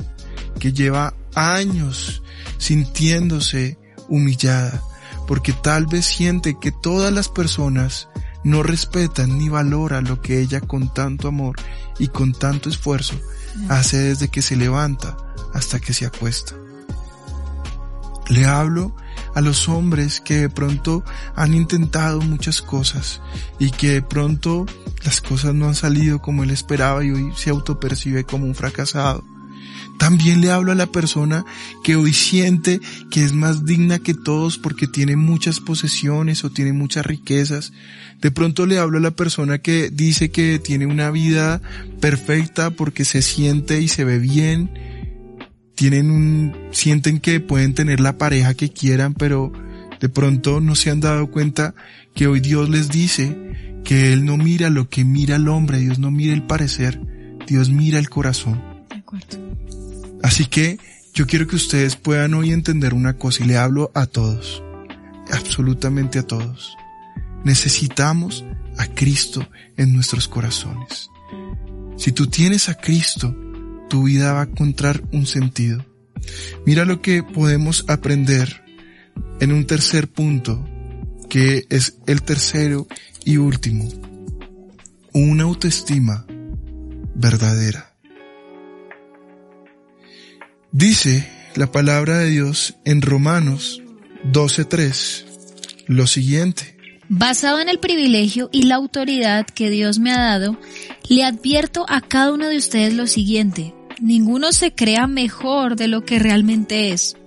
que 0.57 0.71
lleva 0.71 1.13
años 1.35 2.23
sintiéndose 2.57 3.77
humillada, 4.07 4.81
porque 5.27 5.51
tal 5.51 5.85
vez 5.85 6.05
siente 6.05 6.57
que 6.61 6.71
todas 6.71 7.11
las 7.11 7.27
personas 7.27 8.07
no 8.45 8.63
respetan 8.63 9.37
ni 9.37 9.49
valoran 9.49 10.05
lo 10.05 10.21
que 10.21 10.39
ella 10.39 10.61
con 10.61 10.93
tanto 10.93 11.27
amor 11.27 11.57
y 11.99 12.07
con 12.07 12.31
tanto 12.31 12.69
esfuerzo 12.69 13.15
hace 13.67 13.97
desde 13.97 14.29
que 14.29 14.41
se 14.41 14.55
levanta 14.55 15.17
hasta 15.53 15.81
que 15.81 15.93
se 15.93 16.05
acuesta. 16.05 16.55
Le 18.29 18.45
hablo 18.45 18.95
a 19.35 19.41
los 19.41 19.67
hombres 19.67 20.21
que 20.21 20.37
de 20.37 20.49
pronto 20.49 21.03
han 21.35 21.53
intentado 21.53 22.21
muchas 22.21 22.61
cosas 22.61 23.21
y 23.59 23.71
que 23.71 23.91
de 23.91 24.01
pronto 24.01 24.65
las 25.03 25.21
cosas 25.21 25.53
no 25.53 25.67
han 25.67 25.75
salido 25.75 26.19
como 26.21 26.43
él 26.43 26.51
esperaba 26.51 27.03
y 27.03 27.11
hoy 27.11 27.31
se 27.35 27.49
autopercibe 27.49 28.23
como 28.23 28.45
un 28.45 28.55
fracasado. 28.55 29.23
También 29.97 30.39
le 30.39 30.49
hablo 30.49 30.71
a 30.71 30.75
la 30.75 30.87
persona 30.87 31.45
que 31.83 31.97
hoy 31.97 32.13
siente 32.13 32.79
que 33.11 33.25
es 33.25 33.33
más 33.33 33.65
digna 33.65 33.99
que 33.99 34.13
todos 34.13 34.57
porque 34.57 34.87
tiene 34.87 35.17
muchas 35.17 35.59
posesiones 35.59 36.43
o 36.45 36.49
tiene 36.49 36.71
muchas 36.71 37.05
riquezas. 37.05 37.73
De 38.21 38.31
pronto 38.31 38.65
le 38.65 38.79
hablo 38.79 38.97
a 38.97 39.01
la 39.01 39.11
persona 39.11 39.57
que 39.57 39.89
dice 39.89 40.31
que 40.31 40.57
tiene 40.57 40.85
una 40.85 41.11
vida 41.11 41.61
perfecta 41.99 42.69
porque 42.71 43.03
se 43.03 43.21
siente 43.21 43.81
y 43.81 43.89
se 43.89 44.05
ve 44.05 44.19
bien 44.19 44.71
tienen 45.79 46.11
un, 46.11 46.53
sienten 46.71 47.21
que 47.21 47.39
pueden 47.39 47.73
tener 47.73 48.01
la 48.01 48.17
pareja 48.17 48.53
que 48.53 48.67
quieran, 48.67 49.13
pero 49.13 49.53
de 49.99 50.09
pronto 50.09 50.61
no 50.61 50.75
se 50.75 50.89
han 50.89 50.99
dado 50.99 51.29
cuenta 51.29 51.75
que 52.15 52.27
hoy 52.27 52.39
Dios 52.39 52.69
les 52.69 52.89
dice 52.89 53.81
que 53.83 54.13
Él 54.13 54.25
no 54.25 54.37
mira 54.37 54.69
lo 54.69 54.89
que 54.89 55.03
mira 55.03 55.35
el 55.35 55.47
hombre, 55.47 55.79
Dios 55.79 55.99
no 55.99 56.11
mira 56.11 56.33
el 56.33 56.43
parecer, 56.43 56.99
Dios 57.47 57.69
mira 57.69 57.99
el 57.99 58.09
corazón. 58.09 58.61
De 58.89 58.97
acuerdo. 58.97 59.37
Así 60.23 60.45
que 60.45 60.77
yo 61.13 61.27
quiero 61.27 61.47
que 61.47 61.55
ustedes 61.55 61.95
puedan 61.95 62.33
hoy 62.33 62.51
entender 62.51 62.93
una 62.93 63.17
cosa 63.17 63.43
y 63.43 63.47
le 63.47 63.57
hablo 63.57 63.91
a 63.93 64.05
todos, 64.05 64.63
absolutamente 65.31 66.19
a 66.19 66.23
todos. 66.23 66.75
Necesitamos 67.43 68.45
a 68.77 68.87
Cristo 68.87 69.47
en 69.75 69.93
nuestros 69.93 70.27
corazones. 70.27 71.09
Si 71.97 72.11
tú 72.11 72.27
tienes 72.27 72.69
a 72.69 72.75
Cristo, 72.75 73.35
tu 73.89 74.03
vida 74.03 74.33
va 74.33 74.41
a 74.41 74.45
encontrar 74.45 75.03
un 75.11 75.25
sentido. 75.25 75.85
Mira 76.65 76.85
lo 76.85 77.01
que 77.01 77.23
podemos 77.23 77.85
aprender 77.87 78.63
en 79.39 79.51
un 79.51 79.65
tercer 79.65 80.07
punto, 80.07 80.67
que 81.29 81.65
es 81.69 81.97
el 82.07 82.21
tercero 82.23 82.87
y 83.23 83.37
último. 83.37 83.89
Una 85.13 85.43
autoestima 85.43 86.25
verdadera. 87.15 87.93
Dice 90.71 91.27
la 91.55 91.71
palabra 91.71 92.19
de 92.19 92.29
Dios 92.29 92.75
en 92.85 93.01
Romanos 93.01 93.81
12.3 94.31 95.25
lo 95.87 96.05
siguiente. 96.05 96.77
Basado 97.09 97.59
en 97.59 97.69
el 97.69 97.79
privilegio 97.79 98.49
y 98.51 98.63
la 98.63 98.75
autoridad 98.75 99.47
que 99.47 99.71
Dios 99.71 99.97
me 99.97 100.11
ha 100.11 100.19
dado, 100.19 100.59
le 101.09 101.23
advierto 101.23 101.85
a 101.89 102.01
cada 102.01 102.31
uno 102.31 102.47
de 102.47 102.57
ustedes 102.57 102.93
lo 102.93 103.07
siguiente. 103.07 103.73
Ninguno 103.99 104.51
se 104.51 104.73
crea 104.73 105.07
mejor 105.07 105.75
de 105.75 105.87
lo 105.87 106.05
que 106.05 106.19
realmente 106.19 106.91
es. 106.91 107.17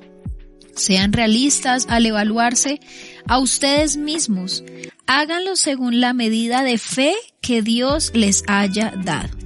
Sean 0.75 1.13
realistas 1.13 1.87
al 1.89 2.07
evaluarse 2.07 2.81
a 3.27 3.39
ustedes 3.39 3.97
mismos. 3.97 4.65
Háganlo 5.07 5.57
según 5.57 6.01
la 6.01 6.13
medida 6.13 6.63
de 6.63 6.79
fe 6.79 7.15
que 7.41 7.63
Dios 7.63 8.13
les 8.15 8.45
haya 8.47 8.93
dado. 9.05 9.37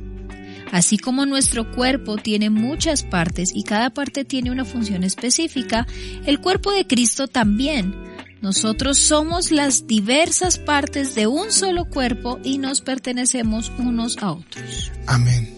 Así 0.72 0.98
como 0.98 1.26
nuestro 1.26 1.70
cuerpo 1.72 2.16
tiene 2.16 2.50
muchas 2.50 3.02
partes 3.02 3.54
y 3.54 3.62
cada 3.62 3.90
parte 3.90 4.24
tiene 4.24 4.50
una 4.50 4.64
función 4.64 5.04
específica, 5.04 5.86
el 6.26 6.40
cuerpo 6.40 6.72
de 6.72 6.86
Cristo 6.86 7.28
también. 7.28 7.94
Nosotros 8.42 8.98
somos 8.98 9.50
las 9.50 9.86
diversas 9.86 10.58
partes 10.58 11.14
de 11.14 11.26
un 11.26 11.50
solo 11.50 11.86
cuerpo 11.86 12.38
y 12.44 12.58
nos 12.58 12.80
pertenecemos 12.80 13.72
unos 13.78 14.18
a 14.18 14.32
otros. 14.32 14.92
Amén. 15.06 15.55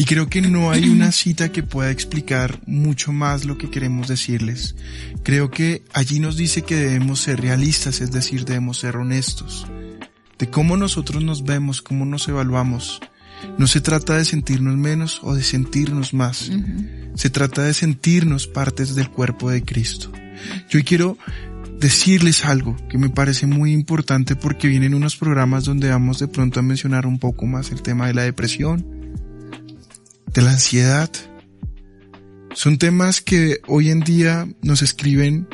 Y 0.00 0.06
creo 0.06 0.30
que 0.30 0.40
no 0.40 0.70
hay 0.70 0.88
una 0.88 1.12
cita 1.12 1.52
que 1.52 1.62
pueda 1.62 1.90
explicar 1.90 2.58
mucho 2.66 3.12
más 3.12 3.44
lo 3.44 3.58
que 3.58 3.68
queremos 3.68 4.08
decirles. 4.08 4.74
Creo 5.22 5.50
que 5.50 5.82
allí 5.92 6.20
nos 6.20 6.38
dice 6.38 6.62
que 6.62 6.74
debemos 6.74 7.20
ser 7.20 7.38
realistas, 7.38 8.00
es 8.00 8.10
decir, 8.10 8.46
debemos 8.46 8.78
ser 8.78 8.96
honestos. 8.96 9.66
De 10.38 10.48
cómo 10.48 10.78
nosotros 10.78 11.22
nos 11.22 11.44
vemos, 11.44 11.82
cómo 11.82 12.06
nos 12.06 12.26
evaluamos. 12.28 12.98
No 13.58 13.66
se 13.66 13.82
trata 13.82 14.16
de 14.16 14.24
sentirnos 14.24 14.74
menos 14.74 15.20
o 15.22 15.34
de 15.34 15.42
sentirnos 15.42 16.14
más. 16.14 16.50
Se 17.14 17.28
trata 17.28 17.64
de 17.64 17.74
sentirnos 17.74 18.46
partes 18.46 18.94
del 18.94 19.10
cuerpo 19.10 19.50
de 19.50 19.62
Cristo. 19.62 20.10
Yo 20.70 20.82
quiero 20.82 21.18
decirles 21.78 22.46
algo 22.46 22.74
que 22.88 22.96
me 22.96 23.10
parece 23.10 23.46
muy 23.46 23.72
importante 23.72 24.34
porque 24.34 24.66
vienen 24.66 24.94
unos 24.94 25.18
programas 25.18 25.66
donde 25.66 25.90
vamos 25.90 26.18
de 26.20 26.28
pronto 26.28 26.58
a 26.58 26.62
mencionar 26.62 27.04
un 27.04 27.18
poco 27.18 27.44
más 27.44 27.70
el 27.70 27.82
tema 27.82 28.06
de 28.06 28.14
la 28.14 28.22
depresión, 28.22 28.99
de 30.32 30.42
la 30.42 30.52
ansiedad. 30.52 31.10
Son 32.54 32.78
temas 32.78 33.20
que 33.20 33.60
hoy 33.66 33.90
en 33.90 34.00
día 34.00 34.48
nos 34.62 34.82
escriben, 34.82 35.48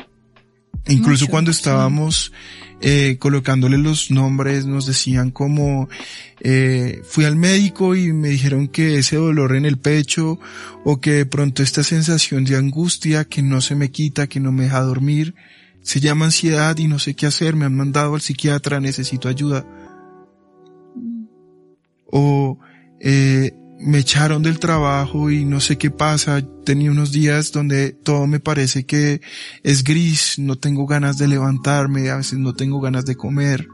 incluso 0.87 1.25
Mucho, 1.25 1.31
cuando 1.31 1.53
sí. 1.53 1.59
estábamos 1.59 2.31
eh, 2.81 3.17
colocándole 3.19 3.77
los 3.77 4.11
nombres, 4.11 4.65
nos 4.65 4.85
decían 4.85 5.31
como, 5.31 5.89
eh, 6.41 7.01
fui 7.03 7.25
al 7.25 7.35
médico 7.35 7.95
y 7.95 8.13
me 8.13 8.29
dijeron 8.29 8.67
que 8.67 8.97
ese 8.99 9.15
dolor 9.15 9.55
en 9.55 9.65
el 9.65 9.77
pecho 9.77 10.39
o 10.83 10.99
que 11.01 11.11
de 11.13 11.25
pronto 11.25 11.63
esta 11.63 11.83
sensación 11.83 12.45
de 12.45 12.55
angustia 12.55 13.25
que 13.25 13.41
no 13.41 13.61
se 13.61 13.75
me 13.75 13.89
quita, 13.89 14.27
que 14.27 14.39
no 14.39 14.51
me 14.51 14.63
deja 14.65 14.81
dormir, 14.81 15.33
se 15.81 15.99
llama 15.99 16.25
ansiedad 16.25 16.77
y 16.77 16.87
no 16.87 16.99
sé 16.99 17.15
qué 17.15 17.25
hacer, 17.25 17.55
me 17.55 17.65
han 17.65 17.75
mandado 17.75 18.13
al 18.13 18.21
psiquiatra, 18.21 18.79
necesito 18.79 19.27
ayuda. 19.27 19.65
O 22.05 22.59
eh, 22.99 23.56
me 23.79 23.99
echaron 23.99 24.41
del 24.41 24.59
trabajo 24.59 25.29
y 25.29 25.45
no 25.45 25.59
sé 25.59 25.77
qué 25.77 25.91
pasa, 25.91 26.41
tenía 26.65 26.91
unos 26.91 27.11
días 27.11 27.51
donde 27.51 27.91
todo 27.91 28.25
me 28.27 28.39
parece 28.39 28.85
que 28.85 29.21
es 29.63 29.83
gris, 29.83 30.39
no 30.39 30.57
tengo 30.57 30.87
ganas 30.87 31.17
de 31.17 31.27
levantarme, 31.27 32.09
a 32.09 32.17
veces 32.17 32.39
no 32.39 32.53
tengo 32.53 32.81
ganas 32.81 33.05
de 33.05 33.15
comer. 33.15 33.67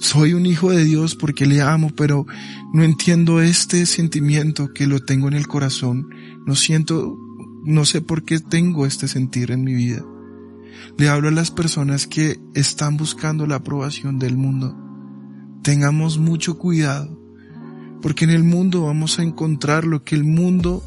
Soy 0.00 0.34
un 0.34 0.46
hijo 0.46 0.70
de 0.70 0.84
Dios 0.84 1.14
porque 1.14 1.46
le 1.46 1.60
amo, 1.60 1.90
pero 1.94 2.26
no 2.72 2.82
entiendo 2.82 3.40
este 3.40 3.86
sentimiento 3.86 4.72
que 4.72 4.86
lo 4.86 5.00
tengo 5.00 5.28
en 5.28 5.34
el 5.34 5.46
corazón. 5.46 6.08
No 6.46 6.56
siento, 6.56 7.16
no 7.64 7.84
sé 7.84 8.00
por 8.00 8.24
qué 8.24 8.40
tengo 8.40 8.86
este 8.86 9.06
sentir 9.06 9.50
en 9.50 9.64
mi 9.64 9.74
vida. 9.74 10.04
Le 10.96 11.08
hablo 11.08 11.28
a 11.28 11.32
las 11.32 11.50
personas 11.50 12.06
que 12.06 12.40
están 12.54 12.96
buscando 12.96 13.46
la 13.46 13.56
aprobación 13.56 14.18
del 14.18 14.36
mundo. 14.36 14.76
Tengamos 15.62 16.18
mucho 16.18 16.58
cuidado, 16.58 17.21
porque 18.02 18.24
en 18.24 18.30
el 18.30 18.42
mundo 18.44 18.82
vamos 18.86 19.18
a 19.18 19.22
encontrar 19.22 19.84
lo 19.84 20.04
que 20.04 20.14
el 20.16 20.24
mundo 20.24 20.82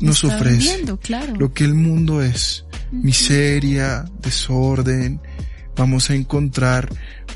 nos 0.00 0.22
Está 0.22 0.36
ofrece, 0.36 0.84
claro. 1.02 1.34
lo 1.36 1.52
que 1.54 1.64
el 1.64 1.74
mundo 1.74 2.20
es, 2.22 2.64
miseria, 2.92 4.04
desorden, 4.20 5.20
vamos 5.74 6.10
a 6.10 6.14
encontrar, 6.14 6.88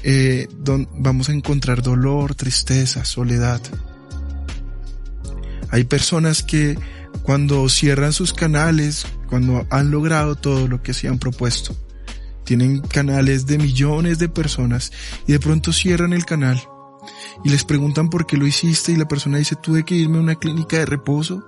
eh, 0.03 0.47
don- 0.59 0.89
vamos 0.99 1.29
a 1.31 1.33
encontrar 1.33 1.83
dolor, 1.83 2.35
tristeza, 2.35 3.05
soledad. 3.05 3.61
Hay 5.71 5.85
personas 5.85 6.43
que 6.43 6.79
cuando 7.23 7.69
cierran 7.69 8.13
sus 8.13 8.33
canales, 8.33 9.07
cuando 9.29 9.67
han 9.71 9.91
logrado 9.91 10.35
todo 10.37 10.69
lo 10.69 10.83
que 10.83 10.95
se 10.95 11.09
han 11.09 11.19
propuesto, 11.19 11.77
tienen 12.45 12.81
canales 12.81 13.47
de 13.47 13.59
millones 13.59 14.19
de 14.19 14.29
personas 14.29 14.93
y 15.27 15.33
de 15.33 15.41
pronto 15.41 15.73
cierran 15.73 16.13
el 16.13 16.25
canal 16.25 16.61
y 17.45 17.49
les 17.51 17.65
preguntan 17.65 18.09
por 18.11 18.27
qué 18.27 18.37
lo 18.37 18.47
hiciste 18.47 18.93
y 18.93 18.97
la 18.97 19.09
persona 19.09 19.39
dice 19.39 19.57
tuve 19.57 19.85
que 19.85 19.95
irme 19.95 20.19
a 20.19 20.21
una 20.21 20.35
clínica 20.35 20.79
de 20.79 20.87
reposo 20.87 21.45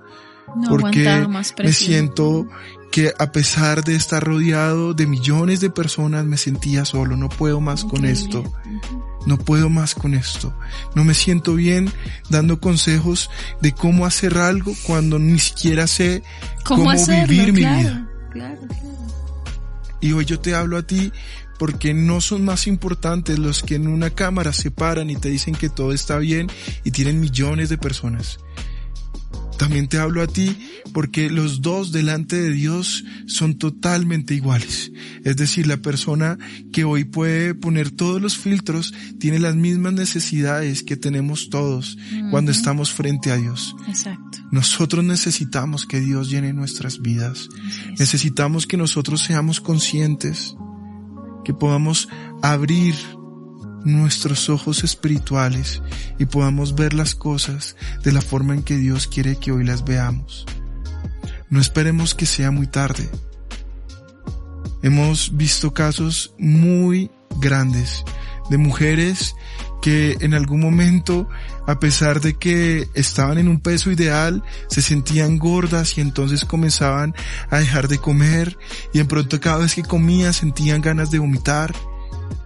no 0.56 0.68
porque 0.68 1.26
más 1.28 1.54
me 1.58 1.72
siento 1.72 2.46
que 2.90 3.12
a 3.18 3.32
pesar 3.32 3.84
de 3.84 3.94
estar 3.94 4.22
rodeado 4.22 4.92
de 4.92 5.06
millones 5.06 5.60
de 5.60 5.70
personas 5.70 6.26
me 6.26 6.36
sentía 6.36 6.84
solo, 6.84 7.16
no 7.16 7.28
puedo 7.30 7.58
más 7.60 7.84
con 7.84 8.04
Increíble. 8.04 8.20
esto, 8.20 8.40
Ujú. 8.40 9.04
no 9.24 9.38
puedo 9.38 9.70
más 9.70 9.94
con 9.94 10.12
esto, 10.12 10.52
no 10.94 11.02
me 11.04 11.14
siento 11.14 11.54
bien 11.54 11.90
dando 12.28 12.60
consejos 12.60 13.30
de 13.62 13.72
cómo 13.72 14.04
hacer 14.04 14.36
algo 14.36 14.74
cuando 14.82 15.18
ni 15.18 15.38
siquiera 15.38 15.86
sé 15.86 16.22
cómo, 16.64 16.90
hacerlo? 16.90 17.28
vivir 17.28 17.52
mi 17.54 17.60
Claro, 17.62 17.78
vida. 17.78 18.08
Claro, 18.32 18.58
claro. 18.68 18.92
Y 20.02 20.12
hoy 20.12 20.24
yo 20.26 20.40
te 20.40 20.54
hablo 20.54 20.76
a 20.76 20.82
ti 20.82 21.12
porque 21.58 21.94
no 21.94 22.20
son 22.20 22.44
más 22.44 22.66
importantes 22.66 23.38
los 23.38 23.62
que 23.62 23.76
en 23.76 23.88
una 23.88 24.10
cámara 24.10 24.52
se 24.52 24.70
paran 24.70 25.10
y 25.10 25.16
te 25.16 25.28
dicen 25.30 25.54
que 25.54 25.68
todo 25.68 25.92
está 25.92 26.18
bien 26.18 26.48
y 26.84 26.90
tienen 26.90 27.20
millones 27.20 27.68
de 27.68 27.78
personas. 27.78 28.38
También 29.62 29.86
te 29.86 29.98
hablo 29.98 30.22
a 30.22 30.26
ti 30.26 30.56
porque 30.92 31.30
los 31.30 31.62
dos 31.62 31.92
delante 31.92 32.34
de 32.34 32.50
Dios 32.50 33.04
son 33.26 33.58
totalmente 33.58 34.34
iguales. 34.34 34.90
Es 35.24 35.36
decir, 35.36 35.68
la 35.68 35.76
persona 35.76 36.36
que 36.72 36.82
hoy 36.82 37.04
puede 37.04 37.54
poner 37.54 37.92
todos 37.92 38.20
los 38.20 38.36
filtros 38.36 38.92
tiene 39.20 39.38
las 39.38 39.54
mismas 39.54 39.92
necesidades 39.92 40.82
que 40.82 40.96
tenemos 40.96 41.48
todos 41.48 41.96
cuando 42.32 42.50
estamos 42.50 42.90
frente 42.90 43.30
a 43.30 43.36
Dios. 43.36 43.76
Exacto. 43.86 44.38
Nosotros 44.50 45.04
necesitamos 45.04 45.86
que 45.86 46.00
Dios 46.00 46.28
llene 46.28 46.52
nuestras 46.52 47.00
vidas. 47.00 47.48
Necesitamos 48.00 48.66
que 48.66 48.76
nosotros 48.76 49.22
seamos 49.22 49.60
conscientes, 49.60 50.56
que 51.44 51.54
podamos 51.54 52.08
abrir 52.42 52.94
nuestros 53.84 54.48
ojos 54.48 54.84
espirituales 54.84 55.82
y 56.18 56.26
podamos 56.26 56.74
ver 56.74 56.94
las 56.94 57.14
cosas 57.14 57.76
de 58.02 58.12
la 58.12 58.20
forma 58.20 58.54
en 58.54 58.62
que 58.62 58.76
Dios 58.76 59.06
quiere 59.06 59.36
que 59.36 59.52
hoy 59.52 59.64
las 59.64 59.84
veamos. 59.84 60.46
No 61.50 61.60
esperemos 61.60 62.14
que 62.14 62.26
sea 62.26 62.50
muy 62.50 62.66
tarde. 62.66 63.08
Hemos 64.82 65.36
visto 65.36 65.74
casos 65.74 66.34
muy 66.38 67.10
grandes 67.40 68.04
de 68.50 68.58
mujeres 68.58 69.34
que 69.82 70.16
en 70.20 70.32
algún 70.32 70.60
momento, 70.60 71.28
a 71.66 71.78
pesar 71.78 72.20
de 72.20 72.34
que 72.34 72.88
estaban 72.94 73.36
en 73.36 73.48
un 73.48 73.60
peso 73.60 73.90
ideal, 73.90 74.42
se 74.68 74.80
sentían 74.80 75.38
gordas 75.38 75.98
y 75.98 76.00
entonces 76.00 76.44
comenzaban 76.46 77.14
a 77.50 77.58
dejar 77.58 77.88
de 77.88 77.98
comer 77.98 78.56
y 78.94 79.00
en 79.00 79.08
pronto 79.08 79.40
cada 79.40 79.58
vez 79.58 79.74
que 79.74 79.82
comían 79.82 80.32
sentían 80.32 80.80
ganas 80.80 81.10
de 81.10 81.18
vomitar 81.18 81.74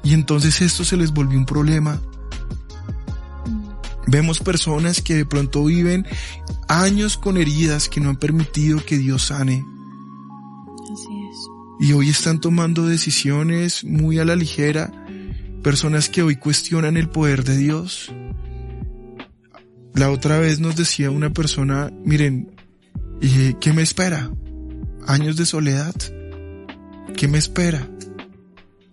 y 0.03 0.15
entonces 0.15 0.61
esto 0.63 0.85
se 0.85 0.97
les 0.97 1.13
volvió 1.13 1.39
un 1.39 1.47
problema. 1.47 2.01
Vemos 4.07 4.39
personas 4.39 5.03
que 5.03 5.15
de 5.15 5.27
pronto 5.27 5.65
viven 5.65 6.07
años 6.69 7.19
con 7.19 7.37
heridas 7.37 7.89
que 7.89 8.01
no 8.01 8.11
han 8.11 8.17
permitido 8.17 8.85
que 8.85 8.99
Dios 8.99 9.27
sane. 9.27 9.65
Así 10.93 11.09
es. 11.29 11.37
Y 11.81 11.93
hoy 11.93 12.09
están 12.09 12.41
tomando 12.41 12.87
decisiones 12.87 13.85
muy 13.85 14.19
a 14.21 14.25
la 14.25 14.37
ligera. 14.37 15.06
Personas 15.67 16.09
que 16.09 16.23
hoy 16.23 16.37
cuestionan 16.37 16.97
el 16.97 17.09
poder 17.09 17.43
de 17.43 17.57
Dios. 17.57 18.15
La 19.95 20.13
otra 20.13 20.39
vez 20.39 20.61
nos 20.61 20.77
decía 20.77 21.11
una 21.11 21.33
persona, 21.33 21.91
miren, 22.05 22.53
¿y 23.21 23.55
¿qué 23.55 23.73
me 23.73 23.83
espera? 23.83 24.31
¿Años 25.09 25.35
de 25.35 25.45
soledad? 25.45 25.93
¿Qué 27.17 27.27
me 27.27 27.39
espera? 27.39 27.85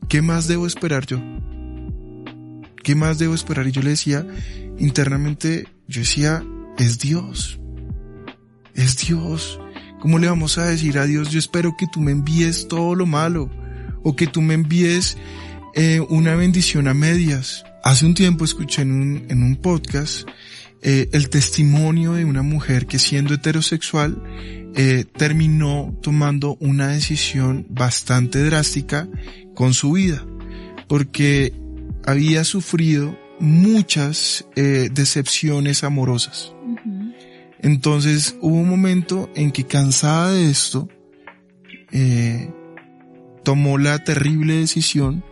¿Qué 0.10 0.24
más 0.24 0.48
debo 0.48 0.66
esperar 0.66 1.06
yo? 1.06 1.22
¿Qué 2.82 2.96
más 2.96 3.20
debo 3.20 3.36
esperar? 3.36 3.68
Y 3.68 3.72
yo 3.72 3.84
le 3.84 3.92
decía, 3.92 4.26
internamente, 4.80 5.68
yo 5.88 6.00
decía, 6.00 6.44
es 6.80 6.98
Dios. 6.98 7.60
Es 8.74 8.98
Dios. 8.98 9.60
¿Cómo 10.00 10.18
le 10.18 10.28
vamos 10.28 10.58
a 10.58 10.66
decir 10.66 10.98
a 10.98 11.06
Dios, 11.06 11.30
yo 11.30 11.38
espero 11.38 11.76
que 11.78 11.86
tú 11.86 12.02
me 12.02 12.14
envíes 12.14 12.68
todo 12.68 12.96
lo 12.96 13.06
malo? 13.06 13.52
O 14.02 14.16
que 14.16 14.26
tú 14.26 14.42
me 14.42 14.56
envíes 14.56 15.18
eh, 15.74 16.00
una 16.00 16.36
bendición 16.36 16.88
a 16.88 16.94
medias. 16.94 17.64
Hace 17.84 18.06
un 18.06 18.14
tiempo 18.14 18.46
escuché 18.46 18.84
en 18.84 18.92
un, 18.92 19.26
en 19.30 19.44
un 19.44 19.56
podcast 19.58 20.28
eh, 20.82 21.10
el 21.14 21.30
testimonio 21.30 22.14
de 22.14 22.26
una 22.26 22.42
mujer 22.42 22.86
que 22.88 23.00
siendo 23.00 23.34
heterosexual 23.34 24.22
eh, 24.76 25.06
terminó 25.16 25.96
tomando 26.02 26.58
una 26.60 26.88
decisión 26.88 27.68
bastante 27.70 28.44
drástica 28.44 29.08
con 29.54 29.74
su 29.74 29.92
vida, 29.92 30.26
porque 30.88 31.54
había 32.06 32.44
sufrido 32.44 33.18
muchas 33.40 34.48
eh, 34.56 34.90
decepciones 34.92 35.84
amorosas. 35.84 36.54
Entonces 37.60 38.36
hubo 38.42 38.56
un 38.56 38.68
momento 38.68 39.30
en 39.36 39.52
que 39.52 39.66
cansada 39.66 40.32
de 40.32 40.50
esto, 40.50 40.90
eh, 41.92 42.52
tomó 43.44 43.78
la 43.78 44.04
terrible 44.04 44.56
decisión 44.56 45.24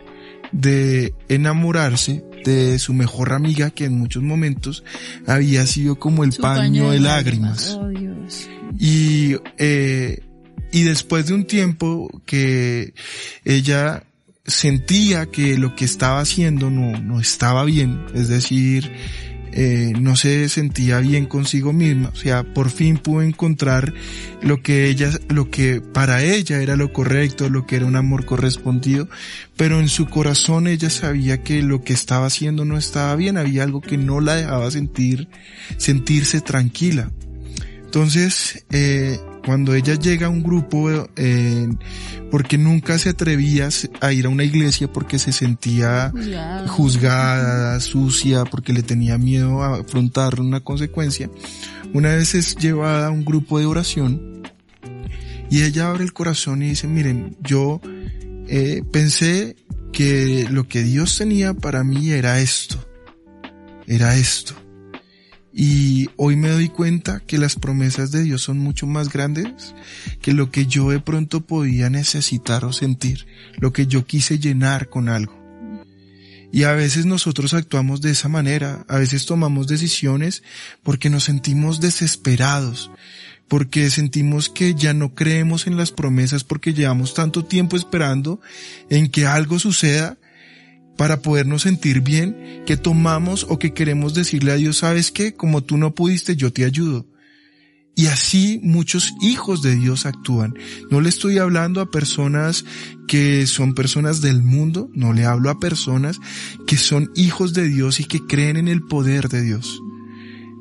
de 0.51 1.13
enamorarse 1.29 2.23
de 2.43 2.79
su 2.79 2.93
mejor 2.93 3.33
amiga 3.33 3.69
que 3.69 3.85
en 3.85 3.97
muchos 3.97 4.23
momentos 4.23 4.83
había 5.27 5.65
sido 5.67 5.99
como 5.99 6.23
el 6.23 6.33
paño, 6.33 6.91
de 6.91 6.99
lágrimas. 6.99 7.77
Oh, 7.79 7.87
Dios. 7.87 8.49
Y, 8.79 9.35
eh, 9.57 10.19
y 10.71 10.83
después 10.83 11.27
de 11.27 11.33
un 11.33 11.45
tiempo 11.45 12.09
que 12.25 12.93
ella 13.45 14.03
sentía 14.45 15.27
que 15.27 15.57
lo 15.57 15.75
que 15.75 15.85
estaba 15.85 16.19
haciendo 16.19 16.69
no, 16.69 16.99
no 16.99 17.19
estaba 17.19 17.63
bien, 17.63 18.05
es 18.13 18.27
decir, 18.27 18.91
eh, 19.53 19.93
no 19.99 20.15
se 20.15 20.47
sentía 20.49 20.99
bien 20.99 21.25
consigo 21.25 21.73
misma, 21.73 22.09
o 22.09 22.15
sea, 22.15 22.43
por 22.43 22.69
fin 22.69 22.97
pudo 22.97 23.21
encontrar 23.21 23.93
lo 24.41 24.61
que 24.61 24.87
ella, 24.87 25.11
lo 25.29 25.49
que 25.49 25.81
para 25.81 26.23
ella 26.23 26.61
era 26.61 26.75
lo 26.75 26.93
correcto, 26.93 27.49
lo 27.49 27.65
que 27.65 27.75
era 27.75 27.85
un 27.85 27.95
amor 27.95 28.25
correspondido, 28.25 29.09
pero 29.57 29.79
en 29.79 29.89
su 29.89 30.07
corazón 30.07 30.67
ella 30.67 30.89
sabía 30.89 31.43
que 31.43 31.61
lo 31.61 31.83
que 31.83 31.93
estaba 31.93 32.27
haciendo 32.27 32.65
no 32.65 32.77
estaba 32.77 33.15
bien, 33.15 33.37
había 33.37 33.63
algo 33.63 33.81
que 33.81 33.97
no 33.97 34.21
la 34.21 34.35
dejaba 34.35 34.71
sentir, 34.71 35.27
sentirse 35.77 36.41
tranquila. 36.41 37.11
Entonces, 37.83 38.65
eh, 38.71 39.19
cuando 39.45 39.73
ella 39.73 39.95
llega 39.95 40.27
a 40.27 40.29
un 40.29 40.43
grupo, 40.43 40.89
eh, 41.15 41.67
porque 42.29 42.57
nunca 42.57 42.97
se 42.97 43.09
atrevía 43.09 43.69
a 43.99 44.13
ir 44.13 44.25
a 44.25 44.29
una 44.29 44.43
iglesia 44.43 44.91
porque 44.91 45.19
se 45.19 45.31
sentía 45.31 46.11
Juzgada. 46.11 46.67
juzgada, 46.67 47.79
sucia, 47.79 48.45
porque 48.45 48.73
le 48.73 48.83
tenía 48.83 49.17
miedo 49.17 49.63
a 49.63 49.79
afrontar 49.79 50.39
una 50.39 50.59
consecuencia, 50.59 51.29
una 51.93 52.15
vez 52.15 52.35
es 52.35 52.55
llevada 52.55 53.07
a 53.07 53.11
un 53.11 53.25
grupo 53.25 53.59
de 53.59 53.65
oración 53.65 54.43
y 55.49 55.63
ella 55.63 55.89
abre 55.89 56.03
el 56.03 56.13
corazón 56.13 56.63
y 56.63 56.69
dice, 56.69 56.87
miren, 56.87 57.35
yo 57.41 57.81
eh, 58.47 58.83
pensé 58.91 59.57
que 59.91 60.47
lo 60.49 60.67
que 60.67 60.83
Dios 60.83 61.17
tenía 61.17 61.53
para 61.53 61.83
mí 61.83 62.11
era 62.11 62.39
esto, 62.39 62.77
era 63.85 64.15
esto. 64.15 64.60
Y 65.53 66.09
hoy 66.15 66.35
me 66.37 66.49
doy 66.49 66.69
cuenta 66.69 67.19
que 67.19 67.37
las 67.37 67.55
promesas 67.55 68.11
de 68.11 68.23
Dios 68.23 68.41
son 68.41 68.57
mucho 68.57 68.87
más 68.87 69.11
grandes 69.11 69.75
que 70.21 70.33
lo 70.33 70.49
que 70.49 70.65
yo 70.65 70.89
de 70.89 70.99
pronto 70.99 71.41
podía 71.41 71.89
necesitar 71.89 72.63
o 72.63 72.71
sentir, 72.71 73.27
lo 73.57 73.73
que 73.73 73.87
yo 73.87 74.05
quise 74.05 74.39
llenar 74.39 74.89
con 74.89 75.09
algo. 75.09 75.41
Y 76.53 76.63
a 76.63 76.73
veces 76.73 77.05
nosotros 77.05 77.53
actuamos 77.53 78.01
de 78.01 78.11
esa 78.11 78.27
manera, 78.27 78.85
a 78.89 78.97
veces 78.97 79.25
tomamos 79.25 79.67
decisiones 79.67 80.43
porque 80.83 81.09
nos 81.09 81.23
sentimos 81.23 81.79
desesperados, 81.79 82.91
porque 83.47 83.89
sentimos 83.89 84.49
que 84.49 84.73
ya 84.73 84.93
no 84.93 85.15
creemos 85.15 85.67
en 85.67 85.77
las 85.77 85.91
promesas 85.91 86.43
porque 86.43 86.73
llevamos 86.73 87.13
tanto 87.13 87.45
tiempo 87.45 87.75
esperando 87.75 88.41
en 88.89 89.09
que 89.09 89.27
algo 89.27 89.59
suceda 89.59 90.17
para 91.01 91.23
podernos 91.23 91.63
sentir 91.63 92.01
bien, 92.01 92.61
que 92.67 92.77
tomamos 92.77 93.47
o 93.49 93.57
que 93.57 93.73
queremos 93.73 94.13
decirle 94.13 94.51
a 94.51 94.55
Dios, 94.57 94.77
sabes 94.77 95.11
qué, 95.11 95.33
como 95.33 95.63
tú 95.63 95.77
no 95.77 95.95
pudiste, 95.95 96.35
yo 96.35 96.53
te 96.53 96.63
ayudo. 96.63 97.07
Y 97.95 98.05
así 98.05 98.59
muchos 98.61 99.11
hijos 99.19 99.63
de 99.63 99.75
Dios 99.75 100.05
actúan. 100.05 100.53
No 100.91 101.01
le 101.01 101.09
estoy 101.09 101.39
hablando 101.39 101.81
a 101.81 101.89
personas 101.89 102.65
que 103.07 103.47
son 103.47 103.73
personas 103.73 104.21
del 104.21 104.43
mundo, 104.43 104.91
no 104.93 105.11
le 105.11 105.25
hablo 105.25 105.49
a 105.49 105.59
personas 105.59 106.19
que 106.67 106.77
son 106.77 107.09
hijos 107.15 107.53
de 107.53 107.67
Dios 107.67 107.99
y 107.99 108.03
que 108.03 108.19
creen 108.27 108.57
en 108.57 108.67
el 108.67 108.83
poder 108.83 109.27
de 109.27 109.41
Dios. 109.41 109.81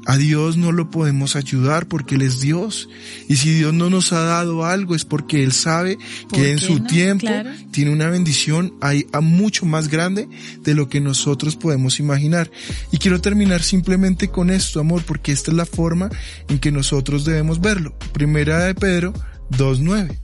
A 0.07 0.17
Dios 0.17 0.57
no 0.57 0.73
lo 0.73 0.91
podemos 0.91 1.37
ayudar 1.37 1.87
porque 1.87 2.15
Él 2.15 2.23
es 2.23 2.41
Dios. 2.41 2.89
Y 3.29 3.37
si 3.37 3.53
Dios 3.53 3.75
no 3.75 3.91
nos 3.91 4.13
ha 4.13 4.21
dado 4.21 4.65
algo 4.65 4.95
es 4.95 5.05
porque 5.05 5.43
Él 5.45 5.53
sabe 5.53 5.99
¿Por 6.29 6.39
que 6.41 6.53
en 6.53 6.59
su 6.59 6.79
no? 6.79 6.87
tiempo 6.87 7.27
Claro. 7.27 7.51
tiene 7.71 7.93
una 7.93 8.09
bendición 8.09 8.75
ahí 8.81 9.07
a 9.13 9.21
mucho 9.21 9.67
más 9.67 9.89
grande 9.89 10.29
de 10.63 10.75
lo 10.75 10.89
que 10.89 11.01
nosotros 11.01 11.57
podemos 11.57 12.01
imaginar. 12.01 12.51
Y 12.91 12.99
quiero 12.99 13.21
terminar 13.21 13.63
simplemente 13.63 14.29
con 14.29 14.51
esto, 14.51 14.81
amor, 14.81 15.03
porque 15.07 15.33
esta 15.33 15.51
es 15.51 15.57
la 15.57 15.67
forma 15.67 16.11
en 16.49 16.59
que 16.59 16.73
nosotros 16.73 17.25
debemos 17.25 17.61
verlo. 17.61 17.95
Primera 18.13 18.65
de 18.65 18.75
Pedro 18.75 19.13
2.9. 19.51 20.17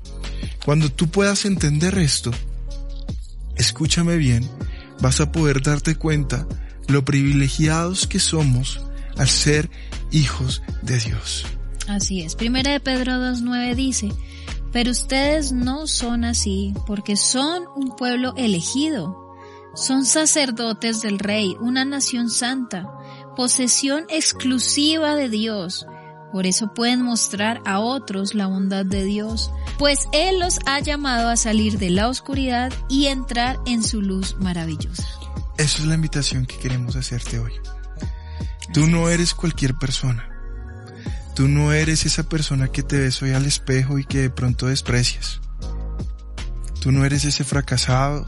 Cuando 0.65 0.91
tú 0.91 1.09
puedas 1.09 1.45
entender 1.45 1.99
esto, 1.99 2.31
escúchame 3.57 4.17
bien, 4.17 4.49
vas 5.01 5.21
a 5.21 5.33
poder 5.33 5.63
darte 5.63 5.95
cuenta 5.97 6.47
lo 6.89 7.05
privilegiados 7.05 8.07
que 8.07 8.19
somos 8.19 8.81
al 9.17 9.29
ser 9.29 9.71
hijos 10.11 10.63
de 10.83 10.99
Dios. 10.99 11.45
Así 11.89 12.23
es. 12.23 12.35
Primera 12.35 12.73
de 12.73 12.81
Pedro 12.81 13.13
2.9 13.13 13.75
dice, 13.75 14.13
pero 14.73 14.91
ustedes 14.91 15.53
no 15.53 15.87
son 15.87 16.25
así, 16.25 16.75
porque 16.87 17.17
son 17.17 17.65
un 17.77 17.97
pueblo 17.97 18.35
elegido. 18.37 19.35
Son 19.75 20.05
sacerdotes 20.05 21.03
del 21.03 21.19
rey, 21.19 21.57
una 21.61 21.85
nación 21.85 22.31
santa, 22.31 22.87
posesión 23.37 24.05
exclusiva 24.09 25.15
de 25.15 25.29
Dios. 25.29 25.87
Por 26.33 26.47
eso 26.47 26.75
pueden 26.75 27.03
mostrar 27.03 27.63
a 27.65 27.79
otros 27.79 28.35
la 28.35 28.47
bondad 28.47 28.85
de 28.85 29.05
Dios, 29.05 29.51
pues 29.79 30.09
Él 30.13 30.41
los 30.41 30.59
ha 30.67 30.81
llamado 30.81 31.29
a 31.29 31.37
salir 31.37 31.79
de 31.79 31.91
la 31.91 32.09
oscuridad 32.09 32.73
y 32.89 33.07
entrar 33.07 33.59
en 33.67 33.83
su 33.83 34.03
luz 34.03 34.37
maravillosa. 34.39 35.07
Esa 35.57 35.79
es 35.79 35.87
la 35.87 35.95
invitación 35.95 36.45
que 36.45 36.59
queremos 36.59 36.97
hacerte 36.97 37.39
hoy. 37.39 37.53
Tú 38.73 38.87
no 38.87 39.09
eres 39.09 39.35
cualquier 39.35 39.75
persona. 39.75 40.29
Tú 41.35 41.49
no 41.49 41.73
eres 41.73 42.07
esa 42.07 42.29
persona 42.29 42.69
que 42.69 42.83
te 42.83 42.99
ves 42.99 43.21
hoy 43.23 43.31
al 43.33 43.45
espejo 43.47 43.99
y 43.99 44.05
que 44.05 44.23
de 44.23 44.31
pronto 44.31 44.67
desprecias. 44.67 45.41
Tú 46.81 46.93
no 46.93 47.05
eres 47.05 47.25
ese 47.25 47.45
fracasado. 47.45 48.27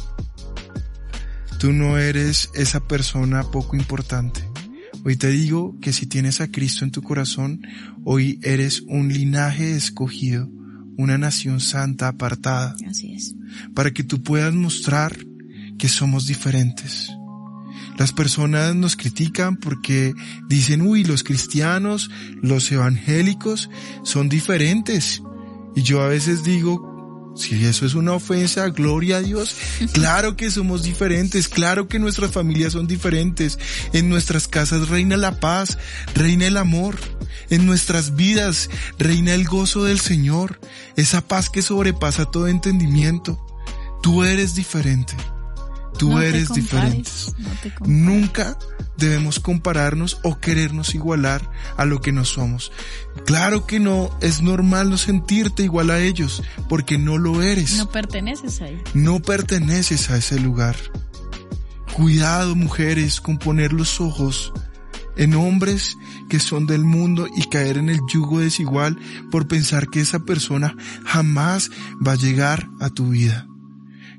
Tú 1.58 1.72
no 1.72 1.98
eres 1.98 2.50
esa 2.54 2.80
persona 2.80 3.42
poco 3.44 3.76
importante. 3.76 4.48
Hoy 5.04 5.16
te 5.16 5.28
digo 5.28 5.76
que 5.80 5.92
si 5.92 6.06
tienes 6.06 6.40
a 6.40 6.48
Cristo 6.50 6.84
en 6.84 6.90
tu 6.90 7.02
corazón, 7.02 7.62
hoy 8.04 8.38
eres 8.42 8.82
un 8.82 9.12
linaje 9.12 9.74
escogido, 9.76 10.48
una 10.96 11.18
nación 11.18 11.60
santa 11.60 12.08
apartada, 12.08 12.74
Así 12.86 13.14
es. 13.14 13.34
para 13.74 13.92
que 13.92 14.02
tú 14.04 14.22
puedas 14.22 14.52
mostrar 14.54 15.16
que 15.78 15.88
somos 15.88 16.26
diferentes. 16.26 17.10
Las 17.98 18.12
personas 18.12 18.76
nos 18.76 18.96
critican 18.96 19.56
porque 19.56 20.14
dicen, 20.46 20.82
uy, 20.82 21.04
los 21.04 21.24
cristianos, 21.24 22.10
los 22.40 22.70
evangélicos 22.70 23.68
son 24.04 24.28
diferentes. 24.28 25.20
Y 25.74 25.82
yo 25.82 26.00
a 26.00 26.08
veces 26.08 26.44
digo, 26.44 27.34
si 27.34 27.64
eso 27.64 27.86
es 27.86 27.94
una 27.94 28.12
ofensa, 28.12 28.68
gloria 28.68 29.16
a 29.16 29.20
Dios. 29.20 29.56
Claro 29.92 30.36
que 30.36 30.50
somos 30.50 30.84
diferentes, 30.84 31.48
claro 31.48 31.88
que 31.88 31.98
nuestras 31.98 32.30
familias 32.30 32.72
son 32.72 32.86
diferentes. 32.86 33.58
En 33.92 34.08
nuestras 34.08 34.46
casas 34.46 34.88
reina 34.88 35.16
la 35.16 35.40
paz, 35.40 35.78
reina 36.14 36.46
el 36.46 36.56
amor. 36.56 36.96
En 37.50 37.66
nuestras 37.66 38.14
vidas 38.14 38.70
reina 38.98 39.34
el 39.34 39.44
gozo 39.44 39.84
del 39.84 39.98
Señor, 39.98 40.60
esa 40.96 41.26
paz 41.26 41.50
que 41.50 41.62
sobrepasa 41.62 42.26
todo 42.26 42.46
entendimiento. 42.46 43.44
Tú 44.02 44.22
eres 44.22 44.54
diferente. 44.54 45.14
Tú 45.98 46.10
No 46.10 46.22
eres 46.22 46.52
diferente. 46.52 47.10
no. 47.80 47.86
Nunca 47.86 48.56
debemos 48.96 49.40
compararnos 49.40 50.18
o 50.22 50.38
querernos 50.38 50.94
igualar 50.94 51.48
a 51.76 51.84
lo 51.84 52.00
que 52.00 52.12
no 52.12 52.24
somos. 52.24 52.72
Claro 53.24 53.66
que 53.66 53.80
no, 53.80 54.10
es 54.20 54.42
normal 54.42 54.90
no 54.90 54.98
sentirte 54.98 55.62
igual 55.62 55.90
a 55.90 56.00
ellos, 56.00 56.42
porque 56.68 56.98
no 56.98 57.16
lo 57.16 57.42
eres. 57.42 57.76
No 57.76 57.90
perteneces 57.90 58.60
ahí. 58.60 58.80
No 58.94 59.20
perteneces 59.20 60.10
a 60.10 60.16
ese 60.16 60.38
lugar. 60.40 60.76
Cuidado, 61.94 62.54
mujeres, 62.54 63.20
con 63.20 63.38
poner 63.38 63.72
los 63.72 64.00
ojos 64.00 64.52
en 65.16 65.34
hombres 65.34 65.96
que 66.28 66.38
son 66.38 66.66
del 66.66 66.84
mundo 66.84 67.26
y 67.36 67.48
caer 67.48 67.76
en 67.76 67.88
el 67.88 67.98
yugo 68.08 68.38
desigual 68.38 68.96
por 69.30 69.48
pensar 69.48 69.88
que 69.88 70.00
esa 70.00 70.20
persona 70.20 70.76
jamás 71.04 71.70
va 72.06 72.12
a 72.12 72.16
llegar 72.16 72.68
a 72.80 72.88
tu 72.90 73.08
vida. 73.10 73.46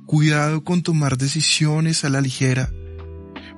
Cuidado 0.10 0.64
con 0.64 0.82
tomar 0.82 1.20
decisiones 1.20 2.04
a 2.04 2.10
la 2.10 2.20
ligera, 2.20 2.72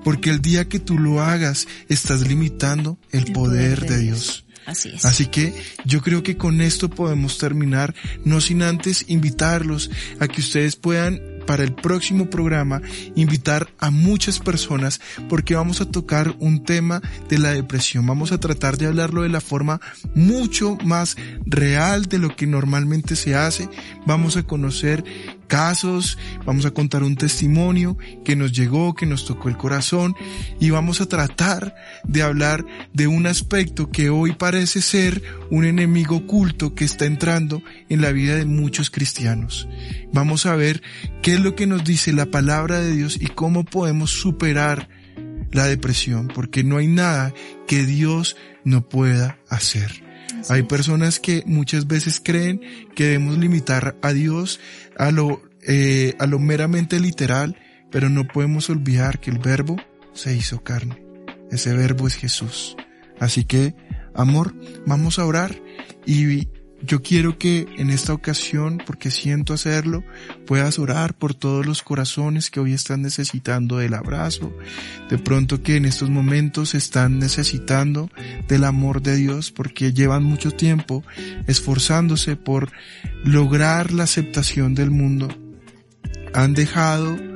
porque 0.04 0.30
el 0.30 0.42
día 0.42 0.68
que 0.68 0.82
tú 0.82 1.00
lo 1.00 1.22
hagas 1.22 1.66
estás 1.88 2.28
limitando 2.28 3.00
el, 3.12 3.32
poder, 3.32 3.86
de 3.88 4.00
Dios. 4.00 4.44
Así 4.66 4.90
es. 4.90 5.06
Así 5.06 5.28
que 5.28 5.54
yo 5.86 6.02
creo 6.02 6.24
que 6.24 6.36
con 6.36 6.60
esto 6.60 6.90
podemos 6.90 7.38
terminar, 7.38 7.96
no 8.26 8.42
sin 8.42 8.64
antes 8.64 9.06
invitarlos 9.08 9.92
a 10.20 10.28
que 10.28 10.42
ustedes 10.42 10.76
puedan 10.76 11.22
para 11.46 11.64
el 11.64 11.74
próximo 11.74 12.30
programa 12.30 12.82
invitar 13.16 13.70
a 13.80 13.90
muchas 13.90 14.40
personas 14.40 15.02
porque 15.30 15.56
vamos 15.56 15.82
a 15.82 15.90
tocar 15.90 16.36
un 16.40 16.64
tema 16.64 17.02
de 17.30 17.40
la 17.40 17.52
depresión. 17.54 18.06
Vamos 18.06 18.32
a 18.32 18.40
tratar 18.40 18.78
de 18.78 18.88
hablarlo 18.88 19.24
de 19.24 19.30
la 19.30 19.42
forma 19.42 19.82
mucho 20.16 20.78
más 20.84 21.18
real 21.46 22.06
de 22.06 22.20
lo 22.20 22.36
que 22.36 22.48
normalmente 22.48 23.16
se 23.16 23.36
hace. 23.36 23.70
Vamos 24.06 24.38
a 24.38 24.44
conocer 24.44 25.04
casos, 25.52 26.18
vamos 26.46 26.66
a 26.66 26.72
contar 26.72 27.04
un 27.04 27.18
testimonio 27.18 27.98
que 28.24 28.38
nos 28.38 28.54
llegó, 28.54 28.96
que 28.96 29.06
nos 29.06 29.26
tocó 29.26 29.50
el 29.50 29.58
corazón 29.58 30.16
y 30.62 30.70
vamos 30.70 31.02
a 31.02 31.08
tratar 31.08 31.76
de 32.06 32.22
hablar 32.22 32.66
de 32.94 33.08
un 33.08 33.28
aspecto 33.28 33.92
que 33.92 34.10
hoy 34.10 34.32
parece 34.32 34.82
ser 34.82 35.22
un 35.50 35.66
enemigo 35.66 36.16
oculto 36.16 36.74
que 36.74 36.86
está 36.86 37.06
entrando 37.06 37.62
en 37.90 38.00
la 38.00 38.14
vida 38.14 38.38
de 38.38 38.46
muchos 38.46 38.90
cristianos. 38.90 39.68
Vamos 40.14 40.46
a 40.46 40.56
ver 40.56 40.82
qué 41.22 41.34
es 41.34 41.42
lo 41.42 41.54
que 41.54 41.68
nos 41.68 41.84
dice 41.84 42.14
la 42.14 42.28
palabra 42.28 42.80
de 42.80 42.96
Dios 42.96 43.18
y 43.20 43.28
cómo 43.28 43.66
podemos 43.66 44.10
superar 44.10 44.88
la 45.52 45.66
depresión, 45.66 46.30
porque 46.34 46.64
no 46.64 46.78
hay 46.78 46.88
nada 46.88 47.34
que 47.68 47.86
Dios 47.86 48.38
no 48.64 48.88
pueda 48.88 49.38
hacer. 49.50 50.02
Hay 50.50 50.64
personas 50.64 51.20
que 51.20 51.44
muchas 51.46 51.88
veces 51.88 52.22
creen 52.24 52.62
que 52.96 53.06
debemos 53.06 53.38
limitar 53.38 53.96
a 54.02 54.14
Dios 54.14 54.60
a 55.02 55.10
lo, 55.10 55.42
eh, 55.68 56.14
a 56.20 56.28
lo 56.28 56.38
meramente 56.38 57.00
literal, 57.00 57.58
pero 57.90 58.08
no 58.08 58.28
podemos 58.28 58.70
olvidar 58.70 59.20
que 59.20 59.32
el 59.32 59.40
verbo 59.40 59.78
se 60.14 60.36
hizo 60.36 60.64
carne. 60.64 61.04
Ese 61.50 61.74
verbo 61.74 62.06
es 62.06 62.14
Jesús. 62.14 62.78
Así 63.20 63.44
que, 63.44 63.74
amor, 64.14 64.54
vamos 64.86 65.18
a 65.18 65.26
orar 65.26 65.60
y 66.06 66.50
yo 66.84 67.02
quiero 67.02 67.38
que 67.38 67.68
en 67.78 67.90
esta 67.90 68.14
ocasión, 68.14 68.82
porque 68.86 69.12
siento 69.12 69.54
hacerlo, 69.54 70.04
puedas 70.46 70.80
orar 70.80 71.14
por 71.14 71.34
todos 71.34 71.66
los 71.66 71.82
corazones 71.84 72.50
que 72.50 72.60
hoy 72.60 72.74
están 72.74 73.02
necesitando 73.02 73.78
del 73.78 73.94
abrazo, 73.94 74.52
de 75.10 75.18
pronto 75.18 75.62
que 75.62 75.76
en 75.76 75.86
estos 75.86 76.10
momentos 76.10 76.74
están 76.74 77.20
necesitando 77.20 78.10
del 78.48 78.64
amor 78.64 79.02
de 79.02 79.16
Dios 79.16 79.52
porque 79.52 79.94
llevan 79.94 80.24
mucho 80.24 80.52
tiempo 80.52 81.04
esforzándose 81.48 82.36
por 82.36 82.72
lograr 83.24 83.92
la 83.92 84.04
aceptación 84.04 84.76
del 84.76 84.92
mundo. 84.92 85.28
Han 86.34 86.54
dejado 86.54 87.31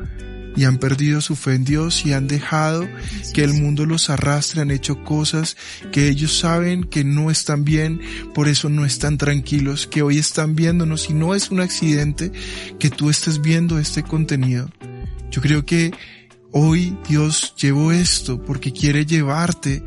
y 0.55 0.63
han 0.63 0.77
perdido 0.77 1.21
su 1.21 1.35
fe 1.35 1.55
en 1.55 1.65
Dios 1.65 2.05
y 2.05 2.13
han 2.13 2.27
dejado 2.27 2.87
que 3.33 3.43
el 3.43 3.53
mundo 3.53 3.85
los 3.85 4.09
arrastre, 4.09 4.61
han 4.61 4.71
hecho 4.71 5.03
cosas 5.03 5.57
que 5.91 6.07
ellos 6.07 6.37
saben 6.37 6.83
que 6.83 7.03
no 7.03 7.29
están 7.31 7.63
bien, 7.65 8.01
por 8.33 8.47
eso 8.47 8.69
no 8.69 8.85
están 8.85 9.17
tranquilos, 9.17 9.87
que 9.87 10.01
hoy 10.01 10.17
están 10.17 10.55
viéndonos 10.55 11.09
y 11.09 11.13
no 11.13 11.35
es 11.35 11.51
un 11.51 11.59
accidente 11.59 12.31
que 12.79 12.89
tú 12.89 13.09
estés 13.09 13.41
viendo 13.41 13.79
este 13.79 14.03
contenido. 14.03 14.69
Yo 15.31 15.41
creo 15.41 15.65
que 15.65 15.91
hoy 16.51 16.97
Dios 17.07 17.53
llevó 17.57 17.91
esto 17.91 18.41
porque 18.41 18.71
quiere 18.71 19.05
llevarte 19.05 19.83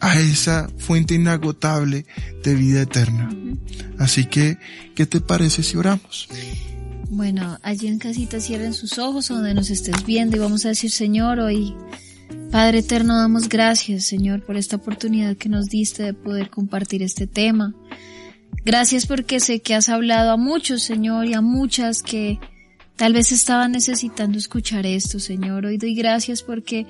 a 0.00 0.18
esa 0.18 0.68
fuente 0.76 1.14
inagotable 1.14 2.04
de 2.42 2.54
vida 2.54 2.82
eterna. 2.82 3.34
Así 3.98 4.26
que, 4.26 4.58
¿qué 4.94 5.06
te 5.06 5.22
parece 5.22 5.62
si 5.62 5.78
oramos? 5.78 6.28
Bueno, 7.14 7.60
allí 7.62 7.86
en 7.86 8.00
casita 8.00 8.40
cierren 8.40 8.74
sus 8.74 8.98
ojos 8.98 9.28
donde 9.28 9.54
nos 9.54 9.70
estés 9.70 10.04
viendo 10.04 10.36
y 10.36 10.40
vamos 10.40 10.64
a 10.64 10.70
decir, 10.70 10.90
Señor, 10.90 11.38
hoy, 11.38 11.72
Padre 12.50 12.80
eterno, 12.80 13.16
damos 13.16 13.48
gracias, 13.48 14.04
Señor, 14.04 14.44
por 14.44 14.56
esta 14.56 14.74
oportunidad 14.74 15.36
que 15.36 15.48
nos 15.48 15.66
diste 15.66 16.02
de 16.02 16.12
poder 16.12 16.50
compartir 16.50 17.04
este 17.04 17.28
tema. 17.28 17.72
Gracias 18.64 19.06
porque 19.06 19.38
sé 19.38 19.60
que 19.60 19.76
has 19.76 19.88
hablado 19.88 20.32
a 20.32 20.36
muchos, 20.36 20.82
Señor, 20.82 21.26
y 21.26 21.34
a 21.34 21.40
muchas 21.40 22.02
que 22.02 22.40
tal 22.96 23.12
vez 23.12 23.30
estaban 23.30 23.70
necesitando 23.70 24.36
escuchar 24.36 24.84
esto, 24.84 25.20
Señor. 25.20 25.66
Hoy 25.66 25.78
doy 25.78 25.94
gracias 25.94 26.42
porque 26.42 26.84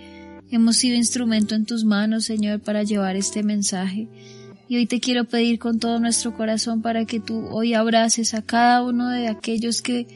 hemos 0.50 0.76
sido 0.76 0.96
instrumento 0.96 1.54
en 1.54 1.66
tus 1.66 1.84
manos, 1.84 2.24
Señor, 2.24 2.60
para 2.60 2.82
llevar 2.82 3.16
este 3.16 3.42
mensaje. 3.42 4.08
Y 4.68 4.76
hoy 4.76 4.86
te 4.86 5.00
quiero 5.00 5.24
pedir 5.24 5.58
con 5.58 5.78
todo 5.78 5.98
nuestro 6.00 6.34
corazón 6.34 6.80
para 6.80 7.04
que 7.04 7.20
tú 7.20 7.46
hoy 7.50 7.74
abraces 7.74 8.34
a 8.34 8.42
cada 8.42 8.82
uno 8.82 9.10
de 9.10 9.28
aquellos 9.28 9.82
que, 9.82 10.06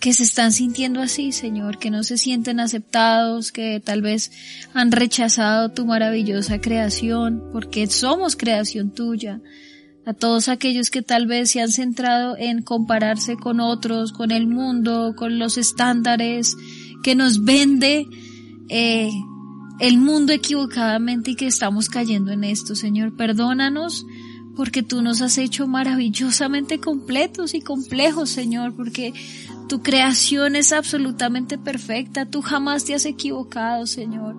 que 0.00 0.14
se 0.14 0.22
están 0.22 0.52
sintiendo 0.52 1.00
así, 1.00 1.32
Señor, 1.32 1.78
que 1.78 1.90
no 1.90 2.02
se 2.02 2.16
sienten 2.16 2.60
aceptados, 2.60 3.52
que 3.52 3.80
tal 3.84 4.00
vez 4.00 4.32
han 4.72 4.90
rechazado 4.90 5.70
tu 5.70 5.84
maravillosa 5.84 6.60
creación, 6.60 7.42
porque 7.52 7.86
somos 7.86 8.36
creación 8.36 8.90
tuya. 8.90 9.40
A 10.06 10.12
todos 10.12 10.48
aquellos 10.48 10.90
que 10.90 11.00
tal 11.00 11.26
vez 11.26 11.50
se 11.50 11.62
han 11.62 11.70
centrado 11.70 12.36
en 12.38 12.62
compararse 12.62 13.36
con 13.36 13.60
otros, 13.60 14.12
con 14.12 14.30
el 14.30 14.46
mundo, 14.46 15.14
con 15.16 15.38
los 15.38 15.56
estándares 15.56 16.54
que 17.02 17.14
nos 17.14 17.44
vende, 17.44 18.06
eh, 18.68 19.10
el 19.80 19.98
mundo 19.98 20.32
equivocadamente 20.32 21.32
y 21.32 21.34
que 21.36 21.46
estamos 21.46 21.88
cayendo 21.88 22.32
en 22.32 22.44
esto, 22.44 22.74
Señor. 22.74 23.16
Perdónanos 23.16 24.06
porque 24.56 24.82
tú 24.82 25.02
nos 25.02 25.20
has 25.20 25.38
hecho 25.38 25.66
maravillosamente 25.66 26.78
completos 26.78 27.54
y 27.54 27.60
complejos, 27.60 28.30
Señor, 28.30 28.74
porque 28.74 29.12
tu 29.68 29.82
creación 29.82 30.56
es 30.56 30.72
absolutamente 30.72 31.58
perfecta. 31.58 32.26
Tú 32.26 32.40
jamás 32.40 32.84
te 32.84 32.94
has 32.94 33.04
equivocado, 33.04 33.86
Señor. 33.86 34.36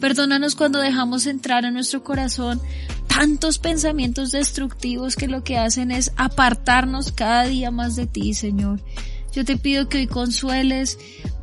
Perdónanos 0.00 0.54
cuando 0.54 0.78
dejamos 0.78 1.26
entrar 1.26 1.64
en 1.66 1.74
nuestro 1.74 2.02
corazón 2.02 2.60
tantos 3.06 3.58
pensamientos 3.58 4.30
destructivos 4.30 5.14
que 5.14 5.28
lo 5.28 5.44
que 5.44 5.58
hacen 5.58 5.90
es 5.90 6.12
apartarnos 6.16 7.12
cada 7.12 7.44
día 7.44 7.70
más 7.70 7.96
de 7.96 8.06
ti, 8.06 8.32
Señor. 8.32 8.80
Yo 9.32 9.44
te 9.44 9.56
pido 9.56 9.88
que 9.88 9.98
hoy 9.98 10.06
consueles 10.06 10.98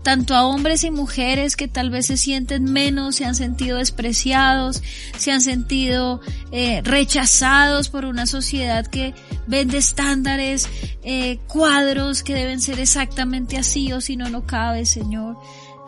tanto 0.07 0.35
a 0.35 0.45
hombres 0.45 0.85
y 0.85 0.91
mujeres 0.91 1.57
que 1.57 1.67
tal 1.67 1.89
vez 1.89 2.05
se 2.05 2.15
sienten 2.15 2.63
menos, 2.63 3.17
se 3.17 3.25
han 3.25 3.35
sentido 3.35 3.77
despreciados, 3.77 4.81
se 5.17 5.33
han 5.33 5.41
sentido 5.41 6.21
eh, 6.53 6.81
rechazados 6.81 7.89
por 7.89 8.05
una 8.05 8.25
sociedad 8.25 8.87
que 8.87 9.13
vende 9.47 9.79
estándares, 9.79 10.69
eh, 11.03 11.39
cuadros 11.47 12.23
que 12.23 12.35
deben 12.35 12.61
ser 12.61 12.79
exactamente 12.79 13.57
así 13.57 13.91
o 13.91 13.99
si 13.99 14.15
no, 14.15 14.29
no 14.29 14.45
cabe, 14.45 14.85
Señor. 14.85 15.37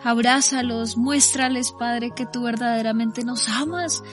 Abrázalos, 0.04 0.97
muéstrales, 0.97 1.72
Padre, 1.78 2.12
que 2.16 2.26
tú 2.26 2.43
verdaderamente 2.43 3.24
nos 3.24 3.47
amas, 3.47 4.04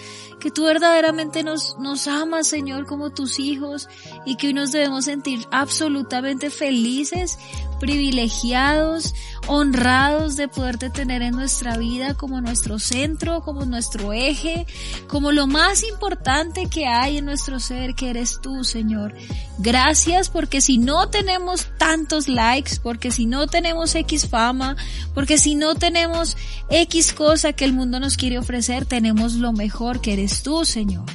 que 0.41 0.51
tú 0.51 0.65
verdaderamente 0.65 1.43
nos, 1.43 1.79
nos 1.79 2.07
amas, 2.07 2.47
Señor, 2.47 2.87
como 2.87 3.11
tus 3.11 3.39
hijos, 3.39 3.89
y 4.25 4.37
que 4.37 4.49
hoy 4.49 4.55
nos 4.55 4.73
debemos 4.73 5.07
sentir 5.07 5.47
absolutamente 5.51 6.51
felices, 6.51 7.39
privilegiados, 7.79 9.15
honrados 9.47 10.37
de 10.37 10.49
poderte 10.49 10.91
tener 10.91 11.23
en 11.23 11.35
nuestra 11.35 11.77
vida 11.77 12.15
como 12.15 12.41
nuestro 12.41 12.79
centro, 12.79 13.43
como 13.43 13.65
nuestro 13.65 14.13
eje, 14.13 14.67
como 15.09 15.31
lo 15.33 15.47
más 15.47 15.85
importante 15.85 16.69
que 16.69 16.87
hay 16.87 17.19
en 17.19 17.27
nuestro 17.27 17.61
ser, 17.61 17.95
que 17.95 18.11
eres 18.11 18.41
tú, 18.41 18.65
Señor. 18.65 19.15
Gracias 19.59 20.31
porque 20.31 20.61
si 20.61 20.79
no 20.79 21.09
tenemos 21.09 21.69
tantos 21.79 22.29
likes, 22.29 22.73
porque 22.83 23.11
si 23.11 23.27
no 23.27 23.47
tenemos 23.47 23.95
X 23.95 24.29
fama, 24.29 24.77
porque 25.15 25.39
si 25.39 25.55
no 25.55 25.75
tenemos 25.75 26.37
X 26.69 27.13
cosa 27.13 27.53
que 27.53 27.65
el 27.65 27.73
mundo 27.73 28.01
nos 28.01 28.17
quiere 28.17 28.39
ofrecer, 28.39 28.87
tenemos 28.87 29.35
lo 29.35 29.53
mejor 29.53 30.01
que 30.01 30.15
eres 30.15 30.26
tú, 30.43 30.65
Señor. 30.65 31.07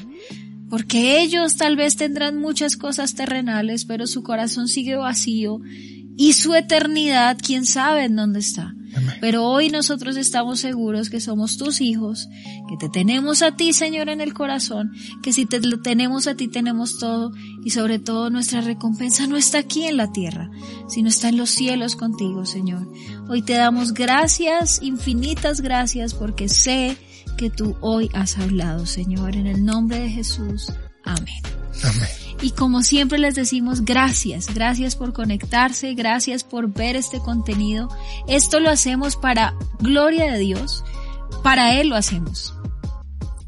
Porque 0.70 1.22
ellos 1.22 1.58
tal 1.58 1.76
vez 1.76 1.98
tendrán 1.98 2.40
muchas 2.40 2.78
cosas 2.78 3.14
terrenales, 3.14 3.86
pero 3.86 4.08
su 4.08 4.24
corazón 4.24 4.68
sigue 4.68 4.96
vacío 4.96 5.60
y 6.18 6.34
su 6.34 6.56
eternidad, 6.56 7.38
quién 7.46 7.66
sabe 7.66 8.06
en 8.06 8.16
dónde 8.16 8.40
está. 8.40 8.74
Amén. 8.94 9.16
Pero 9.22 9.48
hoy 9.48 9.70
nosotros 9.70 10.18
estamos 10.18 10.60
seguros 10.60 11.10
que 11.10 11.20
somos 11.22 11.58
tus 11.58 11.82
hijos, 11.82 12.28
que 12.70 12.78
te 12.78 12.90
tenemos 12.90 13.42
a 13.42 13.56
ti, 13.56 13.74
Señor, 13.74 14.10
en 14.10 14.22
el 14.22 14.34
corazón, 14.34 14.92
que 15.24 15.34
si 15.34 15.46
te 15.46 15.60
lo 15.62 15.82
tenemos 15.82 16.28
a 16.28 16.36
ti 16.36 16.48
tenemos 16.48 17.00
todo 17.00 17.32
y 17.64 17.72
sobre 17.72 18.00
todo 18.00 18.30
nuestra 18.30 18.62
recompensa 18.62 19.28
no 19.28 19.38
está 19.38 19.60
aquí 19.60 19.84
en 19.86 19.98
la 19.98 20.12
tierra, 20.12 20.50
sino 20.88 21.10
está 21.10 21.30
en 21.30 21.38
los 21.38 21.50
cielos 21.50 21.96
contigo, 21.96 22.46
Señor. 22.46 22.88
Hoy 23.30 23.42
te 23.42 23.54
damos 23.54 23.94
gracias, 23.94 24.82
infinitas 24.82 25.62
gracias, 25.62 26.14
porque 26.14 26.50
sé 26.50 26.98
que 27.38 27.50
tú 27.50 27.76
hoy 27.82 28.10
has 28.14 28.38
hablado, 28.38 28.86
Señor, 28.86 29.36
en 29.36 29.48
el 29.48 29.66
nombre 29.66 30.00
de 30.00 30.10
Jesús. 30.10 30.72
Amén. 31.04 31.42
Amén. 31.84 32.10
Y 32.42 32.52
como 32.52 32.82
siempre 32.82 33.20
les 33.20 33.36
decimos 33.36 33.86
gracias, 33.86 34.54
gracias 34.54 34.96
por 34.96 35.14
conectarse, 35.14 35.94
gracias 35.94 36.44
por 36.44 36.74
ver 36.74 36.96
este 36.96 37.20
contenido. 37.20 37.88
Esto 38.28 38.60
lo 38.60 38.70
hacemos 38.70 39.16
para 39.16 39.54
gloria 39.80 40.32
de 40.32 40.40
Dios, 40.40 40.84
para 41.44 41.80
Él 41.80 41.90
lo 41.90 41.96
hacemos. 41.96 42.56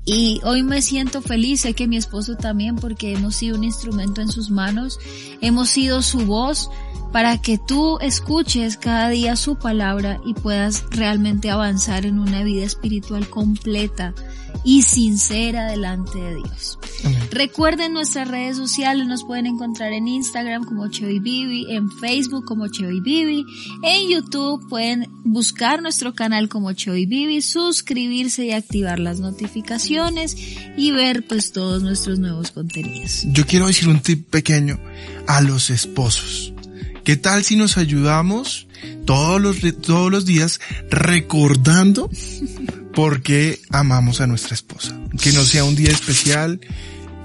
Y 0.06 0.42
hoy 0.44 0.64
me 0.64 0.82
siento 0.82 1.22
feliz, 1.22 1.62
sé 1.62 1.74
que 1.74 1.88
mi 1.88 1.98
esposo 1.98 2.36
también, 2.36 2.76
porque 2.76 3.14
hemos 3.14 3.36
sido 3.36 3.56
un 3.56 3.64
instrumento 3.64 4.22
en 4.22 4.30
sus 4.30 4.52
manos, 4.52 5.00
hemos 5.42 5.70
sido 5.70 6.02
su 6.02 6.26
voz 6.26 6.70
para 7.14 7.40
que 7.40 7.60
tú 7.60 8.00
escuches 8.00 8.76
cada 8.76 9.08
día 9.08 9.36
su 9.36 9.56
palabra 9.56 10.20
y 10.26 10.34
puedas 10.34 10.84
realmente 10.90 11.52
avanzar 11.52 12.08
en 12.08 12.18
una 12.18 12.44
vida 12.44 12.66
espiritual 12.66 13.30
completa 13.30 14.16
y 14.64 14.82
sincera 14.82 15.68
delante 15.68 16.18
de 16.18 16.36
Dios. 16.36 16.80
Amén. 17.04 17.22
Recuerden 17.32 17.94
nuestras 17.94 18.28
redes 18.28 18.58
sociales, 18.58 19.08
nos 19.08 19.24
pueden 19.24 19.46
encontrar 19.46 19.94
en 19.94 20.08
Instagram 20.08 20.64
como 20.64 20.88
Cheo 20.90 21.10
y 21.10 21.20
Bibi, 21.20 21.72
en 21.72 21.92
Facebook 21.92 22.46
como 22.46 22.68
Cheo 22.68 22.90
y 22.90 23.00
Bibi, 23.00 23.46
en 23.84 24.10
YouTube 24.10 24.68
pueden 24.68 25.08
buscar 25.24 25.84
nuestro 25.84 26.16
canal 26.16 26.50
como 26.50 26.74
Cheo 26.74 26.96
y 26.96 27.06
Bibi, 27.06 27.42
suscribirse 27.42 28.46
y 28.46 28.52
activar 28.54 29.00
las 29.00 29.20
notificaciones 29.20 30.36
y 30.78 30.92
ver 30.92 31.28
pues 31.28 31.52
todos 31.52 31.84
nuestros 31.84 32.18
nuevos 32.18 32.52
contenidos. 32.52 33.24
Yo 33.28 33.46
quiero 33.46 33.68
decir 33.68 33.88
un 33.88 34.00
tip 34.00 34.30
pequeño 34.30 34.80
a 35.28 35.42
los 35.42 35.70
esposos. 35.70 36.53
¿Qué 37.04 37.18
tal 37.18 37.44
si 37.44 37.58
nos 37.58 37.78
ayudamos 37.78 38.68
todos 39.06 39.42
los, 39.42 39.58
todos 39.82 40.10
los 40.10 40.26
días 40.26 40.62
recordando 40.90 42.10
por 42.94 43.22
qué 43.22 43.60
amamos 43.72 44.22
a 44.22 44.28
nuestra 44.28 44.54
esposa? 44.54 44.98
Que 45.22 45.34
no 45.34 45.44
sea 45.44 45.66
un 45.66 45.76
día 45.76 45.92
especial. 45.92 46.62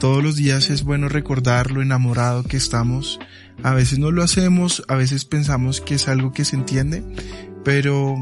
Todos 0.00 0.22
los 0.22 0.36
días 0.36 0.70
es 0.70 0.82
bueno 0.82 1.08
recordar 1.08 1.70
lo 1.70 1.80
enamorado 1.80 2.42
que 2.42 2.56
estamos. 2.56 3.20
A 3.62 3.72
veces 3.72 3.98
no 3.98 4.10
lo 4.10 4.22
hacemos, 4.24 4.82
a 4.88 4.96
veces 4.96 5.24
pensamos 5.24 5.80
que 5.80 5.94
es 5.94 6.08
algo 6.08 6.32
que 6.32 6.44
se 6.44 6.56
entiende, 6.56 7.04
pero 7.64 8.16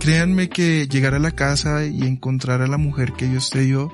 créanme 0.00 0.48
que 0.48 0.88
llegar 0.88 1.14
a 1.14 1.20
la 1.20 1.32
casa 1.32 1.86
y 1.86 2.02
encontrar 2.02 2.62
a 2.62 2.66
la 2.66 2.78
mujer 2.78 3.12
que 3.12 3.28
Dios 3.28 3.50
te 3.50 3.60
dio 3.60 3.92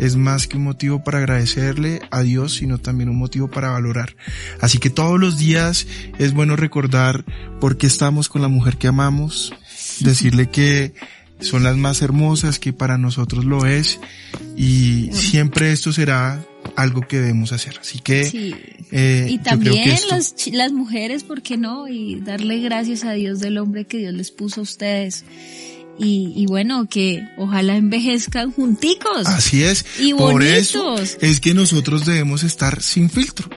es 0.00 0.16
más 0.16 0.46
que 0.46 0.56
un 0.56 0.64
motivo 0.64 1.04
para 1.04 1.18
agradecerle 1.18 2.00
a 2.10 2.22
Dios, 2.22 2.54
sino 2.54 2.78
también 2.78 3.10
un 3.10 3.16
motivo 3.18 3.48
para 3.48 3.70
valorar. 3.70 4.16
Así 4.60 4.78
que 4.78 4.88
todos 4.90 5.20
los 5.20 5.38
días 5.38 5.86
es 6.18 6.32
bueno 6.32 6.56
recordar 6.56 7.24
por 7.60 7.76
qué 7.76 7.86
estamos 7.86 8.28
con 8.28 8.40
la 8.42 8.48
mujer 8.48 8.76
que 8.78 8.88
amamos, 8.88 9.52
decirle 10.00 10.48
que 10.48 10.94
son 11.40 11.62
las 11.62 11.76
más 11.76 12.02
hermosas, 12.02 12.58
que 12.58 12.72
para 12.72 12.98
nosotros 12.98 13.44
lo 13.44 13.64
es, 13.66 13.98
y 14.56 15.10
siempre 15.12 15.72
esto 15.72 15.92
será 15.92 16.44
algo 16.76 17.00
que 17.02 17.18
debemos 17.18 17.52
hacer. 17.52 17.78
Así 17.80 17.98
que 18.00 18.24
Sí. 18.24 18.54
eh, 18.92 19.26
Y 19.28 19.36
yo 19.36 19.42
creo 19.42 19.52
también 19.52 19.84
que 19.84 19.92
esto- 19.92 20.16
las 20.52 20.72
mujeres, 20.72 21.24
¿por 21.24 21.40
qué 21.42 21.56
no? 21.56 21.88
Y 21.88 22.20
darle 22.20 22.58
gracias 22.60 23.04
a 23.04 23.12
Dios 23.12 23.40
del 23.40 23.56
hombre 23.58 23.86
que 23.86 23.98
Dios 23.98 24.12
les 24.14 24.30
puso 24.30 24.60
a 24.60 24.64
ustedes. 24.64 25.24
Y, 26.00 26.32
y 26.34 26.46
bueno, 26.46 26.86
que 26.88 27.26
ojalá 27.36 27.76
envejezcan 27.76 28.52
junticos. 28.52 29.26
Así 29.26 29.62
es. 29.62 29.84
Y 29.98 30.14
Por 30.14 30.42
eso 30.42 30.96
es 30.98 31.40
que 31.40 31.54
nosotros 31.54 32.04
debemos 32.04 32.42
estar 32.42 32.82
sin 32.82 33.10
filtro. 33.10 33.48